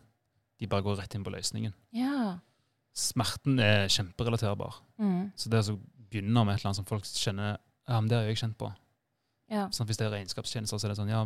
De 0.60 0.66
bare 0.66 0.82
går 0.82 0.96
rett 1.00 1.14
inn 1.14 1.24
på 1.24 1.32
løsningen. 1.32 1.72
Ja. 1.92 2.38
Smerten 2.94 3.58
er 3.58 3.86
kjemperelaterbar. 3.88 4.74
Mm. 5.00 5.32
Så 5.34 5.48
det 5.48 5.62
å 5.64 5.78
begynne 6.12 6.44
med 6.44 6.54
et 6.54 6.60
eller 6.60 6.70
annet 6.72 6.80
som 6.82 6.88
folk 6.88 7.04
kjenner 7.08 7.56
ja, 7.88 7.98
men 8.00 8.08
det 8.08 8.16
har 8.18 8.28
jeg 8.30 8.38
kjent 8.44 8.56
på. 8.60 8.68
ja. 9.50 9.66
Sånn, 9.74 9.86
hvis 9.88 9.98
det 9.98 10.06
er 10.06 10.12
regnskapstjenester, 10.14 10.78
så 10.78 10.86
er 10.86 10.92
det 10.94 10.98
sånn 11.00 11.10
ja, 11.12 11.22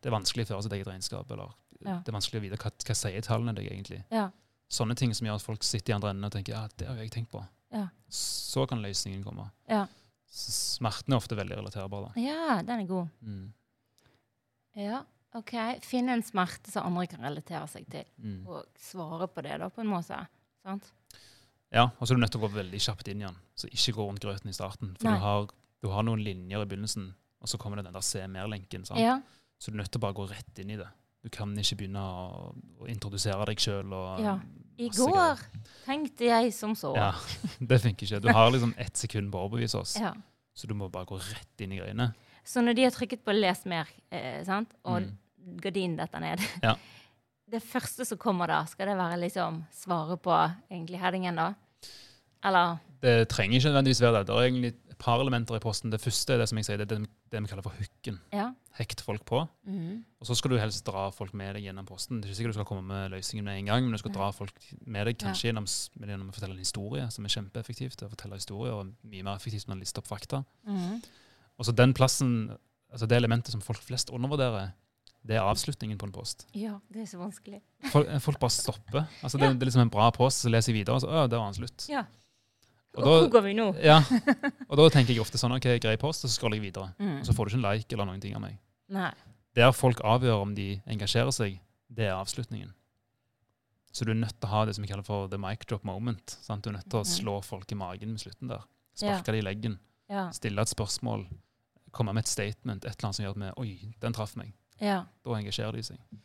det 0.00 0.08
er 0.08 0.14
vanskelig 0.14 0.46
å 0.46 0.52
føre 0.54 0.62
sitt 0.64 0.72
eget 0.78 0.86
regnskap. 0.88 1.30
Eller 1.34 1.52
Ja. 1.84 1.98
det 2.02 2.08
er 2.10 2.16
vanskelig 2.16 2.40
å 2.40 2.44
vite 2.46 2.56
hva, 2.62 2.70
hva 2.86 2.94
sier 2.96 3.20
tallene 3.22 3.54
deg 3.54 3.66
egentlig. 3.70 4.00
Ja. 4.10 4.30
Sånne 4.70 4.94
ting 4.96 5.12
som 5.14 5.26
gjør 5.26 5.36
at 5.38 5.42
folk 5.44 5.62
sitter 5.62 5.92
i 5.92 5.94
andre 5.96 6.10
enden 6.10 6.24
og 6.24 6.32
tenker 6.32 6.52
ja, 6.56 6.64
det 6.76 6.86
har 6.88 6.96
jeg 6.96 7.10
tenkt 7.14 7.30
på. 7.30 7.44
Ja. 7.72 7.88
Så 8.08 8.66
kan 8.68 8.80
løsningen 8.82 9.22
komme. 9.24 9.50
Ja. 9.68 9.86
Smerten 10.30 11.12
er 11.12 11.16
ofte 11.20 11.36
veldig 11.36 11.56
relaterbar. 11.56 12.08
da. 12.08 12.20
ja, 12.20 12.62
den 12.62 12.80
er 12.80 12.86
god. 12.86 13.08
Mm. 13.22 13.52
Ja, 14.78 15.02
OK. 15.34 15.52
Finne 15.84 16.12
en 16.16 16.22
smerte 16.22 16.70
som 16.72 16.86
andre 16.88 17.06
kan 17.10 17.20
relatere 17.24 17.66
seg 17.68 17.86
til, 17.90 18.04
Mm. 18.22 18.46
og 18.46 18.66
svare 18.78 19.26
på 19.28 19.42
det, 19.42 19.58
da, 19.60 19.68
på 19.68 19.80
en 19.80 19.88
måte. 19.92 20.26
Sant? 20.62 20.92
Ja, 21.74 21.90
og 21.98 22.06
så 22.08 22.14
er 22.14 22.16
du 22.16 22.20
nødt 22.22 22.32
til 22.32 22.40
å 22.40 22.46
gå 22.48 22.52
veldig 22.54 22.78
kjapt 22.80 23.08
inn 23.12 23.22
i 23.22 23.26
den. 23.26 23.36
Så 23.58 23.68
ikke 23.68 23.92
gå 23.98 24.06
rundt 24.08 24.22
grøten 24.24 24.48
i 24.48 24.56
starten. 24.56 24.94
For 25.00 25.08
du 25.12 25.20
har, 25.24 25.48
du 25.84 25.88
har 25.92 26.02
noen 26.06 26.22
linjer 26.24 26.62
i 26.64 26.68
begynnelsen, 26.70 27.10
og 27.42 27.48
så 27.50 27.58
kommer 27.60 27.76
det 27.76 27.84
den 27.88 27.94
der 27.98 28.00
se 28.06 28.22
mer-lenken. 28.26 28.86
Ja. 28.96 29.18
Så 29.60 29.70
du 29.70 29.76
er 29.76 29.82
nødt 29.82 29.90
til 29.92 30.00
å 30.00 30.06
bare 30.06 30.16
gå 30.16 30.28
rett 30.30 30.58
inn 30.62 30.70
i 30.70 30.78
det. 30.80 30.88
Du 31.22 31.28
kan 31.34 31.50
ikke 31.58 31.76
begynne 31.82 32.00
å, 32.00 32.54
å 32.80 32.86
introdusere 32.88 33.44
deg 33.50 33.58
sjøl. 33.60 33.90
Ja. 34.22 34.38
I 34.78 34.88
går 34.94 35.40
tenkte 35.84 36.28
jeg 36.30 36.52
som 36.54 36.72
så. 36.78 36.92
Ja, 36.96 37.10
det 37.70 37.80
funker 37.82 38.06
ikke. 38.06 38.20
Du 38.22 38.28
har 38.32 38.50
liksom 38.54 38.72
ett 38.78 38.96
sekund 38.96 39.32
på 39.34 39.40
å 39.40 39.48
overbevise 39.48 39.80
oss, 39.82 39.96
Ja. 40.00 40.14
så 40.54 40.66
du 40.70 40.74
må 40.78 40.88
bare 40.94 41.04
gå 41.10 41.18
rett 41.18 41.64
inn 41.66 41.74
i 41.74 41.80
greiene. 41.82 42.12
Så 42.48 42.62
når 42.64 42.78
de 42.78 42.84
har 42.86 42.94
trykket 42.94 43.24
på 43.26 43.34
'les 43.34 43.64
mer', 43.66 43.90
eh, 44.10 44.44
sant? 44.44 44.70
og 44.84 45.02
Mm. 45.02 45.18
gardinen 45.60 45.96
detter 45.98 46.20
ned 46.20 46.40
Ja. 46.62 46.76
Det 47.48 47.62
første 47.64 48.04
som 48.04 48.18
kommer 48.20 48.50
da, 48.50 48.64
skal 48.68 48.90
det 48.90 48.98
være 48.98 49.20
liksom 49.22 49.62
svaret 49.72 50.20
på 50.24 50.34
egentlig 50.70 51.00
headingen, 51.00 51.38
da? 51.38 51.54
Eller 52.44 52.78
Det 53.02 53.28
trenger 53.30 53.58
ikke 53.58 53.70
nødvendigvis 53.70 54.02
være 54.02 54.18
det. 54.18 54.26
Det 54.28 54.34
er 54.34 54.48
egentlig 54.48 54.72
et 54.90 54.98
par 54.98 55.20
elementer 55.22 55.56
i 55.56 55.62
posten. 55.62 55.90
Det 55.90 56.00
første 56.02 56.34
er 56.34 56.40
det 56.42 56.48
som 56.50 56.58
jeg 56.58 56.66
sier, 56.66 56.80
det 56.80 56.88
er 56.88 56.98
det, 56.98 57.10
det 57.30 57.42
vi 57.44 57.50
kaller 57.50 57.62
for 57.62 57.78
hooken. 57.78 58.18
Ja. 58.34 58.48
Hekt 58.78 59.00
folk 59.06 59.24
på. 59.26 59.44
Mhm. 59.66 60.04
Og 60.20 60.26
så 60.26 60.34
skal 60.34 60.50
du 60.50 60.58
helst 60.58 60.84
dra 60.86 61.08
folk 61.14 61.32
med 61.38 61.54
deg 61.54 61.68
gjennom 61.68 61.86
posten. 61.86 62.18
Det 62.20 62.26
er 62.26 62.32
ikke 62.32 62.40
sikkert 62.40 62.56
du 62.56 62.58
skal 62.58 62.68
komme 62.68 62.86
med 62.90 63.14
løsningen 63.14 63.46
med 63.46 63.60
en 63.60 63.70
gang, 63.70 63.86
men 63.86 63.94
du 63.94 64.02
skal 64.02 64.14
dra 64.14 64.32
folk 64.34 64.58
med 64.84 65.06
deg 65.06 65.18
kanskje 65.22 65.48
gjennom, 65.52 65.68
gjennom 66.02 66.28
å 66.28 66.34
fortelle 66.34 66.56
en 66.58 66.66
historie, 66.66 67.06
som 67.14 67.24
er 67.24 67.34
kjempeeffektivt. 67.36 68.02
Å 68.02 68.10
fortelle 68.10 68.40
historier 68.40 68.74
og 68.74 68.92
mye 69.06 69.26
mer 69.26 69.38
effektivt 69.38 69.68
enn 69.68 69.78
å 69.78 69.80
liste 69.80 70.02
opp 70.02 70.10
fakta. 70.10 70.42
Mhm. 70.66 71.00
Og 71.58 71.66
så 71.66 71.74
den 71.74 71.94
plassen, 71.94 72.56
altså 72.92 73.06
det 73.06 73.16
elementet 73.18 73.54
som 73.54 73.62
folk 73.62 73.80
flest 73.82 74.10
undervurderer, 74.10 74.74
det 75.28 75.36
er 75.36 75.44
avslutningen 75.44 75.98
på 76.00 76.06
en 76.08 76.12
post. 76.14 76.46
Ja, 76.56 76.78
det 76.88 77.02
er 77.04 77.08
så 77.10 77.18
vanskelig. 77.20 77.58
Folk, 77.92 78.08
folk 78.24 78.38
bare 78.40 78.54
stopper. 78.54 79.02
Altså 79.22 79.36
det, 79.38 79.50
det 79.58 79.66
er 79.66 79.68
liksom 79.70 79.82
en 79.84 79.90
bra 79.92 80.06
post, 80.16 80.40
så 80.44 80.48
leser 80.52 80.72
jeg 80.72 80.80
videre, 80.80 80.96
og 80.96 81.02
så 81.04 81.10
å, 81.12 81.26
der 81.28 81.36
var 81.42 81.50
den 81.52 81.58
slutt. 81.60 81.84
Ja. 81.92 82.06
Og 82.96 83.04
Hvor 83.04 83.20
da, 83.20 83.28
går 83.36 83.42
vi 83.44 83.52
nå? 83.54 83.66
ja, 83.84 83.98
og 84.68 84.78
da 84.80 84.86
tenker 84.90 85.12
jeg 85.12 85.20
ofte 85.22 85.38
sånn 85.38 85.52
OK, 85.54 85.68
grei 85.84 85.96
post, 86.00 86.24
og 86.24 86.30
så 86.32 86.38
scroller 86.40 86.56
jeg 86.58 86.70
videre. 86.70 86.94
Mm. 86.98 87.18
Og 87.20 87.26
så 87.28 87.34
får 87.36 87.44
du 87.44 87.52
ikke 87.52 87.60
en 87.60 87.66
like 87.68 87.94
eller 87.98 88.08
noen 88.08 88.22
ting 88.24 88.34
av 88.34 88.42
meg. 88.42 88.56
Nei. 88.96 89.10
Der 89.58 89.70
folk 89.76 90.00
avgjør 90.00 90.42
om 90.46 90.54
de 90.56 90.70
engasjerer 90.88 91.30
seg, 91.36 91.60
det 91.92 92.08
er 92.08 92.16
avslutningen. 92.16 92.72
Så 93.92 94.04
du 94.04 94.12
er 94.12 94.18
nødt 94.20 94.36
til 94.40 94.48
å 94.48 94.52
ha 94.52 94.64
det 94.68 94.74
som 94.76 94.84
vi 94.84 94.88
kaller 94.90 95.04
for 95.06 95.28
the 95.32 95.38
mic 95.40 95.64
drop 95.68 95.84
moment. 95.88 96.34
Sant? 96.44 96.62
Du 96.64 96.70
er 96.70 96.76
nødt 96.78 96.88
til 96.88 97.00
å 97.00 97.04
Mhm. 97.04 97.12
slå 97.12 97.36
folk 97.44 97.70
i 97.72 97.74
magen 97.78 98.12
med 98.12 98.20
slutten 98.20 98.48
der. 98.48 98.64
Ja. 99.00 99.16
Sparke 99.18 99.32
dem 99.32 99.40
i 99.40 99.46
leggen. 99.46 99.78
Ja. 100.08 100.30
Stille 100.32 100.60
et 100.62 100.68
spørsmål. 100.72 101.26
Komme 101.92 102.12
med 102.14 102.24
et 102.24 102.28
statement. 102.28 102.84
Et 102.84 102.90
eller 102.92 103.08
annet 103.08 103.16
som 103.16 103.24
gjør 103.24 103.36
at 103.36 103.36
vi 103.36 103.62
Oi, 103.62 103.94
den 104.00 104.12
traff 104.12 104.36
meg. 104.36 104.52
Ja. 104.80 105.02
Da 105.24 105.38
engasjerer 105.38 105.78
de 105.78 105.86
seg. 105.90 106.18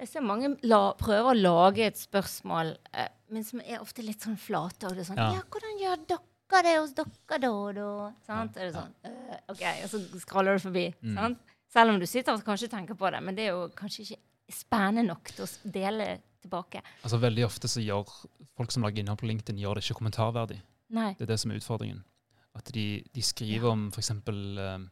Jeg 0.00 0.10
ser 0.10 0.24
mange 0.26 0.50
la, 0.66 0.80
prøver 0.98 1.30
å 1.30 1.38
lage 1.38 1.84
et 1.86 1.98
spørsmål, 1.98 2.74
eh, 2.92 3.10
men 3.32 3.44
som 3.46 3.62
er 3.62 3.80
ofte 3.80 4.02
litt 4.02 4.24
sånn 4.26 4.38
flate. 4.40 4.88
Og 4.88 4.96
det 4.96 5.04
er 5.04 5.10
sånn 5.12 5.20
Ja. 5.22 5.30
Ja, 5.36 5.44
hvordan 5.48 5.80
gjør 5.80 6.06
dere 6.10 6.62
det 6.64 6.74
hos 6.78 6.92
dere 6.94 7.40
da, 7.40 7.52
da? 7.76 8.12
Sant? 8.26 8.56
Ja, 8.56 8.62
Er 8.62 8.66
det 8.66 8.74
sånn 8.74 8.92
uh, 9.06 9.38
OK, 9.54 9.62
og 9.84 9.88
så 9.90 10.00
skraller 10.22 10.58
du 10.58 10.64
forbi. 10.66 10.84
Mm. 11.00 11.16
Sant? 11.18 11.54
Selv 11.74 11.94
om 11.94 11.98
du 11.98 12.06
sitter 12.06 12.34
og 12.34 12.44
kanskje 12.46 12.70
tenker 12.70 12.98
på 12.98 13.10
det, 13.10 13.22
men 13.24 13.34
det 13.34 13.48
er 13.48 13.56
jo 13.56 13.68
kanskje 13.74 14.04
ikke 14.04 14.20
spennende 14.54 15.08
nok 15.08 15.30
til 15.32 15.46
å 15.46 15.72
dele 15.74 16.08
tilbake. 16.44 16.82
Altså 17.02 17.18
Veldig 17.22 17.46
ofte 17.46 17.70
så 17.70 17.82
gjør 17.82 18.10
folk 18.54 18.74
som 18.74 18.84
lager 18.84 19.02
innhold 19.02 19.22
på 19.22 19.30
LinkedIn, 19.30 19.62
gjør 19.62 19.78
det 19.78 19.86
ikke 19.86 19.98
kommentarverdig. 20.02 20.60
Nei. 20.94 21.14
Det 21.18 21.26
er 21.26 21.32
det 21.32 21.40
som 21.42 21.50
er 21.50 21.58
utfordringen. 21.62 22.04
At 22.54 22.70
de, 22.74 23.02
de 23.14 23.22
skriver 23.24 23.72
om 23.72 23.88
f.eks. 23.90 24.12
Uh, 24.28 24.84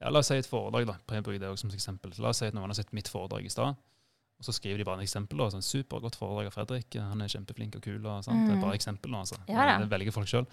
ja, 0.00 0.08
la 0.10 0.18
oss 0.22 0.28
si 0.32 0.34
et 0.40 0.46
foredrag, 0.48 0.86
da. 0.86 0.94
Bruker 1.06 1.38
det 1.38 1.48
også 1.50 1.66
som 1.66 1.70
et 1.70 1.76
eksempel. 1.76 2.12
Så 2.16 2.22
la 2.24 2.28
oss 2.32 2.38
si 2.40 2.46
at 2.46 2.54
noen 2.56 2.70
har 2.72 2.74
sett 2.78 2.92
mitt 2.96 3.08
foredrag 3.08 3.44
i 3.44 3.52
stad, 3.52 3.76
og 4.40 4.44
så 4.46 4.54
skriver 4.56 4.78
de 4.80 4.84
bare 4.88 5.02
et 5.02 5.04
eksempel. 5.04 5.36
da, 5.36 5.50
sånn 5.52 5.60
Supergodt 5.66 6.16
foredrag 6.16 6.46
av 6.48 6.54
Fredrik. 6.54 6.94
Han 6.96 7.20
er 7.20 7.28
kjempeflink 7.28 7.76
og 7.76 7.82
kul. 7.84 8.06
og 8.06 8.24
sant? 8.24 8.46
Det 8.46 8.54
er 8.54 8.56
Mm. 8.56 8.62
bare 8.64 8.74
eksempel 8.78 9.10
nå, 9.12 9.18
altså. 9.20 9.36
Ja 9.48 9.78
det 9.78 9.90
velger 9.90 10.12
folk 10.12 10.26
sjøl. 10.26 10.46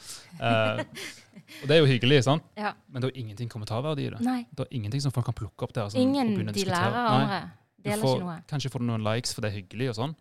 og 1.61 1.67
det 1.67 1.71
er 1.77 1.79
jo 1.79 1.87
hyggelig, 1.87 2.23
sant? 2.27 2.43
Ja. 2.57 2.73
men 2.91 3.01
det 3.01 3.09
er 3.09 3.13
jo 3.15 3.21
ingenting 3.23 3.49
kommentarverdi 3.49 4.07
i 4.07 4.11
det. 4.11 4.19
Nei. 4.25 4.41
Det 4.51 4.65
er 4.67 4.75
ingenting 4.75 5.01
som 5.01 5.11
folk 5.15 5.25
kan 5.29 5.33
plukke 5.37 5.63
opp 5.67 5.73
der. 5.73 5.89
Som, 5.89 6.01
Ingen 6.01 6.33
de 6.35 6.43
diskutere. 6.51 6.75
lærer 6.75 6.99
av 7.01 7.17
andre. 7.21 7.41
Du 7.77 7.89
Deler 7.89 8.03
får, 8.03 8.15
ikke 8.17 8.25
noe. 8.27 8.37
Kanskje 8.49 8.71
får 8.73 8.79
du 8.83 8.85
noen 8.89 9.03
likes, 9.07 9.33
for 9.33 9.41
det 9.45 9.53
er 9.53 9.61
hyggelig, 9.61 9.89
og 9.93 9.95
sånn, 10.01 10.15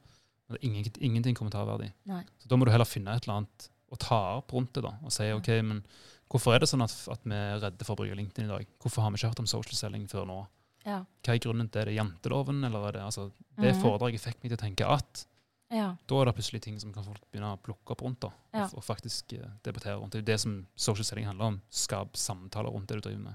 men 0.47 0.55
det 0.55 0.59
er 0.63 0.67
ingen, 0.69 0.85
ingenting 1.11 1.35
kommentarverdi. 1.35 1.91
Nei. 2.07 2.23
Så 2.39 2.47
da 2.53 2.57
må 2.61 2.65
du 2.69 2.71
heller 2.71 2.87
finne 2.87 3.17
et 3.17 3.25
eller 3.27 3.41
annet 3.41 3.69
å 3.91 3.99
ta 3.99 4.21
opp 4.39 4.53
rundt 4.55 4.73
det, 4.75 4.83
da, 4.87 4.93
og 5.03 5.11
si 5.15 5.27
OK, 5.35 5.49
men 5.67 5.83
hvorfor 6.31 6.55
er 6.55 6.61
det 6.61 6.69
sånn 6.71 6.83
at, 6.85 6.95
at 7.13 7.21
vi 7.25 7.35
er 7.35 7.61
redde 7.63 7.85
for 7.87 7.95
å 7.97 8.01
bruke 8.03 8.17
LinkedIn 8.19 8.45
i 8.49 8.53
dag? 8.53 8.67
Hvorfor 8.83 9.03
har 9.03 9.11
vi 9.15 9.21
ikke 9.21 9.31
hørt 9.33 9.41
om 9.45 9.47
social 9.51 9.75
selling 9.79 10.07
før 10.11 10.27
nå? 10.27 10.41
Ja. 10.87 11.01
Hva 11.27 11.35
er 11.35 11.39
grunnen 11.43 11.69
til 11.71 11.81
det? 11.81 11.83
Er 11.83 11.91
det 11.91 11.97
janteloven, 11.99 12.61
eller 12.65 12.89
er 12.89 12.93
det 12.93 13.03
altså 13.03 13.33
Det 13.59 13.73
Mhm. 13.75 13.81
foredraget 13.83 14.21
fikk 14.21 14.37
meg 14.45 14.51
til 14.53 14.57
å 14.59 14.65
tenke 14.69 14.87
at 14.93 15.27
Ja. 15.73 15.97
da 16.07 16.21
er 16.21 16.25
det 16.27 16.35
plutselig 16.37 16.61
ting 16.63 16.79
som 16.79 16.93
kan 16.93 17.03
folk 17.03 17.21
begynne 17.33 17.57
å 17.57 17.59
plukke 17.61 17.91
opp 17.91 18.03
rundt, 18.03 18.21
da, 18.21 18.31
Ja. 18.55 18.65
og, 18.67 18.75
og 18.79 18.85
faktisk 18.85 19.33
uh, 19.43 19.49
debattere 19.65 19.99
rundt. 19.99 20.13
Det 20.13 20.19
er 20.19 20.23
jo 20.23 20.33
det 20.33 20.41
som 20.41 20.67
social 20.77 21.05
selling 21.05 21.25
handler 21.27 21.45
om. 21.47 21.63
Skap 21.71 22.13
samtaler 22.15 22.71
rundt 22.71 22.87
det 22.87 23.01
du 23.03 23.09
driver 23.09 23.23
med. 23.25 23.35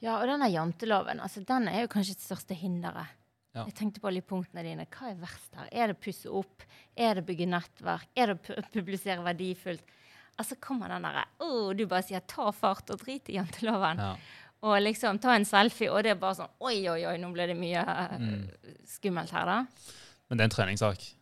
Ja, 0.00 0.20
og 0.20 0.28
denne 0.28 0.50
janteloven, 0.52 1.18
altså, 1.20 1.44
den 1.44 1.68
er 1.68 1.80
jo 1.82 1.88
kanskje 1.88 2.14
det 2.14 2.22
største 2.22 2.54
hinderet. 2.54 3.08
Ja. 3.54 3.64
Jeg 3.64 3.74
tenkte 3.74 4.00
på 4.00 4.08
alle 4.08 4.20
de 4.20 4.26
punktene 4.28 4.62
dine. 4.62 4.84
Hva 4.86 5.10
er 5.10 5.14
verst 5.16 5.54
her? 5.56 5.68
Er 5.72 5.86
det 5.88 5.98
pusse 6.00 6.26
opp? 6.30 6.62
Er 6.94 7.14
det 7.14 7.24
bygge 7.26 7.48
nettverk? 7.48 8.04
Er 8.14 8.26
det 8.26 8.36
å 8.44 8.62
publisere 8.70 9.24
verdifullt? 9.24 9.80
Altså 10.38 10.56
kommer 10.60 10.88
den 10.88 11.02
derre 11.02 11.24
oh, 11.40 11.72
Du 11.72 11.86
bare 11.86 12.02
sier 12.02 12.20
'ta 12.20 12.50
fart' 12.52 12.90
og 12.92 12.98
drit 13.00 13.28
i 13.30 13.38
janteloven. 13.38 13.98
Ja. 13.98 14.16
Og 14.62 14.80
liksom 14.82 15.18
ta 15.20 15.34
en 15.36 15.44
selfie, 15.44 15.90
og 15.92 16.02
det 16.02 16.10
er 16.10 16.14
bare 16.20 16.34
sånn 16.34 16.48
Oi, 16.60 16.88
oi, 16.88 17.04
oi, 17.06 17.16
nå 17.18 17.32
ble 17.32 17.46
det 17.46 17.56
mye 17.56 17.80
eh, 17.80 18.18
Mm. 18.18 18.48
skummelt 18.86 19.30
her, 19.30 19.44
da. 19.46 19.66
Men 20.28 20.38
det 20.38 20.40
er 20.40 20.44
en 20.44 20.50
treningssak. 20.56 21.12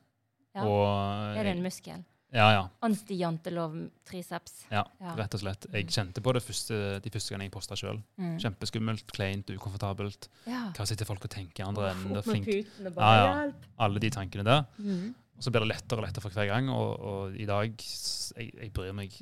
Ja. 0.55 0.62
Og 0.64 1.37
Er 1.37 1.42
det 1.44 1.57
en 1.57 1.62
muskel? 1.62 2.05
Ja, 2.33 2.50
ja. 2.50 2.68
Anti-jantelov-triceps. 2.83 4.64
Ja, 4.70 4.85
Ja. 5.00 5.14
rett 5.14 5.35
og 5.35 5.40
slett. 5.40 5.66
Jeg 5.72 5.87
kjente 5.87 6.20
på 6.20 6.33
det 6.33 6.42
første, 6.42 7.00
de 7.03 7.11
første 7.11 7.31
gangene 7.31 7.44
jeg 7.44 7.53
posta 7.53 7.74
sjøl. 7.77 8.03
Mm. 8.18 8.38
Kjempeskummelt, 8.40 9.07
kleint, 9.12 9.46
ukomfortabelt. 9.50 10.29
Ja. 10.46 10.70
Hva 10.74 10.87
sitter 10.87 11.05
folk 11.07 11.22
og 11.24 11.31
tenker 11.31 11.61
i 11.64 11.68
andre 11.68 11.90
enden? 11.92 12.16
Opp 12.16 12.27
med 12.27 12.42
flink. 12.42 12.46
puten 12.46 12.87
og 12.87 12.96
Ja, 12.96 13.44
ja. 13.46 13.53
Alle 13.79 13.98
de 14.00 14.11
tankene 14.11 14.44
der. 14.44 14.64
Mm. 14.79 15.14
Og 15.37 15.42
så 15.42 15.51
blir 15.51 15.64
det 15.64 15.70
lettere 15.75 15.99
og 16.01 16.07
lettere 16.07 16.23
for 16.23 16.31
hver 16.37 16.47
gang. 16.53 16.68
Og, 16.70 16.90
og 17.11 17.37
i 17.37 17.47
dag 17.49 17.73
jeg, 17.75 18.51
jeg 18.55 18.73
bryr 18.77 18.92
meg 18.97 19.16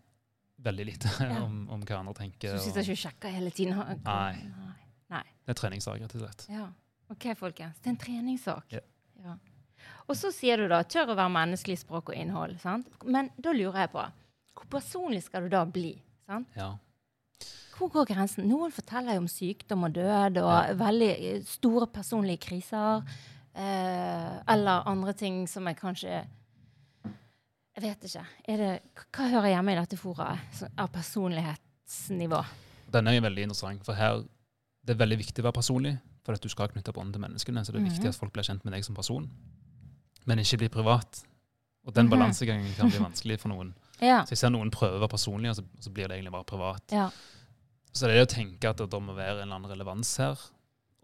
veldig 0.62 0.86
lite 0.86 1.12
Ja. 1.24 1.40
om, 1.42 1.64
om 1.72 1.82
hva 1.88 1.98
andre 2.02 2.14
tenker. 2.18 2.52
Så 2.52 2.60
du 2.60 2.66
sitter 2.68 2.80
og- 2.82 2.86
ikke 2.90 2.98
og 2.98 3.02
sjekker 3.06 3.34
hele 3.38 3.50
tiden? 3.50 3.80
Nei. 4.04 4.76
Nei. 5.12 5.24
Det 5.46 5.54
er 5.56 5.58
treningssak, 5.58 6.00
rett 6.04 6.14
og 6.18 6.22
slett. 6.26 6.46
Ja. 6.52 6.68
OK, 7.12 7.26
folkens. 7.36 7.80
Det 7.82 7.90
er 7.90 7.94
en 7.96 8.00
treningssak. 8.04 8.72
Ja. 8.72 8.80
Ja. 9.24 9.34
Og 10.08 10.16
så 10.18 10.30
sier 10.34 10.56
du 10.62 10.68
da 10.70 10.82
tør 10.86 11.10
å 11.12 11.16
være 11.18 11.32
menneskelig 11.34 11.80
språk 11.82 12.12
og 12.12 12.16
innhold. 12.16 12.58
sant? 12.62 12.86
Men 13.04 13.28
da 13.40 13.52
lurer 13.56 13.82
jeg 13.86 13.92
på 13.96 14.04
hvor 14.52 14.68
personlig 14.78 15.22
skal 15.24 15.46
du 15.48 15.52
da 15.52 15.64
bli? 15.66 15.94
sant? 16.28 16.48
Ja. 16.56 16.74
Hvor 17.76 17.88
går 17.90 18.06
grensen? 18.12 18.44
Noen 18.46 18.70
forteller 18.70 19.16
jo 19.16 19.22
om 19.24 19.28
sykdom 19.32 19.86
og 19.88 19.94
død 19.96 20.36
og 20.42 20.76
veldig 20.78 21.08
eh, 21.16 21.38
store 21.48 21.88
personlige 21.90 22.38
kriser. 22.44 23.02
Eh, 23.54 24.42
eller 24.48 24.86
andre 24.88 25.12
ting 25.12 25.46
som 25.48 25.66
jeg 25.68 25.76
kanskje 25.76 26.22
Jeg 27.74 27.82
vet 27.84 28.04
ikke. 28.04 28.22
Det, 28.46 28.70
hva 29.16 29.26
hører 29.32 29.48
hjemme 29.54 29.72
i 29.72 29.76
dette 29.80 29.96
foraet 29.96 30.62
av 30.78 30.88
personlighetsnivå? 30.92 32.40
Den 32.92 33.08
er 33.08 33.16
jo 33.16 33.22
veldig 33.24 33.42
interessant, 33.46 33.84
for 33.86 33.96
her 33.96 34.22
det 34.84 34.92
er 34.92 34.98
veldig 35.00 35.16
viktig 35.22 35.40
å 35.40 35.46
være 35.48 35.56
personlig. 35.56 35.94
For 36.22 36.36
at 36.36 36.42
du 36.44 36.48
skal 36.52 36.68
knytte 36.68 36.92
bånd 36.94 37.14
til 37.16 37.22
menneskene, 37.24 37.64
så 37.64 37.72
det 37.72 37.80
er 37.80 37.88
viktig 37.88 38.04
Mhm. 38.04 38.08
at 38.12 38.14
folk 38.20 38.32
blir 38.32 38.44
kjent 38.44 38.64
med 38.64 38.74
deg 38.74 38.84
som 38.84 38.94
person. 38.94 39.30
Men 40.26 40.38
ikke 40.38 40.58
bli 40.58 40.68
privat. 40.68 41.22
Og 41.86 41.94
den 41.94 42.06
Mhm. 42.06 42.10
balansegangen 42.12 42.74
kan 42.76 42.88
bli 42.90 42.98
vanskelig 42.98 43.40
for 43.40 43.48
noen. 43.48 43.74
Ja. 44.02 44.24
Så 44.24 44.30
jeg 44.30 44.38
ser 44.38 44.50
noen 44.50 44.70
prøver 44.70 44.96
å 44.98 45.00
være 45.00 45.08
personlig, 45.16 45.50
og 45.50 45.56
så, 45.56 45.64
så 45.80 45.90
blir 45.90 46.08
det 46.08 46.18
egentlig 46.18 46.32
bare 46.32 46.44
privat. 46.44 46.82
ja. 46.92 47.10
Så 47.94 48.06
det 48.06 48.10
er 48.16 48.24
det 48.24 48.28
å 48.28 48.34
tenke 48.36 48.64
at 48.70 48.76
det 48.78 48.90
må 49.02 49.14
være 49.14 49.42
en 49.42 49.48
eller 49.48 49.54
annen 49.56 49.70
relevans 49.70 50.16
her, 50.18 50.38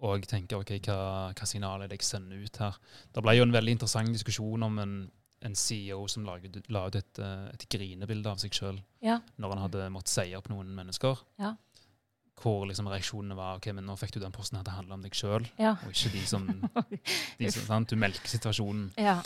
og 0.00 0.26
tenke 0.30 0.54
ok, 0.58 0.74
hva, 0.86 0.96
hva 1.34 1.46
signal 1.48 1.82
er 1.82 1.88
det 1.90 1.98
jeg 1.98 2.06
sender 2.06 2.42
ut 2.44 2.56
her. 2.62 2.76
Det 3.14 3.22
ble 3.24 3.32
jo 3.38 3.42
en 3.48 3.54
veldig 3.54 3.72
interessant 3.74 4.12
diskusjon 4.14 4.62
om 4.62 4.78
en, 4.78 4.92
en 5.42 5.54
CEO 5.58 6.04
som 6.10 6.24
laget, 6.26 6.60
la 6.70 6.84
ut 6.86 6.98
et, 7.00 7.18
eh, 7.18 7.48
et 7.54 7.64
grinebilde 7.70 8.30
av 8.30 8.38
seg 8.42 8.54
sjøl 8.54 8.78
Ja. 9.02 9.18
når 9.38 9.54
han 9.56 9.64
hadde 9.66 9.88
måttet 9.94 10.12
si 10.14 10.28
opp 10.38 10.48
noen 10.52 10.70
mennesker. 10.76 11.18
Ja. 11.42 11.56
Hvor 12.38 12.68
liksom 12.70 12.86
reaksjonene 12.86 13.34
var 13.34 13.56
ok, 13.58 13.72
men 13.74 13.86
nå 13.90 13.96
fikk 13.98 14.12
du 14.14 14.20
den 14.22 14.30
posten 14.34 14.60
her 14.60 14.62
til 14.66 14.70
å 14.76 14.78
handle 14.78 14.94
om 14.94 15.02
deg 15.02 15.16
sjøl, 15.18 15.48
Ja. 15.58 15.72
og 15.82 15.90
ikke 15.90 16.12
de 16.14 16.22
som, 16.30 16.46
de 17.40 17.50
som 17.50 17.66
sant? 17.66 17.90
Du 17.90 17.98
melker 17.98 18.30
situasjonen. 18.30 18.92
ja. 18.98 19.18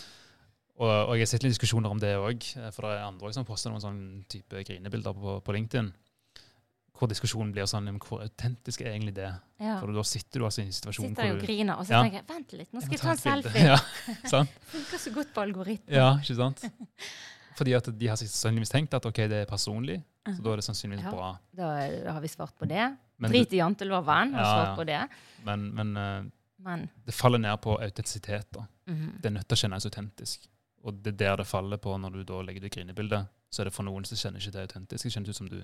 Og, 0.82 0.88
og 0.88 1.10
jeg 1.14 1.20
har 1.20 1.28
sett 1.28 1.42
litt 1.44 1.52
diskusjoner 1.52 1.92
om 1.92 1.98
det 2.00 2.14
òg, 2.16 2.42
for 2.72 2.86
det 2.88 2.94
er 2.96 3.02
andre 3.04 3.28
også 3.28 3.36
som 3.42 3.44
posta 3.46 3.68
noen 3.70 3.82
sånn 3.84 3.98
type 4.32 4.62
grinebilder 4.66 5.12
på, 5.14 5.34
på 5.44 5.54
LinkedIn. 5.54 5.90
Hvor 7.02 7.10
diskusjonen 7.10 7.50
blir 7.50 7.66
sånn 7.66 7.88
Hvor 7.98 8.20
autentisk 8.22 8.80
er 8.84 8.92
egentlig 8.92 9.14
det? 9.16 9.30
ja. 9.58 9.80
For 9.80 9.90
da 9.90 10.02
sitter 10.06 10.38
du 10.38 10.44
altså 10.46 10.62
i 10.62 10.66
en 10.68 10.72
situasjon 10.76 11.08
Sitter 11.08 11.24
jeg 11.26 11.32
Sitter 11.32 11.42
og 11.42 11.48
griner, 11.48 11.78
og 11.80 11.86
så 11.88 11.90
Ja. 11.96 12.02
tenker 12.04 12.18
jeg 12.20 12.26
vent 12.28 12.52
litt, 12.60 12.68
nå 12.72 12.80
skal 12.84 12.92
jeg 12.92 13.00
ta 13.02 13.10
en 13.10 13.22
selfie. 13.24 13.64
Ja, 13.72 13.78
sant? 14.30 14.50
Funker 14.74 14.98
så 15.02 15.12
godt 15.16 15.32
på 15.34 15.42
algoritmen. 15.42 15.96
ja, 15.96 16.12
ikke 16.22 16.36
sant? 16.38 16.62
Fordi 17.58 17.74
at 17.76 17.88
de 17.98 18.06
har 18.08 18.16
sannsynligvis 18.16 18.70
tenkt 18.72 18.94
at 18.94 19.04
ok, 19.06 19.18
det 19.28 19.42
er 19.42 19.50
personlig, 19.50 19.98
så 20.24 20.38
da 20.42 20.52
er 20.52 20.62
det 20.62 20.64
sannsynligvis 20.68 21.04
Ja. 21.04 21.10
bra. 21.10 21.32
Da, 21.52 21.72
da 22.06 22.12
har 22.12 22.20
vi 22.22 22.28
svart 22.28 22.54
på 22.58 22.68
det. 22.70 22.86
Men, 23.18 23.30
Drit 23.30 23.52
i 23.52 23.58
janteloven, 23.60 24.32
har 24.34 24.44
svart 24.44 24.78
på 24.78 24.86
det. 24.86 25.02
men, 25.44 25.68
men 25.74 25.96
uh, 25.96 26.30
Men 26.62 26.88
det 27.04 27.14
faller 27.14 27.38
ned 27.42 27.58
på 27.60 27.74
autentisitet. 27.82 28.46
da. 28.54 28.64
mhm. 28.86 29.18
Det 29.20 29.26
er 29.26 29.30
nødt 29.34 29.48
til 29.48 29.56
å 29.56 29.62
kjennes 29.66 29.84
autentisk. 29.90 30.46
Og 30.84 31.02
det 31.02 31.12
er 31.14 31.16
der 31.24 31.36
det 31.42 31.46
faller 31.46 31.76
på 31.78 31.96
når 31.98 32.12
du 32.12 32.24
da 32.24 32.40
legger 32.42 32.60
det 32.62 32.70
grinebildet. 32.72 33.26
Så 33.50 33.60
er 33.62 33.64
det 33.64 33.72
for 33.74 33.82
noen 33.84 34.04
som 34.06 34.16
kjenner 34.16 34.38
ikke 34.40 34.52
det 34.52 34.62
autentisk. 34.70 35.04
Det 35.04 35.12
kjennes 35.12 35.28
ut 35.28 35.36
som 35.36 35.48
du 35.48 35.60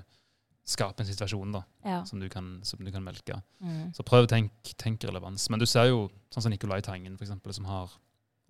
skaper 0.69 1.01
en 1.05 1.09
situasjon 1.09 1.53
da, 1.57 1.63
ja. 1.87 2.03
som 2.05 2.21
du 2.21 2.29
kan, 2.29 2.59
som 2.67 2.83
du 2.85 2.91
kan 2.93 3.05
melke. 3.05 3.39
Mm. 3.65 3.93
Så 3.97 4.05
prøv 4.05 4.27
å 4.27 4.31
tenke 4.31 4.75
tenk 4.77 5.05
relevans. 5.09 5.49
Men 5.51 5.63
du 5.63 5.67
ser 5.67 5.89
jo 5.89 6.03
sånn 6.35 6.45
som 6.45 6.53
Nicolai 6.53 6.83
Tangen, 6.85 7.17
for 7.17 7.25
eksempel, 7.25 7.55
som 7.57 7.65
har 7.71 7.93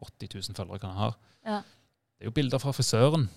80 0.03 0.35
000 0.35 0.57
følgere. 0.59 0.81
kan 0.83 0.91
han 0.91 0.99
ha. 0.99 1.11
Ja. 1.47 1.59
Det 2.19 2.27
er 2.27 2.31
jo 2.33 2.35
bilder 2.35 2.59
fra 2.63 2.73
frisøren. 2.75 3.29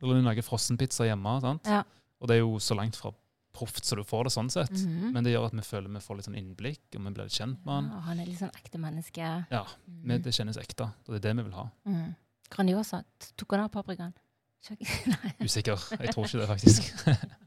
Eller 0.00 0.18
du 0.18 0.24
lager 0.26 0.42
frossenpizza 0.46 1.04
hjemme. 1.06 1.40
sant? 1.44 1.68
Ja. 1.68 1.82
Og 2.20 2.28
det 2.28 2.36
er 2.38 2.40
jo 2.40 2.56
så 2.58 2.74
langt 2.78 2.96
fra 2.96 3.12
proft 3.52 3.84
så 3.84 3.96
du 3.96 4.02
får 4.08 4.24
det 4.24 4.32
sånn 4.32 4.48
sett. 4.50 4.72
Mhm. 4.72 5.12
Men 5.12 5.24
det 5.24 5.34
gjør 5.34 5.50
at 5.50 5.52
vi 5.52 5.60
føler 5.60 5.92
vi 5.92 6.00
får 6.00 6.16
litt 6.16 6.24
sånn 6.30 6.38
innblikk, 6.40 6.80
og 6.96 7.04
vi 7.04 7.10
blir 7.12 7.24
litt 7.28 7.36
kjent 7.36 7.60
med 7.66 7.74
han. 7.74 7.90
Ja, 7.92 8.00
han 8.08 8.20
er 8.20 8.26
litt 8.30 8.38
sånn 8.40 8.54
ekte 8.56 8.78
menneske. 8.80 9.28
Ja, 9.50 9.64
Mm. 9.86 10.00
men 10.08 10.22
Det 10.22 10.32
kjennes 10.32 10.56
ekte, 10.56 10.84
og 10.88 11.12
det 11.12 11.20
er 11.24 11.28
det 11.28 11.36
vi 11.36 11.42
vil 11.50 11.58
ha. 11.60 11.70
Mhm. 11.84 12.14
Grandiosa. 12.48 13.04
Tok 13.36 13.50
han 13.52 13.60
av 13.60 13.70
paprikaen? 13.70 14.14
Usikker. 15.42 15.76
Jeg 16.00 16.14
tror 16.14 16.24
ikke 16.24 16.38
det, 16.40 16.48
faktisk. 16.48 16.82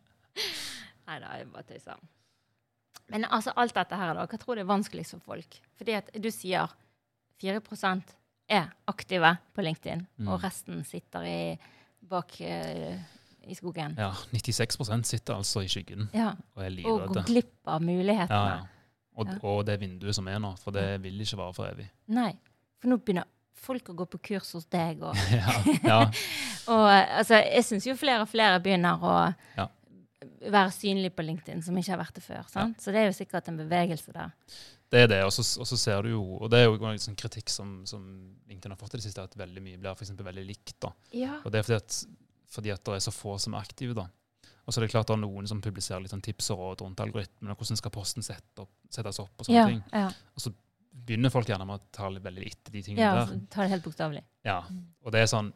Nei 1.08 1.20
da, 1.22 1.34
jeg 1.38 1.48
bare 1.54 1.64
tøyser. 1.70 2.00
Men 3.14 3.26
altså, 3.30 3.54
alt 3.56 3.76
dette 3.78 3.96
her, 4.00 4.14
da, 4.18 4.26
hva 4.26 4.38
tror 4.42 4.56
du 4.58 4.62
er 4.64 4.70
vanskeligst 4.70 5.12
for 5.18 5.20
folk? 5.36 5.60
Fordi 5.78 5.94
at 6.00 6.10
du 6.18 6.30
sier 6.34 6.72
4% 7.42 8.16
er 8.50 8.70
aktive 8.88 9.36
på 9.54 9.62
LinkedIn, 9.66 10.06
Mm. 10.20 10.28
og 10.30 10.42
resten 10.44 10.84
sitter 10.86 11.26
i, 11.26 11.60
bak 12.06 12.32
uh, 12.42 12.98
i 13.48 13.54
skogen. 13.58 13.96
Ja, 13.98 14.12
96% 14.34 15.04
sitter 15.06 15.36
altså 15.36 15.62
i 15.66 15.68
skyggen 15.70 16.10
Ja. 16.14 16.34
og 16.56 16.64
er 16.64 16.88
Og 16.88 17.08
går 17.14 17.26
glipp 17.26 17.68
av 17.68 17.82
mulighetene. 17.82 18.30
ja. 18.30 18.60
Og, 19.18 19.28
Ja. 19.28 19.38
og 19.44 19.66
det 19.66 19.80
vinduet 19.80 20.14
som 20.16 20.28
er 20.28 20.40
nå, 20.40 20.58
for 20.60 20.72
det 20.72 21.02
vil 21.02 21.20
ikke 21.22 21.38
vare 21.38 21.54
for 21.54 21.66
evig. 21.68 21.90
Nei. 22.08 22.34
For 22.80 22.90
nå 22.90 22.98
begynner 22.98 23.24
folk 23.54 23.84
å 23.90 23.96
gå 23.96 24.06
på 24.10 24.18
kurs 24.22 24.52
hos 24.54 24.66
deg, 24.66 25.02
og, 25.02 25.16
ja, 25.32 25.64
ja, 25.84 26.12
Og 26.68 26.90
altså, 26.90 27.36
jeg 27.46 27.64
syns 27.64 27.86
jo 27.86 27.96
flere 27.96 28.22
og 28.22 28.28
flere 28.30 28.60
begynner 28.60 29.00
å 29.02 29.36
Ja. 29.58 29.68
Være 30.52 30.72
synlig 30.76 31.12
på 31.16 31.24
LinkedIn, 31.26 31.62
som 31.66 31.78
ikke 31.78 31.94
har 31.94 32.02
vært 32.02 32.18
det 32.20 32.24
før. 32.26 32.44
sant? 32.52 32.82
Så 32.82 32.92
det 32.94 33.02
er 33.02 33.08
jo 33.10 33.16
sikkert 33.18 33.48
en 33.52 33.58
bevegelse 33.60 34.14
der. 34.16 34.34
Det 34.92 35.00
er 35.04 35.08
det, 35.12 35.22
og 35.26 35.32
så, 35.34 35.78
ser 35.78 36.04
du 36.06 36.12
jo 36.12 36.22
Og 36.38 36.50
det 36.52 36.60
er 36.62 36.68
jo 36.70 36.76
en 36.86 37.00
sånn 37.02 37.18
kritikk 37.18 37.50
som, 37.50 37.80
som 37.90 38.04
LinkedIn 38.48 38.72
har 38.72 38.78
fått 38.80 38.94
i 38.96 39.00
det 39.00 39.08
siste, 39.08 39.24
at 39.24 39.34
veldig 39.36 39.64
mye 39.66 39.80
blir 39.82 39.98
for 39.98 40.28
veldig 40.30 40.46
likt. 40.46 40.76
da. 40.86 40.92
Ja. 41.12 41.40
Og 41.44 41.52
det 41.52 41.60
er 41.60 41.64
fordi 41.68 41.80
at, 41.82 41.98
fordi 42.56 42.72
at 42.76 42.84
det 42.86 43.00
er 43.00 43.04
så 43.08 43.12
få 43.16 43.38
som 43.42 43.58
er 43.58 43.66
aktive. 43.66 43.98
da. 43.98 44.08
Og 44.66 44.74
så 44.74 44.80
er 44.80 44.86
det 44.86 44.94
klart 44.94 45.10
det 45.10 45.18
er 45.18 45.22
noen 45.22 45.48
som 45.50 45.62
publiserer 45.62 46.02
litt 46.02 46.14
sånn 46.14 46.24
tips 46.26 46.50
og 46.54 46.62
råd 46.62 46.86
rundt 46.86 47.02
algoritmen, 47.04 47.52
og 47.54 47.60
hvordan 47.60 47.78
skal 47.82 47.94
posten 47.94 48.26
sette 48.26 48.64
opp, 48.64 48.72
settes 48.90 49.20
opp 49.22 49.34
og 49.42 49.46
sånne 49.46 49.60
Ja, 49.60 49.66
ting. 49.70 49.84
ja, 49.94 50.08
Og 50.34 50.42
så 50.42 50.54
begynner 51.06 51.30
folk 51.34 51.50
gjerne 51.50 51.68
med 51.68 51.82
å 51.82 51.92
ta 51.94 52.10
veldig 52.10 52.48
etter 52.48 52.72
de 52.74 52.82
tingene 52.82 53.04
ja 53.04 53.14
der. 53.20 53.34
Ja, 53.36 53.40
ta 53.52 53.62
det 53.66 53.74
helt 53.76 53.86
bokstavelig. 53.86 54.24
Ja, 54.48 54.58
og 55.04 55.12
det 55.14 55.22
er 55.22 55.30
sånn 55.30 55.52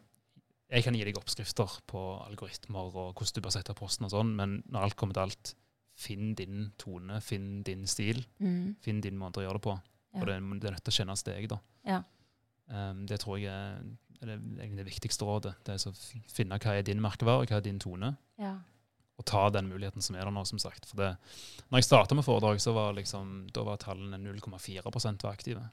Jeg 0.70 0.84
kan 0.86 0.94
gi 0.94 1.04
deg 1.04 1.18
oppskrifter 1.18 1.80
på 1.90 2.02
algoritmer 2.28 2.92
og 2.94 3.14
hvordan 3.18 3.34
du 3.36 3.42
bør 3.42 3.56
sette 3.56 3.74
posten 3.74 4.06
og 4.06 4.12
sånn, 4.14 4.36
men 4.38 4.60
når 4.70 4.84
alt 4.86 4.96
kommer 4.96 5.14
til 5.18 5.24
alt, 5.24 5.56
finn 6.00 6.34
din 6.38 6.72
tone, 6.78 7.18
finn 7.22 7.62
din 7.64 7.88
stil, 7.88 8.22
Mm. 8.40 8.76
finn 8.80 9.02
din 9.02 9.18
måte 9.18 9.42
å 9.42 9.44
gjøre 9.44 9.54
det 9.60 9.62
på. 9.66 9.74
Ja. 10.14 10.20
Og 10.22 10.26
det, 10.28 10.36
er- 10.36 10.60
det 10.60 10.68
er 10.70 10.72
nødt 10.78 10.84
til 10.86 10.94
å 10.94 10.98
kjennes 11.06 11.24
deg, 11.24 11.48
da. 11.50 11.58
Ja. 11.86 12.04
Um, 12.70 13.06
det 13.08 13.20
tror 13.20 13.40
jeg 13.40 13.50
er, 13.50 13.82
er 14.22 14.26
det, 14.26 14.38
egentlig 14.60 14.78
det 14.86 14.86
viktigste 14.94 15.26
rådet. 15.26 15.56
Det 15.66 15.74
er 15.74 15.90
å 15.90 15.94
finne 16.30 16.60
hva 16.60 16.78
er 16.78 16.84
din 16.84 17.02
merkevare, 17.02 17.48
hva 17.48 17.58
er 17.58 17.62
din 17.62 17.80
tone, 17.80 18.16
Ja. 18.38 18.60
og 19.18 19.26
ta 19.26 19.50
den 19.50 19.68
muligheten 19.70 20.02
som 20.02 20.16
er 20.16 20.24
der 20.24 20.32
nå, 20.32 20.46
som 20.48 20.60
sagt. 20.60 20.86
For 20.86 20.96
det, 20.98 21.18
når 21.72 21.78
jeg 21.82 21.84
starta 21.90 22.16
med 22.16 22.24
foredrag, 22.26 22.62
så 22.62 22.74
var 22.74 22.94
liksom, 22.94 23.50
da 23.52 23.64
var 23.64 23.78
tallene 23.78 24.18
0,4 24.22 24.84
var 25.24 25.34
aktive. 25.34 25.72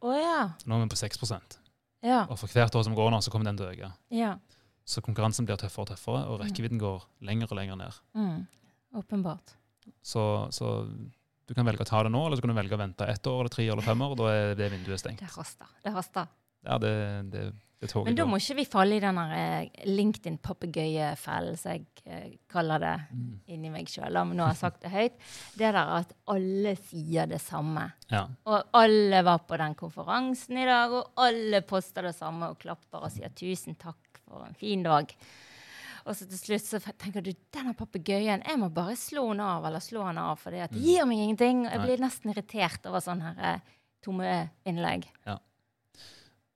Å 0.00 0.12
ja. 0.14 0.48
Nå 0.64 0.76
er 0.80 0.86
vi 0.86 0.94
på 0.94 0.96
6 0.96 1.18
Ja. 2.04 2.26
Og 2.28 2.36
for 2.38 2.46
hvert 2.52 2.74
år 2.76 2.84
som 2.84 2.94
går 2.94 3.10
nå, 3.14 3.18
så 3.24 3.32
kommer 3.32 3.48
den 3.48 3.56
til 3.56 3.66
å 3.66 3.72
øke. 3.72 3.92
ja. 4.12 4.34
Så 4.84 5.00
konkurransen 5.00 5.46
blir 5.48 5.56
tøffere 5.56 5.80
og 5.86 5.88
tøffere, 5.88 6.18
og 6.28 6.40
Mm. 6.40 6.42
rekkevidden 6.44 6.78
går 6.78 7.02
lenger 7.24 7.48
og 7.50 7.56
lenger 7.56 7.76
ned. 7.80 7.94
Mm. 8.14 8.46
Åpenbart. 9.00 9.54
Så, 10.04 10.24
så 10.52 10.86
du 11.48 11.54
kan 11.54 11.64
velge 11.64 11.80
å 11.80 11.88
ta 11.88 12.02
det 12.02 12.12
nå, 12.12 12.20
eller 12.26 12.36
så 12.36 12.42
kan 12.44 12.52
du 12.52 12.56
velge 12.60 12.76
å 12.76 12.80
vente 12.82 13.06
ett 13.08 13.24
år, 13.26 13.40
eller 13.40 13.48
tre 13.54 13.64
eller 13.68 13.82
fem 13.82 14.02
år, 14.04 14.10
og 14.12 14.18
da 14.20 14.28
er 14.34 14.54
det 14.54 14.68
vinduet 14.74 15.00
stengt. 15.00 15.18
Det 15.24 15.30
haster. 15.32 15.66
Det 15.82 15.92
haster. 15.92 16.28
Ja, 16.64 16.78
det, 16.78 17.30
det, 17.30 17.42
det 17.80 17.90
toget 17.90 18.06
Men 18.08 18.16
da 18.16 18.24
må 18.26 18.36
ikke 18.40 18.56
vi 18.56 18.64
falle 18.64 18.96
i 18.96 19.00
den 19.00 19.18
eh, 19.18 19.68
LinkedIn-papegøyefellen, 19.86 21.56
som 21.58 21.72
jeg 21.74 21.84
eh, 22.06 22.36
kaller 22.50 22.78
det 22.80 22.94
Mm. 23.14 23.40
inni 23.48 23.70
meg 23.70 23.86
sjøl, 23.88 24.12
men 24.26 24.36
nå 24.36 24.44
har 24.46 24.54
jeg 24.54 24.60
sagt 24.62 24.80
det 24.82 24.90
høyt. 24.90 25.18
Det 25.56 25.70
der 25.72 25.76
at 25.98 26.12
alle 26.28 26.74
sier 26.76 27.26
det 27.30 27.40
samme. 27.42 27.92
Ja. 28.10 28.26
Og 28.46 28.62
alle 28.74 29.22
var 29.26 29.38
på 29.46 29.56
den 29.60 29.74
konferansen 29.74 30.56
i 30.58 30.64
dag, 30.66 30.92
og 30.92 31.12
alle 31.16 31.60
poster 31.62 32.02
det 32.08 32.14
samme 32.16 32.50
og 32.50 32.58
klapper 32.58 33.04
og 33.04 33.10
sier 33.12 33.28
'tusen 33.28 33.76
takk 33.76 34.20
for 34.26 34.44
en 34.46 34.54
fin 34.54 34.82
dag'. 34.84 35.14
Og 36.06 36.14
så 36.14 36.26
til 36.28 36.36
slutt 36.38 36.66
så 36.66 36.78
tenker 36.98 37.22
du 37.22 37.32
denne 37.52 37.72
papegøyen, 37.74 38.42
jeg 38.44 38.58
må 38.58 38.68
bare 38.68 38.92
slå 38.96 39.28
den 39.32 39.40
av, 39.40 39.64
eller 39.64 39.80
slå 39.80 40.04
den 40.06 40.18
av, 40.18 40.36
for 40.38 40.50
det 40.50 40.70
Mm. 40.70 40.82
gir 40.82 41.04
meg 41.06 41.18
ingenting. 41.18 41.64
Jeg 41.64 41.80
blir 41.80 41.98
nesten 41.98 42.30
irritert 42.30 42.84
over 42.86 43.00
sånne 43.00 43.22
her, 43.34 43.54
eh, 43.54 43.60
tomme 44.04 44.50
innlegg. 44.66 45.04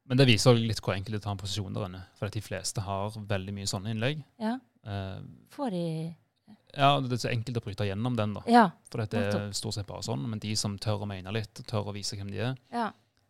Men 0.09 0.17
det 0.17 0.27
viser 0.27 0.55
også 0.55 0.65
litt 0.67 0.81
hvor 0.81 0.95
enkelt 0.97 1.13
det 1.13 1.19
er 1.21 1.25
å 1.25 1.27
ta 1.29 1.35
en 1.37 1.41
posisjon 1.43 1.75
der 1.77 1.85
inne. 1.89 2.03
For 2.17 2.33
de 2.33 2.41
fleste 2.41 2.81
har 2.87 3.11
veldig 3.29 3.53
mye 3.59 3.69
sånne 3.69 3.93
innlegg. 3.95 4.25
Ja, 4.41 4.59
Eh, 4.89 5.21
får 5.53 5.71
de 5.75 6.15
ja, 6.79 7.01
det 7.01 7.13
er 7.13 7.21
så 7.21 7.29
enkelt 7.33 7.59
å 7.59 7.63
bryte 7.65 7.85
gjennom 7.85 8.15
den, 8.17 8.33
da. 8.37 8.43
Ja. 8.49 8.63
For 8.89 9.03
det 9.05 9.19
er 9.21 9.51
stort 9.53 9.75
sett 9.75 9.87
bare 9.89 10.05
sånn. 10.07 10.23
Men 10.31 10.39
de 10.41 10.55
som 10.57 10.79
tør 10.81 11.03
å 11.05 11.09
mene 11.09 11.33
litt, 11.35 11.61
tør 11.69 11.91
å 11.91 11.93
vise 11.93 12.17
hvem 12.17 12.31
de 12.31 12.39
er, 12.39 12.55
ja. 12.73 12.87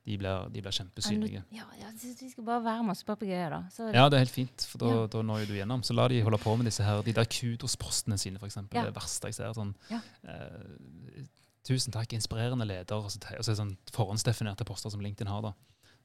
de 0.07 0.19
blir, 0.21 0.49
de 0.55 0.61
blir 0.63 0.77
kjempesynlige. 0.77 1.43
Ja, 1.57 1.65
ja, 1.81 1.91
de 1.91 2.31
skal 2.31 2.45
bare 2.47 2.63
være 2.63 2.85
masse 2.87 3.03
papegøyer, 3.09 3.51
da. 3.51 3.61
Så, 3.75 3.89
Ja, 3.95 4.09
det 4.09 4.19
er 4.21 4.25
helt 4.27 4.35
fint, 4.37 4.67
for 4.71 4.79
da, 4.85 5.07
da 5.11 5.23
når 5.23 5.47
du 5.49 5.55
gjennom. 5.57 5.83
Så 5.83 5.97
la 5.97 6.07
de 6.13 6.21
holde 6.23 6.39
på 6.45 6.55
med 6.61 6.67
disse 6.71 6.85
her, 6.87 7.03
de 7.03 7.13
der 7.17 7.25
kudospostene 7.27 8.19
sine, 8.21 8.39
f.eks. 8.39 8.61
Ja. 8.71 8.85
Det 8.85 8.95
verste 8.95 9.33
jeg 9.33 9.35
ser. 9.41 9.51
sånn, 9.57 9.75
Ja. 9.91 10.01
eh, 10.29 11.25
Tusen 11.69 11.93
takk, 11.93 12.13
inspirerende 12.17 12.65
leder. 12.65 12.97
Og 12.97 13.11
så, 13.11 13.19
og 13.19 13.43
så 13.45 13.51
er 13.51 13.55
det 13.57 13.59
sånn 13.59 13.75
forhåndsdefinerte 13.93 14.65
poster 14.65 14.91
som 14.91 15.01
LinkedIn 15.05 15.29
har. 15.29 15.43
da. 15.43 15.53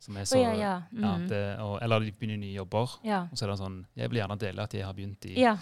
Som 0.03 0.17
er 0.19 0.25
så, 0.27 0.35
oh, 0.41 0.41
ja. 0.59 0.73
ja, 0.91 1.13
Mm. 1.15 1.27
det, 1.31 1.41
og, 1.63 1.77
eller 1.85 2.03
de 2.03 2.11
begynner 2.11 2.41
nye 2.41 2.57
jobber, 2.57 2.97
ja. 3.07 3.21
og 3.31 3.37
så 3.39 3.45
er 3.45 3.53
det 3.53 3.57
sånn 3.61 3.77
Jeg 3.95 4.09
vil 4.11 4.19
gjerne 4.19 4.35
dele 4.41 4.65
at 4.67 4.73
jeg 4.75 4.83
har 4.83 4.93
begynt 4.97 5.25
i 5.29 5.37
ja. 5.39 5.53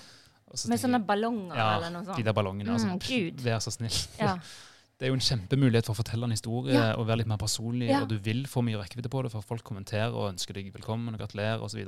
så 0.54 0.68
Med 0.72 0.82
sånne 0.82 1.00
ballonger 1.06 1.56
ja, 1.60 1.68
eller 1.78 1.94
noe 1.94 2.06
sånt. 2.08 2.18
De 2.18 2.24
der 2.26 2.34
ballongene. 2.34 2.74
altså, 2.74 2.88
Mm, 2.90 3.00
Gud. 3.06 3.44
Vær 3.46 3.60
så 3.62 3.72
snill. 3.76 4.00
Ja. 4.20 4.38
Det 5.02 5.08
er 5.08 5.14
jo 5.14 5.18
en 5.18 5.24
kjempemulighet 5.26 5.86
for 5.88 5.96
å 5.96 5.98
fortelle 5.98 6.26
en 6.28 6.34
historie 6.36 6.74
Ja. 6.78 6.92
og 6.96 7.08
være 7.08 7.18
litt 7.24 7.28
mer 7.32 7.38
personlig. 7.42 7.88
Ja. 7.90 8.02
Og 8.04 8.10
du 8.10 8.18
vil 8.22 8.44
få 8.46 8.62
mye 8.62 8.78
rekkevidde 8.78 9.10
på 9.10 9.24
det, 9.26 9.32
for 9.34 9.42
folk 9.42 9.64
kommenterer 9.66 10.14
og 10.14 10.28
ønsker 10.34 10.54
deg 10.54 10.68
velkommen 10.76 11.14
og 11.16 11.22
gratulerer 11.24 11.62
osv. 11.66 11.82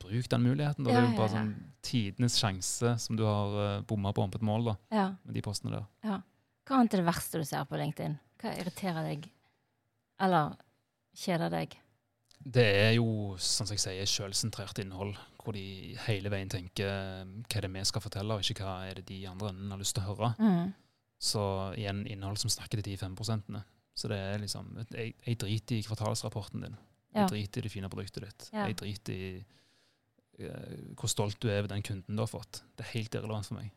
Bruk 0.00 0.28
den 0.32 0.42
muligheten. 0.46 0.84
Da. 0.86 0.90
det 0.90 0.96
er 0.96 1.02
Ja, 1.02 1.10
jo 1.10 1.16
bare 1.18 1.28
ja, 1.28 1.34
ja. 1.34 1.40
sånn 1.42 1.50
tidenes 1.82 2.36
sjanse 2.40 2.94
som 3.02 3.16
du 3.18 3.24
har 3.28 3.56
uh, 3.58 3.82
bomma 3.84 4.12
på 4.16 4.24
på 4.30 4.36
et 4.40 4.46
mål 4.46 4.64
da, 4.70 4.74
ja. 4.94 5.06
med 5.24 5.34
de 5.36 5.42
postene 5.44 5.72
der. 5.74 5.84
Hva 6.68 6.78
annet 6.78 6.94
er 6.94 7.02
det 7.02 7.08
verste 7.08 7.40
du 7.40 7.44
ser 7.44 7.64
på 7.68 7.76
LinkedIn? 7.80 8.16
Hva 8.40 8.54
irriterer 8.60 9.04
deg? 9.08 9.28
Eller 10.20 10.54
kjeder 11.18 11.50
deg? 11.52 11.76
Det 12.38 12.64
er 12.64 12.92
jo, 12.94 13.34
som 13.42 13.66
jeg 13.72 13.80
sier, 13.82 14.06
sjølsentrert 14.08 14.78
innhold, 14.80 15.16
hvor 15.42 15.56
de 15.56 15.96
hele 16.06 16.30
veien 16.30 16.50
tenker 16.52 16.86
eh, 16.86 17.24
hva 17.42 17.58
er 17.58 17.66
det 17.66 17.70
vi 17.74 17.82
skal 17.88 18.04
fortelle, 18.04 18.36
og 18.38 18.44
ikke 18.46 18.62
hva 18.64 18.76
er 18.88 19.00
det 19.00 19.06
de 19.10 19.18
andre 19.30 19.50
enden 19.50 19.72
har 19.74 19.80
lyst 19.80 19.96
til 19.98 20.04
å 20.06 20.12
høre. 20.12 20.30
Mm. 20.38 20.70
Så 21.18 21.42
igjen 21.74 22.04
innhold 22.06 22.38
som 22.38 22.52
snakker 22.52 22.78
til 22.78 22.92
de 22.92 22.96
5 23.00 23.16
prosentene. 23.18 23.64
Så 23.98 24.06
det 24.06 24.18
er 24.22 24.38
liksom 24.38 24.68
Jeg, 24.94 25.16
jeg 25.26 25.38
driter 25.42 25.74
i 25.80 25.82
kvartalsrapporten 25.82 26.62
din. 26.62 26.76
Jeg 27.10 27.24
Ja. 27.24 27.26
driter 27.26 27.58
i 27.58 27.62
det 27.66 27.72
fine 27.72 27.88
produktet 27.90 28.22
ditt. 28.22 28.50
Ja. 28.52 28.66
Jeg 28.68 28.76
driter 28.78 29.12
i 29.12 29.44
uh, 30.44 30.94
hvor 30.94 31.10
stolt 31.10 31.40
du 31.42 31.48
er 31.50 31.58
over 31.64 31.72
den 31.72 31.82
kunden 31.82 32.14
du 32.14 32.22
har 32.22 32.30
fått. 32.30 32.62
Det 32.78 32.86
er 32.86 32.92
helt 32.92 33.14
irrelevant 33.18 33.48
for 33.48 33.58
meg. 33.58 33.72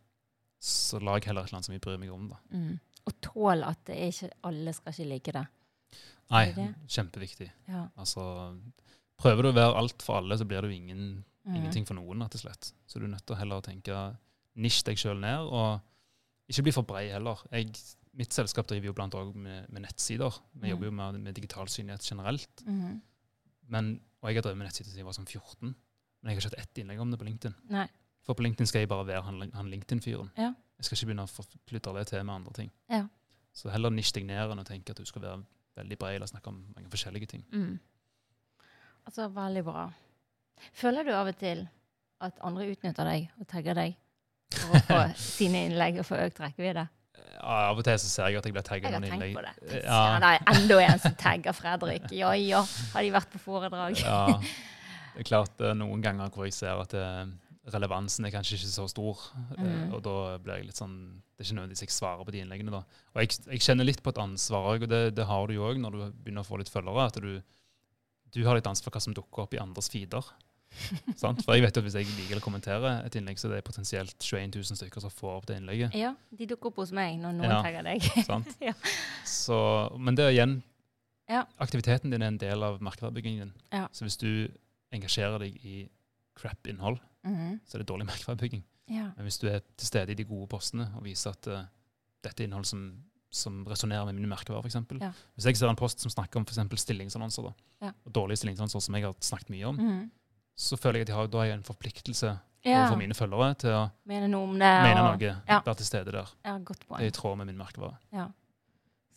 Så 0.61 0.99
lag 1.01 1.25
heller 1.25 1.41
et 1.41 1.49
eller 1.49 1.57
annet 1.57 1.65
som 1.71 1.73
jeg 1.73 1.81
bryr 1.81 1.97
meg 1.97 2.11
om. 2.13 2.27
da. 2.29 2.37
Mm. 2.53 2.75
Og 3.09 3.17
tål 3.25 3.63
at 3.65 3.81
det 3.89 3.97
er 3.97 4.11
ikke, 4.13 4.29
alle 4.51 4.73
skal 4.77 4.93
ikke 4.93 5.09
like 5.09 5.33
det. 5.39 5.45
Nei, 6.31 6.45
det 6.55 6.67
kjempeviktig. 6.87 7.49
Ja. 7.67 7.87
Altså, 7.97 8.23
Prøver 9.21 9.43
du 9.43 9.49
å 9.51 9.53
være 9.53 9.75
alt 9.77 10.01
for 10.01 10.17
alle, 10.17 10.33
så 10.39 10.45
blir 10.49 10.61
du 10.65 10.69
ingen, 10.73 11.23
Mm. 11.45 11.55
ingenting 11.55 11.85
for 11.87 11.93
noen, 11.97 12.21
rett 12.21 12.35
og 12.35 12.41
slett. 12.41 12.71
Så 12.87 12.99
du 12.99 13.05
er 13.05 13.09
nødt 13.09 13.25
til 13.25 13.35
å 13.35 13.39
heller 13.39 13.55
å 13.61 13.63
tenke 13.65 14.17
nisj 14.57 14.83
deg 14.83 14.97
sjøl 14.97 15.19
ned, 15.19 15.39
og 15.49 15.81
ikke 16.49 16.63
bli 16.63 16.71
for 16.71 16.83
brei 16.83 17.09
heller. 17.09 17.37
Jeg, 17.51 17.71
mitt 18.13 18.29
selskap 18.33 18.67
driver 18.67 18.85
jo 18.85 18.93
blant 18.93 19.13
annet 19.15 19.35
med, 19.35 19.69
med 19.71 19.81
nettsider. 19.83 20.29
Vi 20.53 20.67
Mm. 20.67 20.69
jobber 20.69 20.85
jo 20.85 20.91
med, 20.91 21.19
med 21.21 21.33
digital 21.35 21.65
synlighet 21.67 22.01
generelt. 22.05 22.63
Mm. 22.65 23.01
Men, 23.69 24.01
og 24.21 24.29
jeg 24.29 24.35
har 24.35 24.41
drevet 24.43 24.57
med 24.57 24.67
nettsider 24.67 24.89
siden 24.91 24.97
jeg 24.97 25.05
var 25.05 25.13
sånn 25.13 25.27
14, 25.27 25.75
men 26.21 26.29
jeg 26.29 26.35
har 26.35 26.41
ikke 26.41 26.55
hatt 26.57 26.67
ett 26.67 26.77
innlegg 26.83 26.99
om 27.01 27.11
det 27.11 27.19
på 27.19 27.25
LinkedIn. 27.25 27.55
Nei. 27.69 27.87
For 28.23 28.33
på 28.35 28.43
LinkedIn 28.43 28.67
skal 28.67 28.81
jeg 28.81 28.89
bare 28.89 29.05
være 29.07 29.23
han, 29.23 29.51
han 29.51 29.69
LinkedIn-fyren. 29.71 30.29
Ja. 30.37 30.53
Jeg 30.77 30.85
skal 30.85 30.97
ikke 30.97 31.07
begynne 31.13 31.25
å 31.25 31.45
flytte 31.67 31.93
det 31.97 32.07
til 32.07 32.23
med 32.23 32.35
andre 32.35 32.53
ting. 32.53 32.71
Ja. 32.89 33.07
Så 33.53 33.69
heller 33.71 33.89
nisj 33.89 34.13
deg 34.13 34.25
ned 34.25 34.51
enn 34.51 34.59
å 34.61 34.65
tenke 34.65 34.91
at 34.91 34.97
du 34.97 35.05
skal 35.05 35.21
være 35.21 35.43
veldig 35.77 35.97
bred 35.99 36.17
eller 36.17 36.29
snakke 36.29 36.51
om 36.51 36.61
mange 36.75 36.89
forskjellige 36.91 37.31
ting. 37.33 37.43
Mm. 37.51 37.79
Altså, 39.07 39.27
veldig 39.33 39.63
bra. 39.65 39.89
Føler 40.77 41.07
du 41.07 41.13
av 41.15 41.29
og 41.31 41.37
til 41.41 41.65
at 42.21 42.41
andre 42.45 42.69
utnytter 42.69 43.07
deg 43.07 43.29
og 43.41 43.47
tagger 43.49 43.77
deg 43.77 43.95
for 44.53 44.77
å 44.77 44.81
få 44.87 44.99
sine 45.37 45.65
innlegg 45.69 46.01
og 46.01 46.07
få 46.07 46.19
økt 46.27 46.41
rekkevidde? 46.43 46.87
Ja, 47.41 47.55
av 47.71 47.79
og 47.79 47.85
til 47.85 47.97
så 48.01 48.09
ser 48.09 48.29
jeg 48.29 48.41
at 48.41 48.47
jeg 48.47 48.53
blir 48.53 48.65
tagget 48.65 48.91
Jeg 48.91 48.97
har 48.99 49.05
tenkt 49.07 49.37
på 49.37 49.45
det. 49.45 49.53
Ja. 49.79 49.79
Ja. 49.87 50.01
Det 50.21 50.29
er 50.29 50.43
enda 50.53 50.77
en 50.85 51.01
som 51.01 51.15
tagger 51.17 51.55
Fredrik. 51.57 52.11
Ja 52.13 52.33
ja, 52.37 52.61
har 52.93 53.05
de 53.05 53.13
vært 53.15 53.31
på 53.33 53.41
foredrag? 53.41 53.97
Ja, 54.03 54.37
det 55.15 55.23
er 55.23 55.27
klart 55.27 55.63
er 55.65 55.73
noen 55.77 56.03
ganger 56.03 56.29
hvor 56.33 56.45
jeg 56.47 56.55
ser 56.55 56.77
at 56.83 56.93
eh, 56.97 57.31
relevansen 57.69 58.25
er 58.25 58.31
kanskje 58.33 58.57
ikke 58.57 58.71
så 58.73 58.87
stor. 58.89 59.19
eh, 59.57 59.63
Mm. 59.63 59.93
Og 59.93 60.01
da 60.03 60.37
blir 60.41 60.55
jeg 60.57 60.65
litt 60.65 60.75
sånn 60.81 61.21
Det 61.37 61.45
er 61.45 61.49
ikke 61.49 61.57
nødvendigvis 61.59 61.81
jeg 61.85 61.89
svarer 61.89 62.25
på 62.25 62.31
de 62.31 62.39
innleggene. 62.41 62.71
da. 62.71 62.83
Og 63.15 63.21
jeg, 63.21 63.29
jeg 63.49 63.59
kjenner 63.61 63.85
litt 63.85 64.01
på 64.03 64.09
et 64.09 64.17
ansvar, 64.21 64.75
og 64.81 64.87
det, 64.89 65.15
det 65.15 65.25
har 65.25 65.47
du 65.47 65.53
jo 65.53 65.63
òg 65.69 65.77
når 65.81 65.91
du 65.91 66.11
begynner 66.23 66.41
å 66.41 66.45
få 66.45 66.57
litt 66.57 66.69
følgere. 66.69 67.05
At 67.07 67.17
du, 67.21 67.41
du 68.33 68.43
har 68.45 68.55
litt 68.55 68.67
ansvar 68.67 68.89
for 68.91 68.97
hva 68.97 69.01
som 69.01 69.13
dukker 69.13 69.43
opp 69.43 69.53
i 69.53 69.59
andres 69.61 69.89
feeder. 69.89 70.21
sant? 71.19 71.41
For 71.43 71.53
jeg 71.57 71.65
vet 71.65 71.75
jo 71.75 71.81
at 71.81 71.87
hvis 71.89 71.97
jeg 71.99 72.05
liker 72.15 72.37
å 72.39 72.43
kommentere 72.45 72.91
et 73.05 73.15
innlegg, 73.19 73.37
så 73.41 73.49
er 73.49 73.57
det 73.57 73.65
potensielt 73.67 74.15
21 74.23 74.53
000 74.55 74.77
stykker 74.79 75.01
som 75.03 75.09
får 75.11 75.33
opp 75.41 75.45
det 75.49 75.57
innlegget. 75.59 75.93
Ja, 75.99 76.13
de 76.31 76.45
dukker 76.47 76.69
opp 76.71 76.77
hos 76.79 76.93
meg 76.95 77.17
når 77.19 77.33
noen 77.41 77.49
Ja. 77.51 77.61
tagger 77.65 77.83
deg. 77.89 78.01
sant? 78.29 78.53
Ja. 78.61 78.73
Så, 79.27 79.57
men 79.99 80.15
det 80.15 80.25
er 80.29 80.31
igjen 80.37 80.61
Ja. 81.29 81.45
Aktiviteten 81.59 82.09
din 82.11 82.21
er 82.23 82.27
en 82.31 82.37
del 82.37 82.63
av 82.63 82.79
markedsbyggingen 82.81 83.49
din. 83.49 83.53
Ja. 83.71 83.87
Så 83.91 84.05
hvis 84.07 84.17
du 84.17 84.47
engasjerer 84.93 85.39
deg 85.39 85.57
i 85.65 85.89
crap-innhold, 87.23 87.51
Mhm. 87.51 87.59
så 87.67 87.75
er 87.75 87.79
det 87.79 87.87
dårlig 87.87 88.05
merkevarebygging. 88.07 88.63
ja. 88.89 89.11
Men 89.15 89.25
hvis 89.25 89.39
du 89.39 89.47
er 89.47 89.59
til 89.77 89.87
stede 89.87 90.09
i 90.11 90.15
de 90.15 90.23
gode 90.23 90.47
postene 90.49 90.91
og 90.95 91.03
viser 91.03 91.29
at 91.31 91.47
uh, 91.47 91.63
dette 92.23 92.41
er 92.43 92.47
innhold 92.47 92.65
som, 92.65 93.03
som 93.31 93.65
resonnerer 93.65 94.05
med 94.05 94.15
mine 94.15 94.27
merkevarer, 94.29 94.63
f.eks. 94.63 94.75
Ja. 95.01 95.11
Hvis 95.37 95.45
jeg 95.45 95.57
ser 95.57 95.69
en 95.69 95.75
post 95.75 95.99
som 95.99 96.09
snakker 96.11 96.37
om 96.37 96.45
for 96.45 96.75
stillingsannonser, 96.77 97.43
da, 97.43 97.53
Ja. 97.81 97.91
og 98.05 98.13
dårlige 98.13 98.37
stillingsannonser 98.37 98.81
som 98.81 98.95
jeg 98.95 99.03
har 99.03 99.13
snakket 99.19 99.49
mye 99.49 99.65
om, 99.67 99.75
Mhm. 99.77 100.11
så 100.57 100.77
føler 100.77 100.93
jeg 100.99 101.01
at 101.01 101.07
jeg 101.09 101.15
har, 101.15 101.27
da 101.27 101.37
har 101.37 101.45
jeg 101.45 101.53
en 101.57 101.63
forpliktelse 101.63 102.39
ja. 102.65 102.77
overfor 102.85 102.97
mine 102.97 103.13
følgere 103.13 103.57
til 103.57 103.69
å 103.69 103.91
Mene 104.05 104.27
noe 104.29 104.43
om 104.43 104.53
det. 104.53 104.59
mene 104.59 104.99
og- 105.01 105.19
noe, 105.19 105.41
ja. 105.47 105.61
være 105.61 105.75
til 105.77 105.85
stede 105.85 106.11
der. 106.11 106.27
Ja, 106.45 106.57
godt 106.59 106.79
Det 106.79 106.99
er 107.01 107.05
i 107.07 107.11
tråd 107.11 107.37
med 107.37 107.47
min 107.47 107.57
merkevare. 107.57 107.97
Ja. 108.11 108.27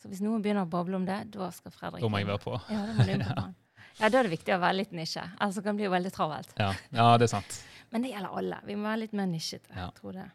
Så 0.01 0.07
hvis 0.09 0.21
noen 0.21 0.41
begynner 0.43 0.65
å 0.65 0.69
bable 0.69 0.95
om 0.95 1.05
det, 1.05 1.31
da 1.31 1.49
skal 1.49 1.71
Fredrik 1.71 2.01
Da 2.01 2.07
må 2.07 2.17
jeg 2.19 2.27
være 2.27 2.39
på. 2.39 2.61
Ja, 2.69 2.85
da, 2.85 2.93
må 2.93 3.05
du 3.05 3.23
på. 3.23 3.35
Ja. 3.35 3.53
Ja, 3.99 4.09
Da 4.09 4.19
er 4.19 4.23
det 4.23 4.31
viktig 4.39 4.53
å 4.53 4.59
være 4.59 4.75
litt 4.75 4.91
nisje, 4.91 5.23
ellers 5.39 5.55
kan 5.63 5.75
det 5.75 5.77
bli 5.77 5.87
veldig 5.87 6.11
travelt. 6.11 6.53
Ja, 6.59 6.73
ja 6.91 7.17
det 7.17 7.23
er 7.31 7.39
sant. 7.41 7.63
Men 7.95 8.03
det 8.03 8.11
gjelder 8.11 8.33
alle. 8.35 8.57
Vi 8.67 8.75
må 8.75 8.89
være 8.89 9.05
litt 9.05 9.13
mer 9.15 9.29
nisjete. 9.31 9.71
Ja. 9.71 9.85
Jeg 9.85 9.95
tror 10.01 10.17
det. 10.17 10.25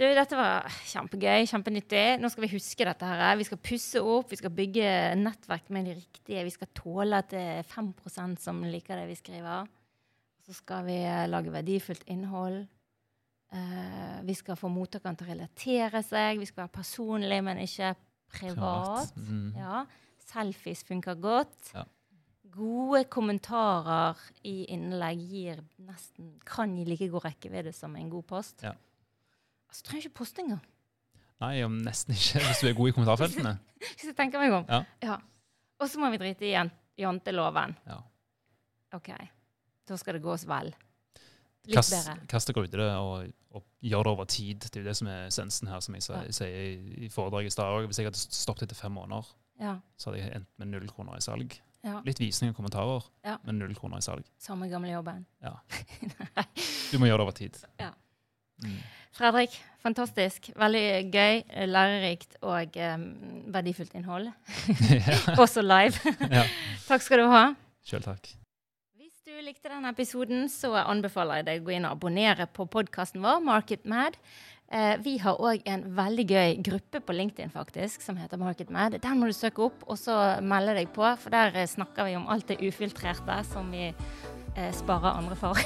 Du, 0.00 0.06
dette 0.16 0.36
var 0.38 0.64
kjempegøy, 0.88 1.44
kjempenyttig. 1.50 2.04
Nå 2.22 2.30
skal 2.32 2.46
vi 2.46 2.54
huske 2.54 2.86
dette 2.88 3.04
her. 3.04 3.34
Vi 3.36 3.44
skal 3.44 3.60
pusse 3.60 4.00
opp, 4.00 4.30
vi 4.32 4.38
skal 4.40 4.54
bygge 4.56 4.86
nettverk 5.20 5.68
med 5.76 5.90
de 5.90 5.98
riktige. 5.98 6.46
Vi 6.46 6.54
skal 6.54 6.70
tåle 6.72 7.20
at 7.20 7.28
det 7.34 7.42
er 7.58 7.68
5 7.68 7.92
som 8.40 8.62
liker 8.64 8.96
det 8.96 9.10
vi 9.10 9.18
skriver. 9.18 9.68
Så 10.46 10.56
skal 10.56 10.88
vi 10.88 10.96
eh, 11.04 11.28
lage 11.28 11.52
verdifullt 11.52 12.08
innhold. 12.08 12.62
Uh, 13.52 14.22
vi 14.24 14.32
skal 14.38 14.56
få 14.56 14.70
mottakeren 14.72 15.18
til 15.18 15.26
å 15.26 15.34
relatere 15.34 16.00
seg. 16.06 16.40
Vi 16.40 16.48
skal 16.48 16.64
være 16.64 16.78
personlig, 16.80 17.42
men 17.44 17.60
ikke 17.60 17.92
privat. 18.32 19.12
Mm. 19.20 19.52
Ja. 19.58 19.84
Selfies 20.32 20.86
funker 20.88 21.20
godt. 21.20 21.74
Ja. 21.74 21.84
Gode 22.50 23.04
kommentarer 23.12 24.18
i 24.48 24.64
innlegg 24.74 25.20
gir 25.30 25.60
nesten, 25.86 26.32
kan 26.48 26.72
gi 26.76 26.84
like 26.88 27.08
god 27.12 27.24
rekkevidde 27.28 27.72
som 27.76 27.94
en 27.96 28.10
god 28.10 28.24
post. 28.26 28.62
Ja. 28.66 28.72
Altså, 29.70 29.84
trenger 29.86 30.08
ikke 30.08 30.18
poste 30.22 30.42
engang. 30.42 30.62
Nei, 31.40 31.62
om 31.64 31.78
nesten 31.80 32.12
ikke, 32.16 32.42
hvis 32.44 32.60
du 32.60 32.66
er 32.68 32.74
god 32.76 32.90
i 32.90 32.92
kommentarfeltene. 32.96 33.52
Hvis 33.80 34.10
jeg 34.10 34.16
tenker 34.18 34.42
meg 34.42 34.52
om. 34.52 34.66
Ja. 35.00 35.14
Og 35.80 35.88
så 35.88 35.96
må 36.02 36.10
vi 36.12 36.18
drite 36.20 36.44
i 36.44 36.50
jan- 36.52 36.72
janteloven. 37.00 37.72
Ja. 37.88 37.94
OK. 38.92 39.08
Da 39.88 39.96
skal 39.96 40.18
det 40.18 40.22
gås 40.26 40.44
vel. 40.44 40.68
Litt 41.64 41.76
Kast, 41.78 41.94
bedre. 41.94 42.18
kast 42.28 42.50
dere 42.50 42.66
ut 42.66 42.74
i 42.74 42.76
det, 42.80 42.88
og, 43.00 43.30
og 43.56 43.64
gjør 43.84 44.04
det 44.04 44.12
over 44.12 44.28
tid. 44.28 44.66
Det 44.66 44.76
er 44.76 44.82
jo 44.84 44.88
det 44.90 44.96
som 44.98 45.08
er 45.08 45.26
essensen 45.30 45.70
her, 45.72 45.80
som 45.80 45.96
jeg 45.96 46.04
sier, 46.04 46.26
Ja. 46.26 46.34
sier 46.36 46.60
i- 47.06 47.08
foredraget 47.14 47.48
i 47.52 47.54
stad. 47.56 47.86
Hvis 47.88 48.02
jeg 48.02 48.10
hadde 48.10 48.20
stoppet 48.20 48.66
etter 48.68 48.76
fem 48.82 48.92
måneder, 48.98 49.32
Ja. 49.60 49.74
så 49.96 50.10
hadde 50.10 50.20
jeg 50.26 50.36
endt 50.36 50.48
med 50.60 50.68
null 50.74 50.88
kroner 50.92 51.16
i 51.16 51.24
salg. 51.24 51.56
Ja. 51.86 52.00
Litt 52.04 52.18
visning 52.20 52.50
og 52.52 52.56
kommentarer, 52.58 53.04
Ja. 53.24 53.38
men 53.44 53.58
null 53.58 53.74
kroner 53.74 53.98
i 53.98 54.04
salg. 54.04 54.24
Samme 54.38 54.68
gamle 54.68 54.90
jobben. 54.92 55.22
Ja. 55.42 55.54
Du 56.90 56.98
må 56.98 57.06
gjøre 57.06 57.20
det 57.20 57.26
over 57.28 57.36
tid. 57.36 57.56
Ja. 57.78 57.92
Mm. 58.64 58.80
Fredrik, 59.14 59.54
fantastisk. 59.82 60.50
Veldig 60.58 60.82
gøy, 61.14 61.40
lærerikt 61.70 62.36
og 62.42 62.76
um, 62.82 63.04
verdifullt 63.54 63.94
innhold. 63.98 64.28
Også 65.42 65.62
live. 65.62 66.14
ja. 66.30 66.44
Takk 66.88 67.02
skal 67.06 67.22
du 67.22 67.28
ha. 67.30 67.44
Sjøl 67.86 68.02
takk. 68.04 68.28
Hvis 68.98 69.22
du 69.26 69.38
likte 69.46 69.70
denne 69.70 69.90
episoden, 69.94 70.48
så 70.52 70.74
anbefaler 70.82 71.40
jeg 71.40 71.46
deg 71.48 71.62
å 71.62 71.66
gå 71.70 71.76
inn 71.78 71.86
og 71.88 71.96
abonnere 71.96 72.46
på 72.54 72.66
podkasten 72.70 73.22
vår, 73.24 73.38
Market 73.46 73.86
Mad. 73.88 74.18
Eh, 74.70 74.96
vi 75.02 75.16
har 75.18 75.40
òg 75.42 75.64
en 75.66 75.80
veldig 75.96 76.24
gøy 76.30 76.52
gruppe 76.62 77.00
på 77.02 77.14
LinkedIn 77.16 77.50
faktisk, 77.50 78.04
som 78.04 78.18
heter 78.20 78.38
MarketMed. 78.38 79.00
Den 79.02 79.18
må 79.18 79.26
du 79.26 79.34
søke 79.34 79.64
opp 79.66 79.82
og 79.88 79.98
så 79.98 80.14
melde 80.46 80.76
deg 80.78 80.92
på, 80.94 81.02
for 81.18 81.34
der 81.34 81.58
eh, 81.58 81.66
snakker 81.66 82.06
vi 82.06 82.14
om 82.14 82.28
alt 82.30 82.46
det 82.52 82.60
ufiltrerte 82.62 83.40
som 83.50 83.72
vi 83.74 83.88
eh, 83.88 84.70
sparer 84.78 85.18
andre 85.18 85.40
for. 85.40 85.58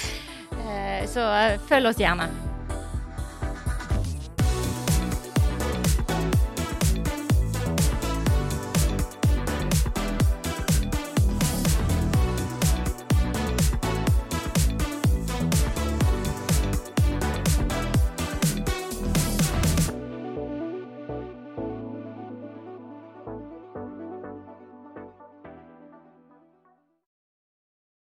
eh, 0.64 1.04
så 1.12 1.28
eh, 1.42 1.60
følg 1.68 1.92
oss 1.92 2.00
gjerne. 2.00 2.30